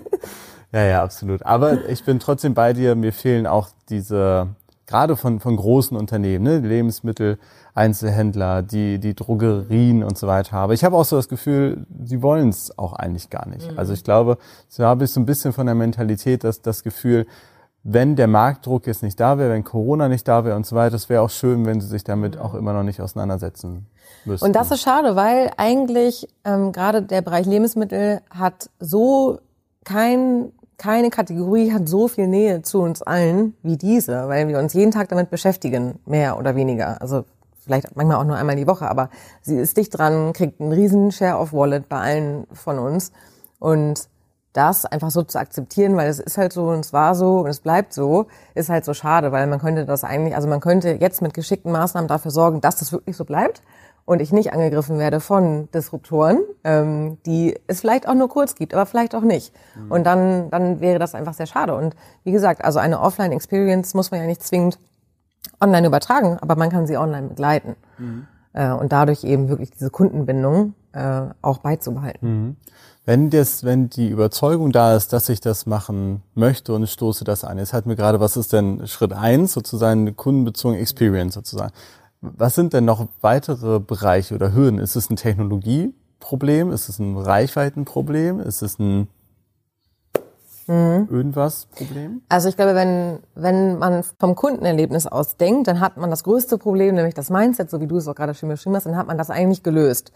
ja, 0.71 0.83
ja, 0.83 1.03
absolut. 1.03 1.45
Aber 1.45 1.87
ich 1.87 2.03
bin 2.03 2.19
trotzdem 2.19 2.55
bei 2.55 2.73
dir. 2.73 2.95
Mir 2.95 3.13
fehlen 3.13 3.45
auch 3.45 3.69
diese, 3.89 4.55
gerade 4.87 5.15
von, 5.15 5.39
von 5.39 5.55
großen 5.55 5.97
Unternehmen, 5.97 6.43
ne, 6.43 6.59
Lebensmittel, 6.59 7.37
Einzelhändler, 7.73 8.61
die, 8.61 8.99
die 8.99 9.15
Drogerien 9.15 10.03
und 10.03 10.17
so 10.17 10.27
weiter 10.27 10.51
habe. 10.51 10.73
Ich 10.73 10.83
habe 10.83 10.95
auch 10.95 11.05
so 11.05 11.15
das 11.15 11.27
Gefühl, 11.27 11.85
sie 12.03 12.21
wollen 12.21 12.49
es 12.49 12.77
auch 12.77 12.93
eigentlich 12.93 13.29
gar 13.29 13.47
nicht. 13.47 13.71
Mhm. 13.71 13.77
Also 13.77 13.93
ich 13.93 14.03
glaube, 14.03 14.37
so 14.67 14.85
habe 14.85 15.05
ich 15.05 15.11
so 15.11 15.19
ein 15.19 15.25
bisschen 15.25 15.53
von 15.53 15.65
der 15.65 15.75
Mentalität, 15.75 16.43
dass 16.43 16.61
das 16.61 16.83
Gefühl, 16.83 17.25
wenn 17.83 18.15
der 18.15 18.27
Marktdruck 18.27 18.87
jetzt 18.87 19.03
nicht 19.03 19.19
da 19.19 19.37
wäre, 19.37 19.51
wenn 19.51 19.63
Corona 19.63 20.07
nicht 20.07 20.27
da 20.27 20.43
wäre 20.43 20.55
und 20.55 20.65
so 20.65 20.75
weiter, 20.75 20.95
es 20.95 21.07
wäre 21.07 21.21
auch 21.21 21.29
schön, 21.29 21.65
wenn 21.65 21.81
sie 21.81 21.87
sich 21.87 22.03
damit 22.03 22.35
mhm. 22.35 22.41
auch 22.41 22.53
immer 22.55 22.73
noch 22.73 22.83
nicht 22.83 23.01
auseinandersetzen 23.01 23.87
müssten. 24.25 24.45
Und 24.45 24.55
das 24.55 24.71
ist 24.71 24.81
schade, 24.81 25.15
weil 25.15 25.51
eigentlich 25.57 26.27
ähm, 26.43 26.71
gerade 26.71 27.01
der 27.01 27.21
Bereich 27.21 27.45
Lebensmittel 27.45 28.21
hat 28.29 28.69
so 28.79 29.39
kein 29.83 30.51
keine 30.77 31.09
Kategorie 31.09 31.71
hat 31.71 31.87
so 31.87 32.07
viel 32.07 32.27
Nähe 32.27 32.61
zu 32.61 32.81
uns 32.81 33.01
allen 33.01 33.55
wie 33.63 33.77
diese, 33.77 34.27
weil 34.27 34.47
wir 34.47 34.59
uns 34.59 34.73
jeden 34.73 34.91
Tag 34.91 35.09
damit 35.09 35.29
beschäftigen, 35.29 35.99
mehr 36.05 36.37
oder 36.37 36.55
weniger. 36.55 37.01
Also 37.01 37.25
vielleicht 37.63 37.95
manchmal 37.95 38.17
auch 38.17 38.25
nur 38.25 38.35
einmal 38.35 38.55
die 38.55 38.67
Woche, 38.67 38.89
aber 38.89 39.09
sie 39.41 39.57
ist 39.57 39.77
dicht 39.77 39.97
dran, 39.97 40.33
kriegt 40.33 40.61
einen 40.61 40.71
riesen 40.71 41.11
Share 41.11 41.37
of 41.37 41.53
Wallet 41.53 41.89
bei 41.89 41.99
allen 41.99 42.47
von 42.53 42.79
uns 42.79 43.11
und 43.59 44.07
das 44.53 44.85
einfach 44.85 45.11
so 45.11 45.21
zu 45.23 45.37
akzeptieren, 45.37 45.97
weil 45.97 46.09
es 46.09 46.19
ist 46.19 46.37
halt 46.37 46.53
so 46.53 46.69
und 46.69 46.79
es 46.79 46.93
war 46.93 47.13
so 47.13 47.39
und 47.39 47.49
es 47.49 47.59
bleibt 47.59 47.93
so, 47.93 48.27
ist 48.53 48.69
halt 48.69 48.85
so 48.85 48.93
schade, 48.93 49.31
weil 49.31 49.47
man 49.47 49.59
könnte 49.59 49.85
das 49.85 50.03
eigentlich, 50.03 50.35
also 50.35 50.47
man 50.47 50.61
könnte 50.61 50.91
jetzt 50.91 51.21
mit 51.21 51.33
geschickten 51.33 51.71
Maßnahmen 51.71 52.07
dafür 52.07 52.31
sorgen, 52.31 52.61
dass 52.61 52.77
das 52.77 52.91
wirklich 52.91 53.17
so 53.17 53.25
bleibt 53.25 53.61
und 54.05 54.21
ich 54.21 54.31
nicht 54.31 54.53
angegriffen 54.53 54.99
werde 54.99 55.19
von 55.19 55.67
Disruptoren, 55.71 56.39
ähm, 56.63 57.17
die 57.25 57.59
es 57.67 57.81
vielleicht 57.81 58.07
auch 58.07 58.13
nur 58.13 58.29
kurz 58.29 58.55
gibt, 58.55 58.73
aber 58.73 58.85
vielleicht 58.85 59.15
auch 59.15 59.21
nicht. 59.21 59.53
Mhm. 59.75 59.91
Und 59.91 60.03
dann, 60.03 60.49
dann 60.51 60.79
wäre 60.79 60.99
das 60.99 61.15
einfach 61.15 61.33
sehr 61.33 61.47
schade. 61.47 61.75
Und 61.75 61.95
wie 62.23 62.31
gesagt, 62.31 62.63
also 62.63 62.79
eine 62.79 63.01
Offline-Experience 63.01 63.95
muss 63.95 64.11
man 64.11 64.21
ja 64.21 64.27
nicht 64.27 64.43
zwingend 64.43 64.79
online 65.59 65.87
übertragen, 65.87 66.37
aber 66.39 66.55
man 66.55 66.69
kann 66.69 66.85
sie 66.85 66.97
online 66.97 67.29
begleiten. 67.29 67.75
Mhm. 67.97 68.27
Äh, 68.53 68.71
und 68.71 68.91
dadurch 68.91 69.23
eben 69.23 69.49
wirklich 69.49 69.71
diese 69.71 69.89
Kundenbindung 69.89 70.75
äh, 70.93 71.21
auch 71.41 71.57
beizubehalten. 71.57 72.29
Mhm. 72.29 72.55
Wenn 73.07 73.29
das, 73.29 73.63
wenn 73.63 73.89
die 73.89 74.09
Überzeugung 74.09 74.71
da 74.71 74.95
ist, 74.95 75.13
dass 75.13 75.29
ich 75.29 75.39
das 75.39 75.67
machen 75.67 76.23
möchte 76.33 76.73
und 76.73 76.83
ich 76.83 76.91
stoße 76.91 77.23
das 77.23 77.43
an, 77.43 77.59
jetzt 77.59 77.73
hat 77.73 77.85
mir 77.85 77.95
gerade, 77.95 78.19
was 78.19 78.35
ist 78.35 78.51
denn 78.51 78.87
Schritt 78.87 79.13
eins 79.13 79.53
sozusagen 79.53 80.01
eine 80.01 80.13
kundenbezogene 80.13 80.81
Experience 80.81 81.35
sozusagen. 81.35 81.71
Was 82.37 82.55
sind 82.55 82.73
denn 82.73 82.85
noch 82.85 83.07
weitere 83.21 83.79
Bereiche 83.79 84.35
oder 84.35 84.53
Hürden? 84.53 84.79
Ist 84.79 84.95
es 84.95 85.09
ein 85.09 85.15
Technologieproblem? 85.15 86.71
Ist 86.71 86.89
es 86.89 86.99
ein 86.99 87.17
Reichweitenproblem? 87.17 88.39
Ist 88.39 88.61
es 88.61 88.79
ein 88.79 89.07
Mhm. 90.67 91.07
Irgendwas 91.11 91.67
Problem? 91.67 92.21
Also 92.27 92.49
ich 92.49 92.55
glaube, 92.55 92.73
wenn, 92.73 93.19
wenn 93.35 93.77
man 93.77 94.03
vom 94.19 94.33
Kundenerlebnis 94.35 95.05
aus 95.05 95.37
denkt, 95.37 95.67
dann 95.67 95.79
hat 95.79 95.97
man 95.97 96.09
das 96.09 96.23
größte 96.23 96.57
Problem, 96.57 96.95
nämlich 96.95 97.13
das 97.13 97.29
Mindset, 97.29 97.69
so 97.69 97.81
wie 97.81 97.87
du 97.87 97.97
es 97.97 98.07
auch 98.07 98.15
gerade 98.15 98.33
schön 98.33 98.49
beschrieben 98.49 98.75
hast, 98.75 98.85
dann 98.85 98.97
hat 98.97 99.07
man 99.07 99.17
das 99.17 99.29
eigentlich 99.29 99.61
gelöst. 99.61 100.11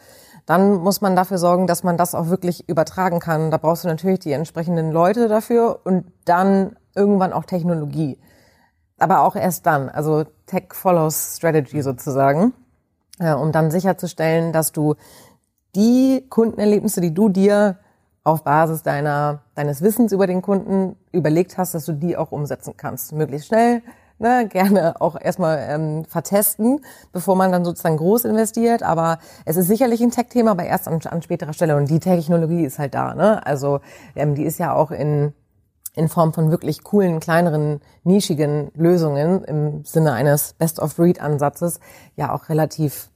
Dann 0.48 0.76
muss 0.76 1.02
man 1.02 1.16
dafür 1.16 1.38
sorgen, 1.38 1.68
dass 1.68 1.84
man 1.84 1.98
das 1.98 2.16
auch 2.16 2.30
wirklich 2.30 2.68
übertragen 2.68 3.20
kann. 3.20 3.52
Da 3.52 3.58
brauchst 3.58 3.84
du 3.84 3.88
natürlich 3.88 4.20
die 4.20 4.32
entsprechenden 4.32 4.92
Leute 4.92 5.28
dafür 5.28 5.82
und 5.84 6.06
dann 6.26 6.76
irgendwann 6.96 7.34
auch 7.34 7.46
Technologie. 7.46 8.18
Aber 8.98 9.22
auch 9.22 9.36
erst 9.36 9.66
dann, 9.68 9.88
also 9.88 10.26
Tech 10.50 10.74
follows 10.74 11.36
Strategy 11.38 11.82
sozusagen, 11.82 12.54
äh, 13.20 13.34
um 13.34 13.52
dann 13.52 13.72
sicherzustellen, 13.72 14.52
dass 14.52 14.72
du 14.72 14.96
die 15.76 16.26
Kundenerlebnisse, 16.30 17.02
die 17.02 17.14
du 17.14 17.30
dir 17.30 17.78
auf 18.24 18.44
Basis 18.44 18.84
deiner, 18.84 19.44
deines 19.56 19.82
Wissens 19.82 20.12
über 20.12 20.28
den 20.28 20.42
Kunden 20.42 20.96
überlegt 21.12 21.58
hast, 21.58 21.74
dass 21.74 21.86
du 21.86 21.94
die 21.94 22.18
auch 22.18 22.32
umsetzen 22.32 22.74
kannst. 22.76 23.14
Möglichst 23.14 23.48
schnell, 23.48 23.82
ne, 24.18 24.48
gerne 24.48 25.00
auch 25.00 25.20
erstmal 25.20 25.66
ähm, 25.70 26.06
vertesten, 26.06 26.82
bevor 27.12 27.36
man 27.36 27.52
dann 27.52 27.66
sozusagen 27.66 27.98
groß 27.98 28.26
investiert. 28.26 28.84
Aber 28.84 29.20
es 29.46 29.58
ist 29.58 29.68
sicherlich 29.68 30.02
ein 30.02 30.12
Tech-Thema, 30.12 30.52
aber 30.52 30.66
erst 30.66 30.88
an, 30.88 31.00
an 31.06 31.22
späterer 31.22 31.54
Stelle. 31.54 31.76
Und 31.76 31.90
die 31.90 32.00
Technologie 32.00 32.66
ist 32.66 32.80
halt 32.80 32.94
da. 32.94 33.16
Ne? 33.16 33.46
Also 33.46 33.80
ähm, 34.16 34.36
die 34.36 34.44
ist 34.44 34.60
ja 34.60 34.74
auch 34.74 34.92
in 34.92 35.34
in 36.00 36.08
Form 36.08 36.34
von 36.34 36.50
wirklich 36.50 36.84
coolen, 36.84 37.20
kleineren, 37.20 37.82
nischigen 38.04 38.72
Lösungen 38.74 39.44
im 39.44 39.86
Sinne 39.86 40.14
eines 40.14 40.54
Best-of-Breed-Ansatzes 40.54 41.80
ja 42.16 42.34
auch 42.34 42.50
relativ 42.50 43.10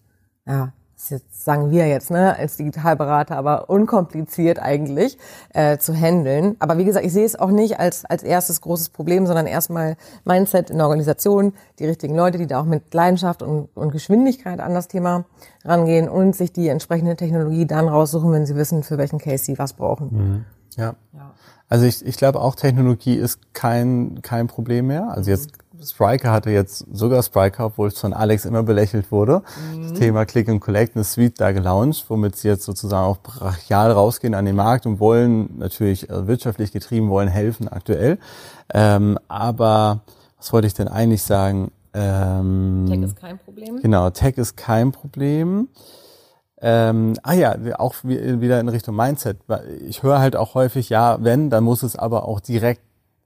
ja, 0.46 0.74
das 1.04 1.10
jetzt 1.10 1.44
sagen 1.44 1.72
wir 1.72 1.88
jetzt, 1.88 2.12
ne, 2.12 2.38
als 2.38 2.56
Digitalberater, 2.56 3.36
aber 3.36 3.70
unkompliziert 3.70 4.60
eigentlich 4.60 5.18
äh, 5.54 5.78
zu 5.78 5.94
handeln. 5.94 6.56
Aber 6.60 6.78
wie 6.78 6.86
gesagt, 6.86 7.06
ich 7.06 7.12
sehe 7.12 7.26
es 7.26 7.38
auch 7.38 7.50
nicht 7.50 7.80
als 7.80 8.06
als 8.06 8.24
erstes 8.24 8.62
großes 8.62 8.90
Problem, 8.90 9.26
sondern 9.26 9.46
erstmal 9.46 9.98
Mindset 10.24 10.70
in 10.70 10.78
der 10.78 10.86
Organisation, 10.88 11.54
die 11.80 11.86
richtigen 11.86 12.16
Leute, 12.16 12.38
die 12.38 12.48
da 12.48 12.62
auch 12.62 12.66
mit 12.66 12.94
Leidenschaft 12.94 13.42
und, 13.42 13.70
und 13.76 13.92
Geschwindigkeit 13.92 14.62
an 14.62 14.74
das 14.74 14.88
Thema 14.88 15.26
rangehen 15.66 16.08
und 16.08 16.36
sich 16.36 16.54
die 16.54 16.70
entsprechende 16.70 17.16
Technologie 17.16 17.66
dann 17.66 17.90
raussuchen, 17.90 18.32
wenn 18.32 18.46
sie 18.46 18.56
wissen, 18.56 18.84
für 18.84 18.98
welchen 18.98 19.20
Case 19.20 19.44
sie 19.44 19.60
was 19.60 19.74
brauchen. 19.74 20.10
Mhm. 20.12 20.46
Ja. 20.78 20.96
ja. 21.14 21.34
Also 21.74 21.88
ich, 21.88 22.06
ich 22.06 22.18
glaube 22.18 22.40
auch 22.40 22.54
Technologie 22.54 23.16
ist 23.16 23.40
kein 23.54 24.22
kein 24.22 24.46
Problem 24.46 24.86
mehr. 24.86 25.10
Also 25.10 25.32
jetzt 25.32 25.54
Spriker 25.84 26.32
hatte 26.32 26.52
jetzt 26.52 26.86
sogar 26.94 27.24
Spriker, 27.24 27.66
obwohl 27.66 27.88
es 27.88 27.98
von 27.98 28.14
Alex 28.14 28.46
immer 28.46 28.62
belächelt 28.62 29.12
wurde. 29.12 29.42
Mhm. 29.74 29.82
Das 29.82 29.94
Thema 29.94 30.26
Click 30.26 30.48
and 30.50 30.62
Collect, 30.62 30.96
eine 30.96 31.04
Suite 31.04 31.42
da 31.42 31.52
gelauncht, 31.52 32.06
womit 32.10 32.36
sie 32.36 32.48
jetzt 32.48 32.64
sozusagen 32.66 33.08
auch 33.08 33.18
brachial 33.18 33.92
rausgehen 33.92 34.36
an 34.36 34.46
den 34.46 34.56
Markt 34.56 34.86
und 34.86 35.00
wollen 35.00 35.58
natürlich 35.58 36.08
äh, 36.12 36.28
wirtschaftlich 36.28 36.74
getrieben, 36.74 37.10
wollen 37.10 37.28
helfen 37.28 37.68
aktuell. 37.68 38.20
Ähm, 38.72 39.18
aber 39.28 40.02
was 40.38 40.54
wollte 40.54 40.68
ich 40.68 40.76
denn 40.76 40.88
eigentlich 40.88 41.24
sagen? 41.24 41.72
Ähm, 41.96 42.86
Tech 42.88 43.02
ist 43.02 43.16
kein 43.16 43.40
Problem. 43.40 43.82
Genau, 43.82 44.12
Tech 44.12 44.38
ist 44.38 44.58
kein 44.58 44.92
Problem. 44.92 45.70
Ähm, 46.66 47.16
ah 47.24 47.34
ja, 47.34 47.58
auch 47.78 47.96
wieder 48.04 48.62
in 48.62 48.70
Richtung 48.70 48.96
Mindset. 48.96 49.38
Ich 49.86 50.02
höre 50.02 50.20
halt 50.20 50.38
auch 50.38 50.56
häufig, 50.56 50.88
ja, 50.88 51.18
wenn, 51.22 51.50
dann 51.50 51.66
muss 51.66 51.84
es 51.84 51.98
aber 51.98 52.26
auch 52.26 52.40
direkt 52.40 52.82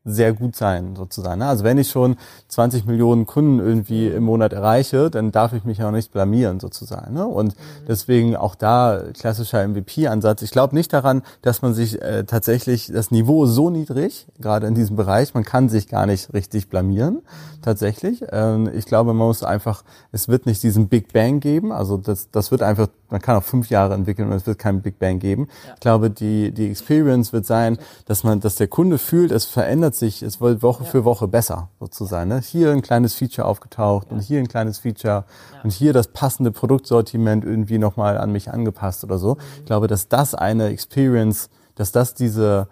sehr 0.08 0.34
gut 0.34 0.55
sein, 0.55 0.95
sozusagen. 0.95 1.39
Ne? 1.39 1.47
Also 1.47 1.64
wenn 1.66 1.78
ich 1.78 1.89
schon 1.89 2.16
20 2.47 2.86
Millionen 2.86 3.26
Kunden 3.26 3.60
irgendwie 3.60 4.08
im 4.08 4.24
Monat 4.24 4.53
erreiche, 4.53 5.12
dann 5.12 5.32
darf 5.32 5.51
ich 5.51 5.66
mich 5.66 5.84
auch 5.84 5.91
nicht 5.91 6.14
blamieren, 6.14 6.62
sozusagen. 6.62 7.14
Ne? 7.14 7.28
Und 7.28 7.49
mhm. 7.49 7.86
deswegen 7.88 8.36
auch 8.36 8.55
da 8.55 9.01
klassischer 9.14 9.68
MVP-Ansatz. 9.68 10.41
Ich 10.43 10.51
glaube 10.51 10.76
nicht 10.76 10.93
daran, 10.93 11.24
dass 11.41 11.62
man 11.62 11.74
sich 11.74 12.01
äh, 12.01 12.24
tatsächlich 12.24 12.88
das 12.88 13.12
Niveau 13.12 13.45
so 13.45 13.70
niedrig, 13.70 14.28
gerade 14.39 14.66
in 14.68 14.76
diesem 14.76 14.95
Bereich, 14.95 15.34
man 15.34 15.43
kann 15.43 15.68
sich 15.68 15.89
gar 15.89 16.05
nicht 16.05 16.34
richtig 16.34 16.70
blamieren, 16.70 17.16
mhm. 17.16 17.62
tatsächlich. 17.62 18.24
Ähm, 18.32 18.72
ich 18.74 18.86
glaube, 18.86 19.14
man 19.14 19.28
muss 19.28 19.43
einfach, 19.43 19.84
es 20.14 20.30
wird 20.30 20.45
nicht 20.45 20.64
diesen 20.64 20.88
Big 20.88 21.12
Bang 21.12 21.41
geben. 21.41 21.74
Also 21.74 21.97
das, 21.97 22.32
das 22.32 22.51
wird 22.51 22.62
einfach, 22.62 22.88
man 23.10 23.22
kann 23.22 23.36
auch 23.36 23.43
fünf 23.43 23.70
Jahre 23.70 23.93
entwickeln 23.93 24.30
und 24.30 24.38
es 24.38 24.47
wird 24.47 24.58
keinen 24.58 24.82
Big 24.82 24.99
Bang 24.99 25.20
geben. 25.20 25.49
Ja. 25.68 25.74
Ich 25.74 25.80
glaube, 25.82 26.10
die, 26.10 26.51
die 26.51 26.70
Experience 26.70 27.34
wird 27.34 27.45
sein, 27.45 27.78
dass 28.05 28.24
man, 28.24 28.39
dass 28.39 28.55
der 28.55 28.70
Kunde 28.70 28.97
fühlt, 28.97 29.32
es 29.32 29.43
verändert 29.43 29.97
sich, 30.00 30.22
es 30.22 30.41
wird 30.41 30.62
Woche 30.62 30.84
ja. 30.84 30.89
für 30.89 31.06
Woche 31.06 31.28
besser 31.28 31.70
sozusagen. 31.80 32.30
Ne? 32.30 32.41
Hier 32.41 32.72
ein 32.72 32.82
kleines 32.82 33.14
Feature 33.14 33.48
aufgetaucht 33.48 34.08
ja. 34.10 34.14
und 34.16 34.22
hier 34.22 34.39
ein 34.39 34.48
kleines 34.48 34.80
Feature 34.80 35.26
ja. 35.54 35.62
und 35.64 35.72
hier 35.72 35.93
das 35.93 36.08
passende 36.08 36.52
Produktsortiment 36.52 37.43
irgendwie 37.43 37.78
nochmal 37.78 38.18
an 38.18 38.32
mich 38.32 38.52
angepasst 38.52 39.04
oder 39.04 39.18
so. 39.18 39.36
Mhm. 39.36 39.39
Ich 39.60 39.66
glaube, 39.66 39.88
dass 39.88 40.08
das 40.08 40.36
eine 40.36 40.68
Experience, 40.68 41.50
dass 41.76 41.91
das 41.91 42.14
diese, 42.14 42.68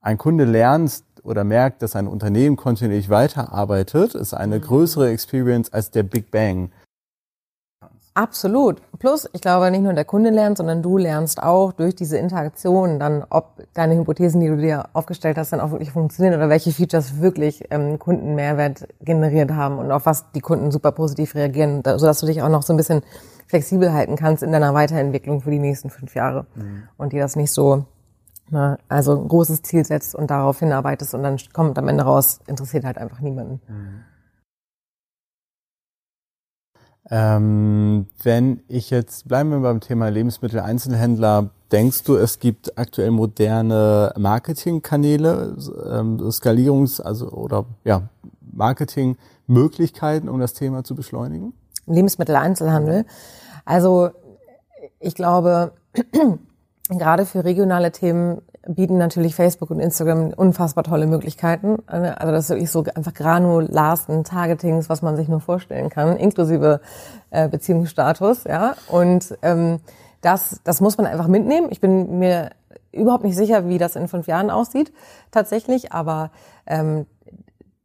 ein 0.00 0.18
Kunde 0.18 0.44
lernt 0.44 1.02
oder 1.22 1.44
merkt, 1.44 1.82
dass 1.82 1.96
ein 1.96 2.06
Unternehmen 2.06 2.56
kontinuierlich 2.56 3.10
weiterarbeitet, 3.10 4.14
ist 4.14 4.34
eine 4.34 4.58
mhm. 4.58 4.62
größere 4.62 5.10
Experience 5.10 5.72
als 5.72 5.90
der 5.90 6.02
Big 6.02 6.30
Bang. 6.30 6.70
Absolut. 8.20 8.82
Plus, 8.98 9.26
ich 9.32 9.40
glaube, 9.40 9.70
nicht 9.70 9.80
nur 9.80 9.94
der 9.94 10.04
Kunde 10.04 10.28
lernt, 10.28 10.58
sondern 10.58 10.82
du 10.82 10.98
lernst 10.98 11.42
auch 11.42 11.72
durch 11.72 11.94
diese 11.94 12.18
Interaktion 12.18 12.98
dann, 12.98 13.24
ob 13.30 13.62
deine 13.72 13.96
Hypothesen, 13.96 14.42
die 14.42 14.48
du 14.48 14.58
dir 14.58 14.90
aufgestellt 14.92 15.38
hast, 15.38 15.54
dann 15.54 15.60
auch 15.60 15.70
wirklich 15.70 15.90
funktionieren 15.90 16.34
oder 16.34 16.50
welche 16.50 16.70
Features 16.70 17.22
wirklich 17.22 17.64
ähm, 17.70 17.98
Kundenmehrwert 17.98 18.88
generiert 19.00 19.52
haben 19.52 19.78
und 19.78 19.90
auf 19.90 20.04
was 20.04 20.32
die 20.32 20.40
Kunden 20.40 20.70
super 20.70 20.92
positiv 20.92 21.34
reagieren, 21.34 21.82
sodass 21.82 22.20
du 22.20 22.26
dich 22.26 22.42
auch 22.42 22.50
noch 22.50 22.62
so 22.62 22.74
ein 22.74 22.76
bisschen 22.76 23.00
flexibel 23.46 23.90
halten 23.90 24.16
kannst 24.16 24.42
in 24.42 24.52
deiner 24.52 24.74
Weiterentwicklung 24.74 25.40
für 25.40 25.50
die 25.50 25.58
nächsten 25.58 25.88
fünf 25.88 26.14
Jahre 26.14 26.44
mhm. 26.56 26.82
und 26.98 27.14
dir 27.14 27.22
das 27.22 27.36
nicht 27.36 27.52
so 27.52 27.86
na, 28.50 28.76
also 28.90 29.18
ein 29.18 29.28
großes 29.28 29.62
Ziel 29.62 29.86
setzt 29.86 30.14
und 30.14 30.30
darauf 30.30 30.58
hinarbeitest 30.58 31.14
und 31.14 31.22
dann 31.22 31.38
kommt 31.54 31.78
am 31.78 31.88
Ende 31.88 32.04
raus, 32.04 32.40
interessiert 32.46 32.84
halt 32.84 32.98
einfach 32.98 33.20
niemanden. 33.20 33.62
Mhm. 33.66 34.09
Ähm, 37.12 38.06
wenn 38.22 38.62
ich 38.68 38.90
jetzt, 38.90 39.26
bleiben 39.26 39.50
wir 39.50 39.58
beim 39.58 39.80
Thema 39.80 40.08
Lebensmittel-Einzelhändler, 40.08 41.50
denkst 41.72 42.04
du, 42.04 42.16
es 42.16 42.38
gibt 42.38 42.78
aktuell 42.78 43.10
moderne 43.10 44.12
Marketingkanäle, 44.16 45.56
ähm, 45.90 46.18
Skalierungs-, 46.30 47.00
also, 47.00 47.30
oder, 47.30 47.64
ja, 47.84 48.02
Marketingmöglichkeiten, 48.52 50.28
um 50.28 50.38
das 50.38 50.54
Thema 50.54 50.84
zu 50.84 50.94
beschleunigen? 50.94 51.52
Lebensmittel-Einzelhandel. 51.86 53.04
Also, 53.64 54.10
ich 55.00 55.16
glaube, 55.16 55.72
gerade 56.88 57.26
für 57.26 57.44
regionale 57.44 57.90
Themen 57.90 58.42
bieten 58.74 58.98
natürlich 58.98 59.34
Facebook 59.34 59.70
und 59.70 59.80
Instagram 59.80 60.32
unfassbar 60.36 60.84
tolle 60.84 61.06
Möglichkeiten. 61.06 61.78
Also 61.86 62.32
das 62.32 62.44
ist 62.44 62.50
wirklich 62.50 62.70
so 62.70 62.84
einfach 62.94 63.14
granularsten 63.14 64.24
Targetings, 64.24 64.88
was 64.88 65.02
man 65.02 65.16
sich 65.16 65.28
nur 65.28 65.40
vorstellen 65.40 65.90
kann, 65.90 66.16
inklusive 66.16 66.80
äh, 67.30 67.48
Beziehungsstatus, 67.48 68.44
ja. 68.44 68.74
Und 68.88 69.36
ähm, 69.42 69.80
das, 70.20 70.60
das 70.64 70.80
muss 70.80 70.98
man 70.98 71.06
einfach 71.06 71.26
mitnehmen. 71.26 71.68
Ich 71.70 71.80
bin 71.80 72.18
mir 72.18 72.50
überhaupt 72.92 73.24
nicht 73.24 73.36
sicher, 73.36 73.68
wie 73.68 73.78
das 73.78 73.96
in 73.96 74.08
fünf 74.08 74.26
Jahren 74.26 74.50
aussieht, 74.50 74.92
tatsächlich, 75.30 75.92
aber 75.92 76.30
ähm, 76.66 77.06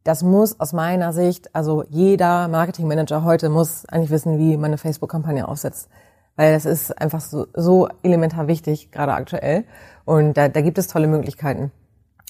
das 0.04 0.22
muss 0.22 0.60
aus 0.60 0.72
meiner 0.72 1.12
Sicht, 1.12 1.54
also 1.54 1.84
jeder 1.88 2.48
Marketingmanager 2.48 3.24
heute 3.24 3.48
muss 3.48 3.86
eigentlich 3.86 4.10
wissen, 4.10 4.38
wie 4.38 4.56
man 4.56 4.66
eine 4.66 4.78
Facebook-Kampagne 4.78 5.48
aufsetzt 5.48 5.88
weil 6.36 6.52
das 6.52 6.66
ist 6.66 7.00
einfach 7.00 7.20
so, 7.20 7.46
so 7.54 7.88
elementar 8.02 8.46
wichtig, 8.46 8.92
gerade 8.92 9.14
aktuell. 9.14 9.64
Und 10.06 10.34
da, 10.38 10.48
da 10.48 10.62
gibt 10.62 10.78
es 10.78 10.88
tolle 10.88 11.08
Möglichkeiten. 11.08 11.70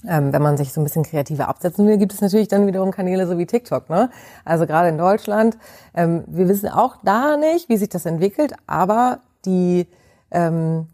Ähm, 0.07 0.33
wenn 0.33 0.43
man 0.43 0.57
sich 0.57 0.72
so 0.72 0.81
ein 0.81 0.85
bisschen 0.85 1.05
kreativer 1.05 1.49
absetzen 1.49 1.87
will, 1.87 1.97
gibt 1.97 2.12
es 2.12 2.20
natürlich 2.20 2.49
dann 2.49 2.66
wiederum 2.66 2.91
Kanäle 2.91 3.27
so 3.27 3.39
wie 3.39 3.47
TikTok. 3.47 3.89
Ne? 3.89 4.11
Also 4.45 4.66
gerade 4.66 4.89
in 4.89 4.99
Deutschland, 4.99 5.57
ähm, 5.95 6.24
wir 6.27 6.49
wissen 6.49 6.68
auch 6.68 6.97
da 7.05 7.37
nicht, 7.37 7.68
wie 7.68 7.77
sich 7.77 7.89
das 7.89 8.05
entwickelt, 8.05 8.53
aber 8.66 9.20
die, 9.45 9.87
ähm, 10.31 10.89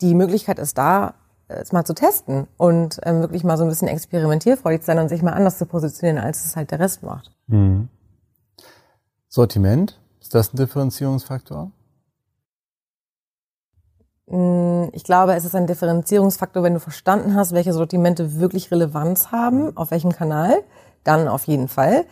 die 0.00 0.14
Möglichkeit 0.14 0.58
ist 0.58 0.78
da, 0.78 1.14
es 1.48 1.72
mal 1.72 1.84
zu 1.84 1.94
testen 1.94 2.46
und 2.56 3.00
ähm, 3.04 3.20
wirklich 3.20 3.42
mal 3.42 3.56
so 3.56 3.64
ein 3.64 3.70
bisschen 3.70 3.88
experimentierfreudig 3.88 4.82
zu 4.82 4.86
sein 4.86 4.98
und 4.98 5.08
sich 5.08 5.22
mal 5.22 5.32
anders 5.32 5.58
zu 5.58 5.66
positionieren, 5.66 6.18
als 6.18 6.44
es 6.44 6.56
halt 6.56 6.70
der 6.70 6.78
Rest 6.78 7.02
macht. 7.02 7.32
Mhm. 7.46 7.88
Sortiment, 9.28 10.00
ist 10.20 10.34
das 10.34 10.52
ein 10.52 10.56
Differenzierungsfaktor? 10.56 11.70
Mm, 14.30 14.88
ich 14.92 15.04
glaube, 15.04 15.34
es 15.34 15.44
ist 15.44 15.54
ein 15.54 15.66
Differenzierungsfaktor, 15.66 16.62
wenn 16.62 16.74
du 16.74 16.80
verstanden 16.80 17.34
hast, 17.34 17.52
welche 17.52 17.72
Sortimente 17.72 18.38
wirklich 18.38 18.70
Relevanz 18.70 19.32
haben, 19.32 19.76
auf 19.76 19.90
welchem 19.90 20.12
Kanal, 20.12 20.62
dann 21.04 21.28
auf 21.28 21.44
jeden 21.44 21.68
Fall. 21.68 22.04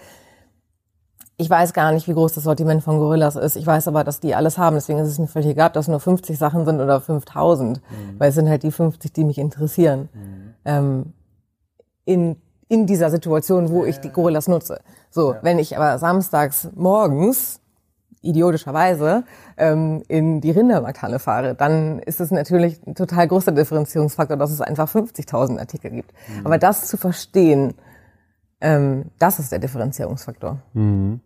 Ich 1.38 1.50
weiß 1.50 1.74
gar 1.74 1.92
nicht, 1.92 2.08
wie 2.08 2.14
groß 2.14 2.32
das 2.32 2.44
Sortiment 2.44 2.82
von 2.82 2.98
Gorillas 2.98 3.36
ist. 3.36 3.56
Ich 3.56 3.66
weiß 3.66 3.88
aber, 3.88 4.04
dass 4.04 4.20
die 4.20 4.34
alles 4.34 4.56
haben. 4.56 4.76
Deswegen 4.76 4.98
ist 5.00 5.08
es 5.08 5.18
mir 5.18 5.26
völlig 5.26 5.50
egal, 5.50 5.68
dass 5.70 5.86
nur 5.86 6.00
50 6.00 6.38
Sachen 6.38 6.64
sind 6.64 6.80
oder 6.80 6.98
5000. 6.98 7.76
Mhm. 7.76 7.82
Weil 8.18 8.30
es 8.30 8.34
sind 8.34 8.48
halt 8.48 8.62
die 8.62 8.72
50, 8.72 9.12
die 9.12 9.24
mich 9.24 9.36
interessieren. 9.36 10.08
Mhm. 10.14 10.54
Ähm, 10.64 11.12
in, 12.06 12.36
in 12.68 12.86
dieser 12.86 13.10
Situation, 13.10 13.68
wo 13.68 13.84
ich 13.84 14.00
die 14.00 14.08
Gorillas 14.08 14.48
nutze. 14.48 14.80
So, 15.10 15.34
ja. 15.34 15.38
wenn 15.42 15.58
ich 15.58 15.76
aber 15.76 15.98
samstags 15.98 16.70
morgens 16.74 17.60
idiotischerweise 18.26 19.24
ähm, 19.56 20.02
in 20.08 20.40
die 20.40 20.50
Rindermarkthalle 20.50 21.18
fahre, 21.18 21.54
dann 21.54 21.98
ist 22.00 22.20
es 22.20 22.30
natürlich 22.30 22.84
ein 22.86 22.94
total 22.94 23.28
großer 23.28 23.52
Differenzierungsfaktor, 23.52 24.36
dass 24.36 24.50
es 24.50 24.60
einfach 24.60 24.88
50.000 24.88 25.58
Artikel 25.58 25.90
gibt. 25.90 26.12
Mhm. 26.28 26.46
Aber 26.46 26.58
das 26.58 26.86
zu 26.86 26.96
verstehen, 26.96 27.74
ähm, 28.60 29.06
das 29.18 29.38
ist 29.38 29.52
der 29.52 29.58
Differenzierungsfaktor. 29.58 30.58
Mhm. 30.74 31.20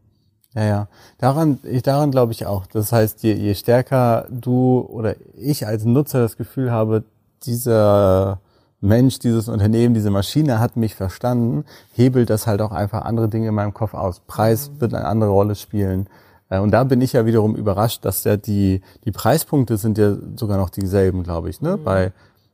Ja, 0.54 0.64
ja. 0.64 0.88
Daran, 1.18 1.58
ich, 1.62 1.82
daran 1.82 2.10
glaube 2.10 2.32
ich 2.32 2.46
auch. 2.46 2.66
Das 2.66 2.92
heißt, 2.92 3.22
je, 3.22 3.34
je 3.34 3.54
stärker 3.54 4.26
du 4.30 4.80
oder 4.80 5.14
ich 5.36 5.66
als 5.66 5.84
Nutzer 5.84 6.20
das 6.20 6.36
Gefühl 6.36 6.72
habe, 6.72 7.04
dieser 7.44 8.40
Mensch, 8.80 9.18
dieses 9.18 9.48
Unternehmen, 9.48 9.94
diese 9.94 10.10
Maschine 10.10 10.58
hat 10.58 10.76
mich 10.76 10.94
verstanden, 10.94 11.64
hebelt 11.92 12.30
das 12.30 12.46
halt 12.46 12.62
auch 12.62 12.72
einfach 12.72 13.02
andere 13.02 13.28
Dinge 13.28 13.48
in 13.48 13.54
meinem 13.54 13.74
Kopf 13.74 13.94
aus. 13.94 14.20
Preis 14.26 14.70
mhm. 14.70 14.80
wird 14.80 14.94
eine 14.94 15.06
andere 15.06 15.30
Rolle 15.30 15.54
spielen. 15.54 16.08
Äh, 16.50 16.58
und 16.58 16.72
da 16.72 16.84
bin 16.84 17.00
ich 17.00 17.14
ja 17.14 17.24
wiederum 17.24 17.54
überrascht, 17.56 18.04
dass 18.04 18.24
ja 18.24 18.36
die, 18.36 18.82
die 19.04 19.12
Preispunkte 19.12 19.78
sind 19.78 19.96
ja 19.96 20.16
sogar 20.36 20.58
noch 20.58 20.68
dieselben, 20.68 21.22
glaube 21.22 21.48
ich, 21.48 21.62
ne? 21.62 21.76
Mhm. 21.76 21.84
Bei, 21.84 22.12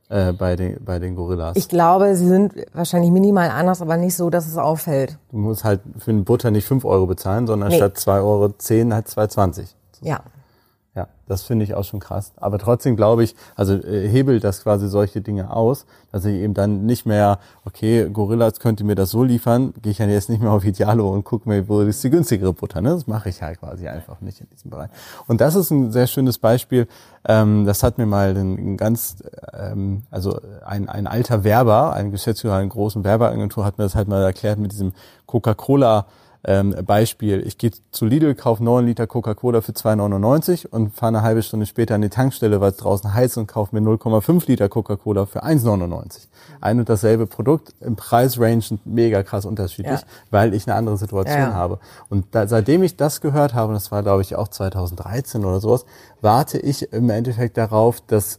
äh, 0.09 0.33
bei, 0.33 0.55
den, 0.55 0.85
bei 0.85 1.01
den 1.01 1.17
Gorillas. 1.17 1.57
Ich 1.57 1.69
glaube, 1.69 2.15
sie 2.15 2.29
sind 2.29 2.53
wahrscheinlich 2.73 3.11
minimal 3.11 3.51
anders, 3.51 3.83
aber 3.83 3.97
nicht 3.97 4.15
so, 4.15 4.31
dass 4.31 4.47
es 4.47 4.57
auffällt. 4.57 5.19
Du 5.33 5.39
musst 5.39 5.65
halt 5.65 5.81
für 5.99 6.13
den 6.13 6.25
Butter 6.25 6.53
nicht 6.53 6.67
fünf 6.67 6.85
Euro 6.85 7.07
bezahlen, 7.07 7.47
sondern 7.49 7.71
nee. 7.71 7.77
statt 7.77 7.99
zwei 7.99 8.21
Euro 8.21 8.51
zehn 8.51 8.95
halt 8.95 9.09
2,20. 9.09 9.67
Ja. 10.03 10.21
Das 11.29 11.43
finde 11.43 11.64
ich 11.64 11.74
auch 11.74 11.85
schon 11.85 12.01
krass. 12.01 12.33
Aber 12.37 12.59
trotzdem 12.59 12.97
glaube 12.97 13.24
ich, 13.24 13.35
also 13.57 13.74
äh, 13.74 14.09
hebelt 14.09 14.45
das 14.45 14.62
quasi 14.62 14.89
solche 14.89 15.20
Dinge 15.20 15.51
aus, 15.51 15.87
dass 16.12 16.24
ich 16.24 16.37
eben 16.37 16.55
dann 16.55 16.87
nicht 16.87 17.05
mehr, 17.05 17.39
okay, 17.64 18.09
Gorillas 18.11 18.61
könnte 18.61 18.85
mir 18.85 18.95
das 18.95 19.11
so 19.11 19.24
liefern, 19.24 19.74
gehe 19.83 19.93
ich 19.93 19.99
ja 19.99 20.07
jetzt 20.07 20.29
nicht 20.29 20.41
mehr 20.41 20.53
auf 20.53 20.64
Idealo 20.64 21.09
und 21.12 21.24
gucke 21.24 21.49
mir, 21.49 21.68
wo 21.68 21.81
ist 21.81 22.03
die 22.05 22.11
günstigere 22.11 22.53
Butter. 22.53 22.81
Ne? 22.81 22.91
Das 22.91 23.07
mache 23.07 23.29
ich 23.29 23.43
halt 23.43 23.59
quasi 23.59 23.89
einfach 23.89 24.20
nicht 24.20 24.41
in 24.41 24.47
diesem 24.51 24.70
Bereich. 24.70 24.91
Und 25.27 25.41
das 25.41 25.57
ist 25.57 25.70
ein 25.70 25.91
sehr 25.91 26.07
schönes 26.07 26.39
Beispiel. 26.39 26.87
Ähm, 27.27 27.66
das 27.66 27.83
hat 27.83 27.99
mir 27.99 28.07
mal 28.07 28.37
ein, 28.37 28.77
ganz, 28.77 29.16
ähm, 29.53 30.03
also 30.11 30.41
ein, 30.64 30.89
ein 30.89 31.07
alter 31.07 31.43
Werber, 31.43 31.93
ein 31.93 32.12
Geschäftsführer 32.12 32.57
einer 32.57 32.68
großen 32.68 33.03
Werbeagentur 33.03 33.64
hat 33.64 33.79
mir 33.79 33.85
das 33.85 33.95
halt 33.97 34.09
mal 34.09 34.22
erklärt 34.22 34.59
mit 34.59 34.72
diesem 34.72 34.93
Coca-Cola 35.27 36.07
ähm, 36.49 36.77
Beispiel, 36.87 37.45
ich 37.45 37.59
gehe 37.59 37.73
zu 37.91 38.07
Lidl, 38.07 38.37
kaufe 38.37 38.63
9 38.63 38.87
Liter 38.87 39.09
Coca-Cola 39.09 39.63
für 39.63 39.73
2,99 39.73 40.69
und 40.69 40.95
fahre 40.95 41.09
eine 41.09 41.23
halbe 41.23 41.43
Stunde 41.43 41.67
später 41.67 41.97
an 41.97 42.03
die 42.03 42.09
Tankstelle, 42.09 42.61
weil 42.61 42.71
es 42.71 42.77
draußen 42.77 43.13
heiß 43.13 43.37
und 43.39 43.49
kaufe 43.49 43.75
mir 43.75 43.85
0,5 43.85 44.47
Liter 44.47 44.69
Coca-Cola 44.69 45.27
für 45.27 45.45
1,99. 45.45 46.29
Ein 46.61 46.79
und 46.79 46.89
dasselbe 46.89 47.27
Produkt, 47.27 47.75
im 47.81 47.97
Preisrange 47.97 48.79
mega 48.85 49.25
krass 49.25 49.45
unterschiedlich, 49.45 50.01
ja. 50.01 50.07
weil 50.31 50.55
ich 50.55 50.69
eine 50.69 50.77
andere 50.77 50.97
Situation 50.97 51.37
ja, 51.37 51.49
ja. 51.49 51.55
habe. 51.55 51.81
Und 52.11 52.27
da, 52.31 52.47
seitdem 52.47 52.85
ich 52.85 52.97
das 52.97 53.21
gehört 53.21 53.53
habe, 53.53 53.73
das 53.73 53.91
war 53.91 54.05
glaube 54.05 54.23
ich 54.23 54.37
auch 54.37 54.47
2013 54.47 55.45
oder 55.45 55.59
sowas, 55.59 55.85
warte 56.21 56.59
ich 56.59 56.93
im 56.93 57.11
Endeffekt 57.11 57.57
darauf, 57.57 58.01
dass 58.01 58.39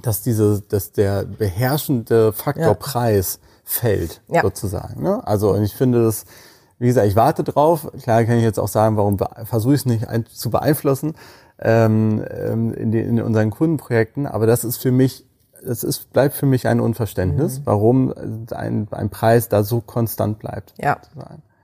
dass 0.00 0.22
diese, 0.22 0.62
dass 0.62 0.92
der 0.92 1.24
beherrschende 1.24 2.32
Faktor 2.32 2.74
Preis 2.76 3.40
fällt, 3.62 4.22
sozusagen. 4.42 5.02
Ne? 5.02 5.20
Also 5.26 5.50
und 5.50 5.62
ich 5.62 5.74
finde 5.74 6.02
das 6.02 6.24
wie 6.80 6.86
gesagt, 6.86 7.06
ich 7.06 7.14
warte 7.14 7.44
drauf. 7.44 7.92
Klar 8.02 8.24
kann 8.24 8.38
ich 8.38 8.42
jetzt 8.42 8.58
auch 8.58 8.68
sagen, 8.68 8.96
warum 8.96 9.18
versuche 9.44 9.74
ich 9.74 9.80
es 9.80 9.86
nicht 9.86 10.08
ein, 10.08 10.24
zu 10.26 10.50
beeinflussen 10.50 11.14
ähm, 11.58 12.24
ähm, 12.30 12.72
in, 12.72 12.90
die, 12.90 13.00
in 13.00 13.20
unseren 13.20 13.50
Kundenprojekten. 13.50 14.26
Aber 14.26 14.46
das 14.46 14.64
ist 14.64 14.78
für 14.78 14.90
mich, 14.90 15.26
das 15.62 15.84
ist, 15.84 16.10
bleibt 16.12 16.34
für 16.34 16.46
mich 16.46 16.66
ein 16.66 16.80
Unverständnis, 16.80 17.60
mhm. 17.60 17.66
warum 17.66 18.14
ein, 18.50 18.88
ein 18.90 19.10
Preis 19.10 19.50
da 19.50 19.62
so 19.62 19.82
konstant 19.82 20.38
bleibt. 20.38 20.72
Ja. 20.78 20.96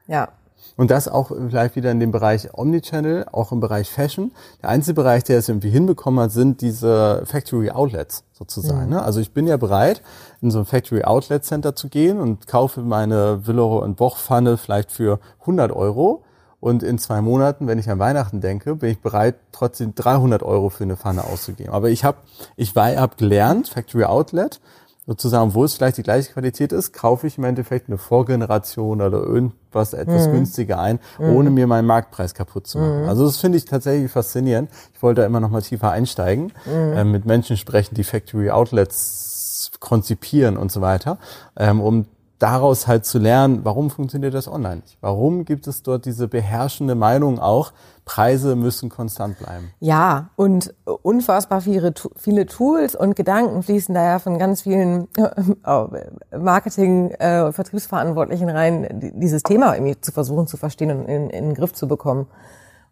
Ja. 0.06 0.28
Und 0.76 0.90
das 0.90 1.08
auch 1.08 1.28
vielleicht 1.28 1.74
wieder 1.74 1.90
in 1.90 2.00
dem 2.00 2.10
Bereich 2.10 2.52
Omnichannel, 2.52 3.26
auch 3.32 3.50
im 3.50 3.60
Bereich 3.60 3.90
Fashion. 3.90 4.32
Der 4.62 4.68
einzige 4.68 4.94
Bereich, 4.94 5.24
der 5.24 5.38
es 5.38 5.48
irgendwie 5.48 5.70
hinbekommen 5.70 6.20
hat, 6.20 6.32
sind 6.32 6.60
diese 6.60 7.22
Factory 7.24 7.70
Outlets 7.70 8.24
sozusagen. 8.32 8.86
Mhm. 8.86 8.90
Ne? 8.90 9.02
Also 9.02 9.20
ich 9.20 9.32
bin 9.32 9.46
ja 9.46 9.56
bereit, 9.56 10.02
in 10.42 10.50
so 10.50 10.58
ein 10.58 10.66
Factory 10.66 11.02
Outlet 11.04 11.44
Center 11.44 11.74
zu 11.74 11.88
gehen 11.88 12.20
und 12.20 12.46
kaufe 12.46 12.82
meine 12.82 13.46
Villero 13.46 13.78
und 13.78 13.96
Boch 13.96 14.18
Pfanne 14.18 14.58
vielleicht 14.58 14.92
für 14.92 15.18
100 15.40 15.72
Euro. 15.72 16.22
Und 16.60 16.82
in 16.82 16.98
zwei 16.98 17.20
Monaten, 17.20 17.66
wenn 17.66 17.78
ich 17.78 17.88
an 17.88 17.98
Weihnachten 17.98 18.40
denke, 18.40 18.76
bin 18.76 18.90
ich 18.90 19.00
bereit, 19.00 19.36
trotzdem 19.52 19.94
300 19.94 20.42
Euro 20.42 20.68
für 20.68 20.84
eine 20.84 20.96
Pfanne 20.96 21.24
auszugeben. 21.24 21.72
Aber 21.72 21.90
ich 21.90 22.04
habe 22.04 22.18
ich 22.56 22.74
hab 22.74 23.18
gelernt, 23.18 23.68
Factory 23.68 24.04
Outlet, 24.04 24.60
sozusagen, 25.06 25.54
wo 25.54 25.64
es 25.64 25.74
vielleicht 25.74 25.98
die 25.98 26.02
gleiche 26.02 26.32
Qualität 26.32 26.72
ist, 26.72 26.92
kaufe 26.92 27.26
ich 27.26 27.38
im 27.38 27.44
Endeffekt 27.44 27.88
eine 27.88 27.96
Vorgeneration 27.96 29.00
oder 29.00 29.18
irgendwas 29.18 29.92
etwas 29.92 30.26
mhm. 30.26 30.32
günstiger 30.32 30.80
ein, 30.80 30.98
mhm. 31.18 31.30
ohne 31.30 31.50
mir 31.50 31.66
meinen 31.66 31.86
Marktpreis 31.86 32.34
kaputt 32.34 32.66
zu 32.66 32.78
machen. 32.78 33.02
Mhm. 33.02 33.08
Also 33.08 33.24
das 33.24 33.36
finde 33.36 33.58
ich 33.58 33.64
tatsächlich 33.64 34.10
faszinierend. 34.10 34.70
Ich 34.94 35.02
wollte 35.02 35.20
da 35.20 35.26
immer 35.26 35.40
noch 35.40 35.50
mal 35.50 35.62
tiefer 35.62 35.90
einsteigen, 35.90 36.52
äh, 36.66 37.04
mit 37.04 37.24
Menschen 37.24 37.56
sprechen, 37.56 37.94
die 37.94 38.04
Factory 38.04 38.50
Outlets 38.50 39.70
konzipieren 39.78 40.56
und 40.56 40.72
so 40.72 40.80
weiter, 40.80 41.18
ähm, 41.56 41.80
um 41.80 42.06
daraus 42.38 42.86
halt 42.86 43.06
zu 43.06 43.18
lernen, 43.18 43.64
warum 43.64 43.90
funktioniert 43.90 44.34
das 44.34 44.48
online 44.48 44.76
nicht? 44.76 44.98
Warum 45.00 45.44
gibt 45.44 45.66
es 45.66 45.82
dort 45.82 46.04
diese 46.04 46.28
beherrschende 46.28 46.94
Meinung 46.94 47.38
auch, 47.38 47.72
Preise 48.04 48.56
müssen 48.56 48.88
konstant 48.88 49.38
bleiben? 49.38 49.70
Ja, 49.80 50.30
und 50.36 50.74
unfassbar 51.02 51.60
viele, 51.62 51.94
viele 52.16 52.46
Tools 52.46 52.94
und 52.94 53.16
Gedanken 53.16 53.62
fließen 53.62 53.94
da 53.94 54.04
ja 54.04 54.18
von 54.18 54.38
ganz 54.38 54.62
vielen 54.62 55.08
äh, 55.16 56.36
Marketing, 56.36 57.10
äh, 57.12 57.52
Vertriebsverantwortlichen 57.52 58.48
rein, 58.48 59.12
dieses 59.16 59.42
Thema 59.42 59.74
irgendwie 59.74 60.00
zu 60.00 60.12
versuchen 60.12 60.46
zu 60.46 60.56
verstehen 60.56 60.90
und 60.90 61.06
in, 61.06 61.30
in 61.30 61.44
den 61.46 61.54
Griff 61.54 61.72
zu 61.72 61.88
bekommen. 61.88 62.26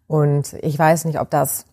Und 0.07 0.53
ich 0.61 0.77
weiß 0.77 1.05
nicht, 1.05 1.19
ob 1.19 1.29
das, 1.29 1.65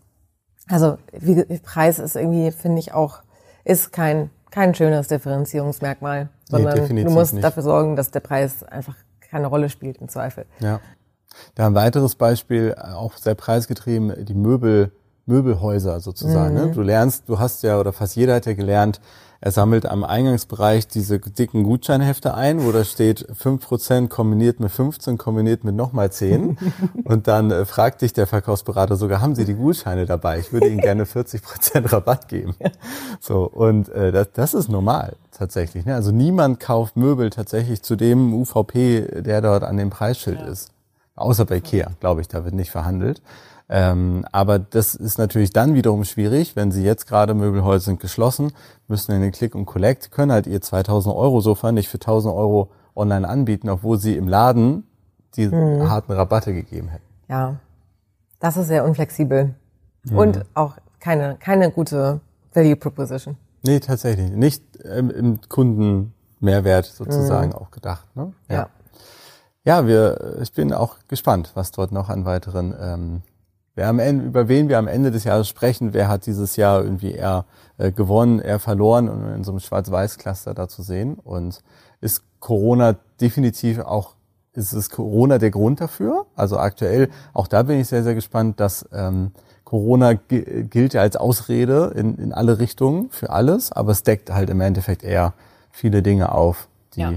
also 0.68 0.98
wie, 1.12 1.42
Preis 1.58 1.98
ist 1.98 2.16
irgendwie, 2.16 2.50
finde 2.50 2.78
ich 2.78 2.94
auch, 2.94 3.22
ist 3.64 3.92
kein 3.92 4.30
kein 4.52 4.74
schönes 4.74 5.08
Differenzierungsmerkmal, 5.08 6.28
sondern 6.48 6.86
nee, 6.94 7.02
du 7.02 7.10
musst 7.10 7.32
nicht. 7.32 7.42
dafür 7.42 7.62
sorgen, 7.62 7.96
dass 7.96 8.10
der 8.10 8.20
Preis 8.20 8.62
einfach 8.62 8.94
keine 9.20 9.48
Rolle 9.48 9.68
spielt 9.68 9.98
im 9.98 10.08
Zweifel. 10.08 10.44
Ja. 10.60 10.80
Da 11.54 11.66
ein 11.66 11.74
weiteres 11.74 12.14
Beispiel, 12.14 12.74
auch 12.74 13.16
sehr 13.16 13.34
preisgetrieben, 13.34 14.24
die 14.24 14.34
Möbel, 14.34 14.92
Möbelhäuser 15.24 16.00
sozusagen. 16.00 16.54
Ne? 16.54 16.60
Mhm. 16.60 16.66
Ne? 16.68 16.74
Du 16.74 16.82
lernst, 16.82 17.28
du 17.28 17.38
hast 17.38 17.62
ja, 17.62 17.80
oder 17.80 17.92
fast 17.92 18.14
jeder 18.14 18.34
hat 18.34 18.46
ja 18.46 18.52
gelernt, 18.52 19.00
er 19.44 19.50
sammelt 19.50 19.86
am 19.86 20.04
Eingangsbereich 20.04 20.86
diese 20.86 21.18
dicken 21.18 21.64
Gutscheinhefte 21.64 22.34
ein, 22.34 22.62
wo 22.62 22.70
da 22.70 22.84
steht 22.84 23.26
5% 23.28 24.06
kombiniert 24.06 24.60
mit 24.60 24.70
15, 24.70 25.18
kombiniert 25.18 25.64
mit 25.64 25.74
nochmal 25.74 26.12
10. 26.12 26.56
Und 27.04 27.26
dann 27.26 27.50
äh, 27.50 27.64
fragt 27.64 28.02
dich 28.02 28.12
der 28.12 28.28
Verkaufsberater 28.28 28.94
sogar, 28.94 29.20
haben 29.20 29.34
Sie 29.34 29.44
die 29.44 29.54
Gutscheine 29.54 30.06
dabei? 30.06 30.38
Ich 30.38 30.52
würde 30.52 30.68
Ihnen 30.68 30.80
gerne 30.80 31.06
40% 31.06 31.92
Rabatt 31.92 32.28
geben. 32.28 32.54
So, 33.20 33.44
und 33.44 33.88
äh, 33.90 34.10
das, 34.10 34.32
das 34.32 34.54
ist 34.54 34.68
normal 34.68 35.14
tatsächlich. 35.30 35.84
Ne? 35.84 35.94
Also 35.94 36.10
niemand 36.10 36.58
kauft 36.58 36.96
Möbel 36.96 37.30
tatsächlich 37.30 37.82
zu 37.82 37.94
dem 37.94 38.34
UVP, 38.34 39.22
der 39.22 39.40
dort 39.40 39.62
an 39.62 39.76
dem 39.76 39.90
Preisschild 39.90 40.40
ja. 40.40 40.46
ist. 40.46 40.72
Außer 41.14 41.44
bei 41.44 41.56
Ikea, 41.56 41.92
glaube 42.00 42.20
ich, 42.20 42.28
da 42.28 42.44
wird 42.44 42.54
nicht 42.54 42.70
verhandelt. 42.70 43.22
Ähm, 43.74 44.26
aber 44.32 44.58
das 44.58 44.94
ist 44.94 45.16
natürlich 45.16 45.50
dann 45.50 45.74
wiederum 45.74 46.04
schwierig, 46.04 46.56
wenn 46.56 46.70
Sie 46.70 46.84
jetzt 46.84 47.06
gerade 47.06 47.32
Möbelhäuser 47.32 47.86
sind 47.86 48.00
geschlossen, 48.00 48.52
müssen 48.86 49.12
in 49.12 49.22
den 49.22 49.32
Click 49.32 49.54
und 49.54 49.64
Collect, 49.64 50.10
können 50.10 50.30
halt 50.30 50.46
ihr 50.46 50.60
2000 50.60 51.16
Euro 51.16 51.40
Sofa 51.40 51.72
nicht 51.72 51.88
für 51.88 51.96
1000 51.96 52.34
Euro 52.34 52.70
online 52.94 53.26
anbieten, 53.26 53.70
obwohl 53.70 53.98
Sie 53.98 54.14
im 54.14 54.28
Laden 54.28 54.86
die 55.36 55.48
mhm. 55.48 55.88
harten 55.88 56.12
Rabatte 56.12 56.52
gegeben 56.52 56.88
hätten. 56.88 57.06
Ja, 57.30 57.56
das 58.40 58.58
ist 58.58 58.66
sehr 58.66 58.84
unflexibel 58.84 59.54
mhm. 60.04 60.18
und 60.18 60.44
auch 60.52 60.76
keine, 61.00 61.36
keine 61.36 61.70
gute 61.70 62.20
Value 62.52 62.76
Proposition. 62.76 63.38
Nee, 63.62 63.80
tatsächlich. 63.80 64.32
Nicht 64.32 64.62
ähm, 64.84 65.08
im 65.08 65.40
Kundenmehrwert 65.48 66.84
sozusagen 66.84 67.48
mhm. 67.48 67.54
auch 67.54 67.70
gedacht. 67.70 68.04
Ne? 68.14 68.34
Ja. 68.50 68.54
ja. 68.54 68.68
Ja, 69.64 69.86
wir, 69.86 70.38
ich 70.42 70.52
bin 70.52 70.72
auch 70.72 70.96
gespannt, 71.06 71.52
was 71.54 71.70
dort 71.70 71.92
noch 71.92 72.08
an 72.08 72.24
weiteren 72.24 72.74
ähm, 72.78 73.22
wer 73.74 73.88
am 73.88 73.98
Ende, 73.98 74.24
über 74.24 74.48
wen 74.48 74.68
wir 74.68 74.78
am 74.78 74.88
Ende 74.88 75.10
des 75.10 75.24
Jahres 75.24 75.48
sprechen, 75.48 75.94
wer 75.94 76.08
hat 76.08 76.26
dieses 76.26 76.56
Jahr 76.56 76.82
irgendwie 76.82 77.12
eher 77.12 77.44
äh, 77.78 77.90
gewonnen, 77.90 78.38
eher 78.38 78.58
verloren 78.58 79.08
und 79.08 79.28
in 79.32 79.44
so 79.44 79.52
einem 79.52 79.60
Schwarz-Weiß-Cluster 79.60 80.54
da 80.54 80.68
zu 80.68 80.82
sehen. 80.82 81.14
Und 81.14 81.62
ist 82.00 82.22
Corona 82.40 82.96
definitiv 83.20 83.78
auch, 83.78 84.14
ist 84.52 84.72
es 84.72 84.90
Corona 84.90 85.38
der 85.38 85.50
Grund 85.50 85.80
dafür? 85.80 86.26
Also 86.34 86.58
aktuell, 86.58 87.08
auch 87.32 87.46
da 87.46 87.62
bin 87.62 87.80
ich 87.80 87.88
sehr, 87.88 88.02
sehr 88.02 88.14
gespannt, 88.14 88.60
dass 88.60 88.86
ähm, 88.92 89.32
Corona 89.64 90.12
gilt 90.12 90.92
ja 90.92 91.00
als 91.00 91.16
Ausrede 91.16 91.92
in, 91.96 92.16
in 92.16 92.32
alle 92.34 92.58
Richtungen 92.58 93.08
für 93.08 93.30
alles, 93.30 93.72
aber 93.72 93.92
es 93.92 94.02
deckt 94.02 94.30
halt 94.30 94.50
im 94.50 94.60
Endeffekt 94.60 95.02
eher 95.02 95.32
viele 95.70 96.02
Dinge 96.02 96.32
auf, 96.32 96.68
die 96.94 97.00
ja. 97.00 97.12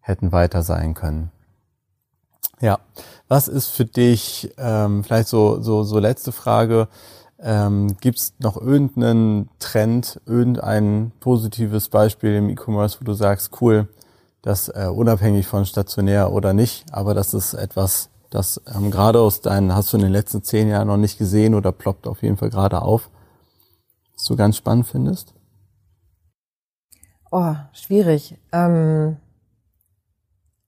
hätten 0.00 0.32
weiter 0.32 0.62
sein 0.62 0.94
können. 0.94 1.30
Ja, 2.60 2.78
was 3.28 3.48
ist 3.48 3.68
für 3.68 3.84
dich, 3.84 4.52
ähm, 4.56 5.04
vielleicht 5.04 5.28
so, 5.28 5.60
so, 5.60 5.82
so 5.82 5.98
letzte 5.98 6.32
Frage, 6.32 6.88
ähm, 7.38 7.96
gibt 8.00 8.18
es 8.18 8.34
noch 8.38 8.56
irgendeinen 8.56 9.50
Trend, 9.58 10.20
irgendein 10.26 11.12
positives 11.20 11.88
Beispiel 11.88 12.34
im 12.34 12.48
E-Commerce, 12.48 12.98
wo 13.00 13.04
du 13.04 13.12
sagst, 13.12 13.60
cool, 13.60 13.88
das 14.40 14.68
äh, 14.68 14.86
unabhängig 14.86 15.46
von 15.46 15.66
stationär 15.66 16.32
oder 16.32 16.54
nicht, 16.54 16.86
aber 16.92 17.12
das 17.14 17.34
ist 17.34 17.52
etwas, 17.52 18.08
das 18.30 18.60
ähm, 18.74 18.90
gerade 18.90 19.20
aus 19.20 19.42
deinen, 19.42 19.74
hast 19.74 19.92
du 19.92 19.98
in 19.98 20.04
den 20.04 20.12
letzten 20.12 20.42
zehn 20.42 20.68
Jahren 20.68 20.88
noch 20.88 20.96
nicht 20.96 21.18
gesehen 21.18 21.54
oder 21.54 21.72
ploppt 21.72 22.06
auf 22.06 22.22
jeden 22.22 22.38
Fall 22.38 22.50
gerade 22.50 22.80
auf, 22.80 23.10
was 24.14 24.24
du 24.24 24.36
ganz 24.36 24.56
spannend 24.56 24.86
findest? 24.86 25.34
Oh, 27.30 27.54
schwierig. 27.72 28.38
Ähm 28.52 29.16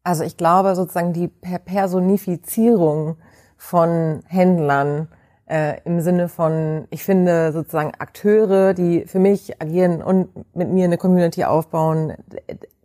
also 0.08 0.24
ich 0.24 0.38
glaube 0.38 0.74
sozusagen 0.74 1.12
die 1.12 1.28
Personifizierung 1.28 3.16
von 3.58 4.22
Händlern 4.26 5.08
äh, 5.46 5.82
im 5.84 6.00
Sinne 6.00 6.30
von, 6.30 6.88
ich 6.88 7.04
finde 7.04 7.52
sozusagen 7.52 7.92
Akteure, 7.98 8.72
die 8.72 9.04
für 9.06 9.18
mich 9.18 9.60
agieren 9.60 10.02
und 10.02 10.30
mit 10.56 10.70
mir 10.70 10.84
eine 10.86 10.96
Community 10.96 11.44
aufbauen, 11.44 12.14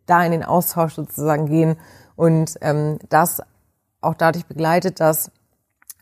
da 0.06 0.26
in 0.26 0.34
den 0.34 0.44
Austausch 0.44 0.96
sozusagen 0.96 1.46
gehen. 1.46 1.78
Und 2.18 2.58
ähm, 2.60 3.00
das 3.08 3.42
auch 4.02 4.16
dadurch 4.16 4.46
begleitet, 4.46 5.00
dass 5.00 5.32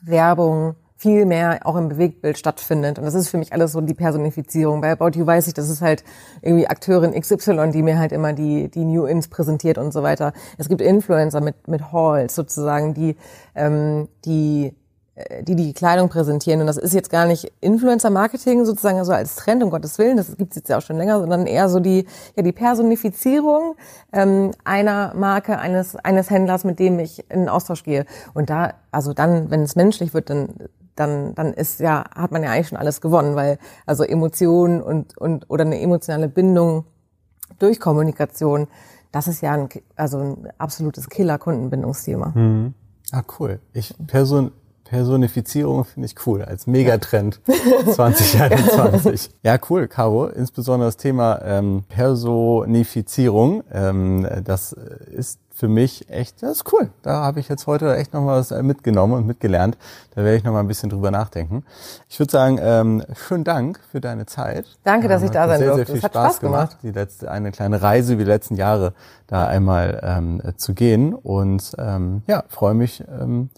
Werbung 0.01 0.73
viel 1.01 1.25
mehr 1.25 1.61
auch 1.63 1.75
im 1.75 1.89
Bewegtbild 1.89 2.37
stattfindet. 2.37 2.99
Und 2.99 3.05
das 3.05 3.15
ist 3.15 3.27
für 3.27 3.39
mich 3.39 3.53
alles 3.53 3.71
so 3.71 3.81
die 3.81 3.95
Personifizierung. 3.95 4.81
Bei 4.81 4.91
About 4.91 5.17
You 5.17 5.25
weiß 5.25 5.47
ich, 5.47 5.55
das 5.55 5.67
ist 5.67 5.81
halt 5.81 6.03
irgendwie 6.43 6.67
Akteurin 6.67 7.19
XY, 7.19 7.71
die 7.71 7.81
mir 7.81 7.97
halt 7.97 8.11
immer 8.11 8.33
die, 8.33 8.69
die 8.69 8.85
New 8.85 9.05
Ins 9.05 9.27
präsentiert 9.27 9.79
und 9.79 9.93
so 9.93 10.03
weiter. 10.03 10.31
Es 10.59 10.69
gibt 10.69 10.79
Influencer 10.79 11.41
mit, 11.41 11.67
mit 11.67 11.91
Halls 11.91 12.35
sozusagen, 12.35 12.93
die, 12.93 13.15
ähm, 13.55 14.09
die 14.25 14.75
äh, 15.15 15.43
die 15.43 15.55
die 15.55 15.73
Kleidung 15.73 16.07
präsentieren. 16.07 16.61
Und 16.61 16.67
das 16.67 16.77
ist 16.77 16.93
jetzt 16.93 17.09
gar 17.09 17.25
nicht 17.25 17.51
Influencer-Marketing 17.61 18.63
sozusagen 18.65 19.03
so 19.03 19.11
als 19.11 19.37
Trend, 19.37 19.63
um 19.63 19.71
Gottes 19.71 19.97
Willen, 19.97 20.17
das 20.17 20.37
gibt's 20.37 20.55
jetzt 20.55 20.69
ja 20.69 20.77
auch 20.77 20.83
schon 20.83 20.97
länger, 20.97 21.19
sondern 21.19 21.47
eher 21.47 21.67
so 21.67 21.79
die, 21.79 22.05
ja, 22.35 22.43
die 22.43 22.51
Personifizierung 22.51 23.73
ähm, 24.13 24.51
einer 24.65 25.15
Marke, 25.15 25.57
eines, 25.57 25.95
eines 25.95 26.29
Händlers, 26.29 26.63
mit 26.63 26.77
dem 26.77 26.99
ich 26.99 27.27
in 27.31 27.49
Austausch 27.49 27.83
gehe. 27.83 28.05
Und 28.35 28.51
da, 28.51 28.75
also 28.91 29.13
dann, 29.13 29.49
wenn 29.49 29.63
es 29.63 29.75
menschlich 29.75 30.13
wird, 30.13 30.29
dann 30.29 30.49
dann, 31.01 31.33
dann 31.33 31.53
ist 31.53 31.79
ja, 31.79 32.05
hat 32.13 32.31
man 32.31 32.43
ja 32.43 32.51
eigentlich 32.51 32.67
schon 32.67 32.77
alles 32.77 33.01
gewonnen, 33.01 33.35
weil 33.35 33.57
also 33.87 34.03
Emotionen 34.03 34.81
und, 34.81 35.17
und 35.17 35.49
oder 35.49 35.65
eine 35.65 35.81
emotionale 35.81 36.29
Bindung 36.29 36.85
durch 37.57 37.79
Kommunikation, 37.79 38.67
das 39.11 39.27
ist 39.27 39.41
ja 39.41 39.53
ein, 39.53 39.67
also 39.95 40.19
ein 40.19 40.47
absolutes 40.59 41.09
Killer-Kundenbindungsthema. 41.09 42.33
Mhm. 42.35 42.73
Ah, 43.11 43.23
cool. 43.39 43.59
Ich 43.73 43.95
person, 44.05 44.51
Personifizierung 44.83 45.85
finde 45.85 46.05
ich 46.05 46.15
cool, 46.27 46.43
als 46.43 46.67
Megatrend 46.67 47.41
2021. 47.93 49.31
ja, 49.43 49.57
cool, 49.69 49.87
Caro. 49.87 50.27
Insbesondere 50.27 50.87
das 50.87 50.97
Thema 50.97 51.41
ähm, 51.43 51.83
Personifizierung, 51.89 53.63
ähm, 53.71 54.27
das 54.43 54.73
ist 54.73 55.39
für 55.61 55.67
mich 55.67 56.09
echt, 56.09 56.41
das 56.41 56.53
ist 56.53 56.73
cool. 56.73 56.89
Da 57.03 57.21
habe 57.21 57.39
ich 57.39 57.47
jetzt 57.47 57.67
heute 57.67 57.95
echt 57.95 58.15
noch 58.15 58.21
mal 58.23 58.39
was 58.39 58.49
mitgenommen 58.63 59.13
und 59.13 59.27
mitgelernt. 59.27 59.77
Da 60.15 60.23
werde 60.23 60.35
ich 60.35 60.43
noch 60.43 60.53
mal 60.53 60.61
ein 60.61 60.67
bisschen 60.67 60.89
drüber 60.89 61.11
nachdenken. 61.11 61.63
Ich 62.09 62.17
würde 62.17 62.31
sagen, 62.31 62.57
ähm, 62.59 63.03
schönen 63.13 63.43
Dank 63.43 63.79
für 63.91 64.01
deine 64.01 64.25
Zeit. 64.25 64.65
Danke, 64.83 65.07
dass 65.07 65.21
ähm, 65.21 65.27
ich 65.27 65.31
da 65.31 65.47
sein 65.47 65.59
sehr, 65.59 65.67
durfte. 65.67 65.85
Sehr 65.85 65.95
viel 65.97 66.09
Spaß, 66.09 66.11
Spaß 66.11 66.39
gemacht. 66.39 66.69
gemacht. 66.69 66.77
Die 66.81 66.91
letzte, 66.91 67.29
eine 67.29 67.51
kleine 67.51 67.79
Reise 67.79 68.17
wie 68.17 68.23
die 68.23 68.29
letzten 68.31 68.55
Jahre 68.55 68.93
da 69.27 69.45
einmal 69.45 70.01
ähm, 70.01 70.41
zu 70.57 70.73
gehen 70.73 71.13
und 71.13 71.73
ähm, 71.77 72.23
ja, 72.25 72.43
freue 72.47 72.73
mich. 72.73 73.03
Ähm, 73.07 73.51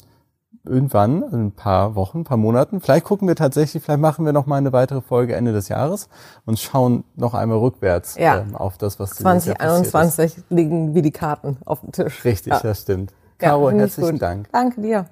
irgendwann, 0.65 1.23
in 1.23 1.47
ein 1.47 1.51
paar 1.51 1.95
Wochen, 1.95 2.19
ein 2.19 2.23
paar 2.23 2.37
Monaten. 2.37 2.79
Vielleicht 2.79 3.05
gucken 3.05 3.27
wir 3.27 3.35
tatsächlich, 3.35 3.83
vielleicht 3.83 3.99
machen 3.99 4.25
wir 4.25 4.33
noch 4.33 4.45
mal 4.45 4.57
eine 4.57 4.71
weitere 4.71 5.01
Folge 5.01 5.35
Ende 5.35 5.51
des 5.51 5.67
Jahres 5.67 6.09
und 6.45 6.59
schauen 6.59 7.03
noch 7.15 7.33
einmal 7.33 7.57
rückwärts 7.57 8.15
ja. 8.15 8.39
ähm, 8.39 8.55
auf 8.55 8.77
das, 8.77 8.99
was 8.99 9.11
2021 9.15 10.43
liegen 10.49 10.95
wie 10.95 11.01
die 11.01 11.11
Karten 11.11 11.57
auf 11.65 11.81
dem 11.81 11.91
Tisch. 11.91 12.23
Richtig, 12.23 12.53
ja. 12.53 12.59
das 12.59 12.81
stimmt. 12.81 13.13
Caro, 13.37 13.69
ja, 13.71 13.77
herzlichen 13.77 14.19
Dank. 14.19 14.47
Danke 14.51 14.81
dir. 14.81 15.07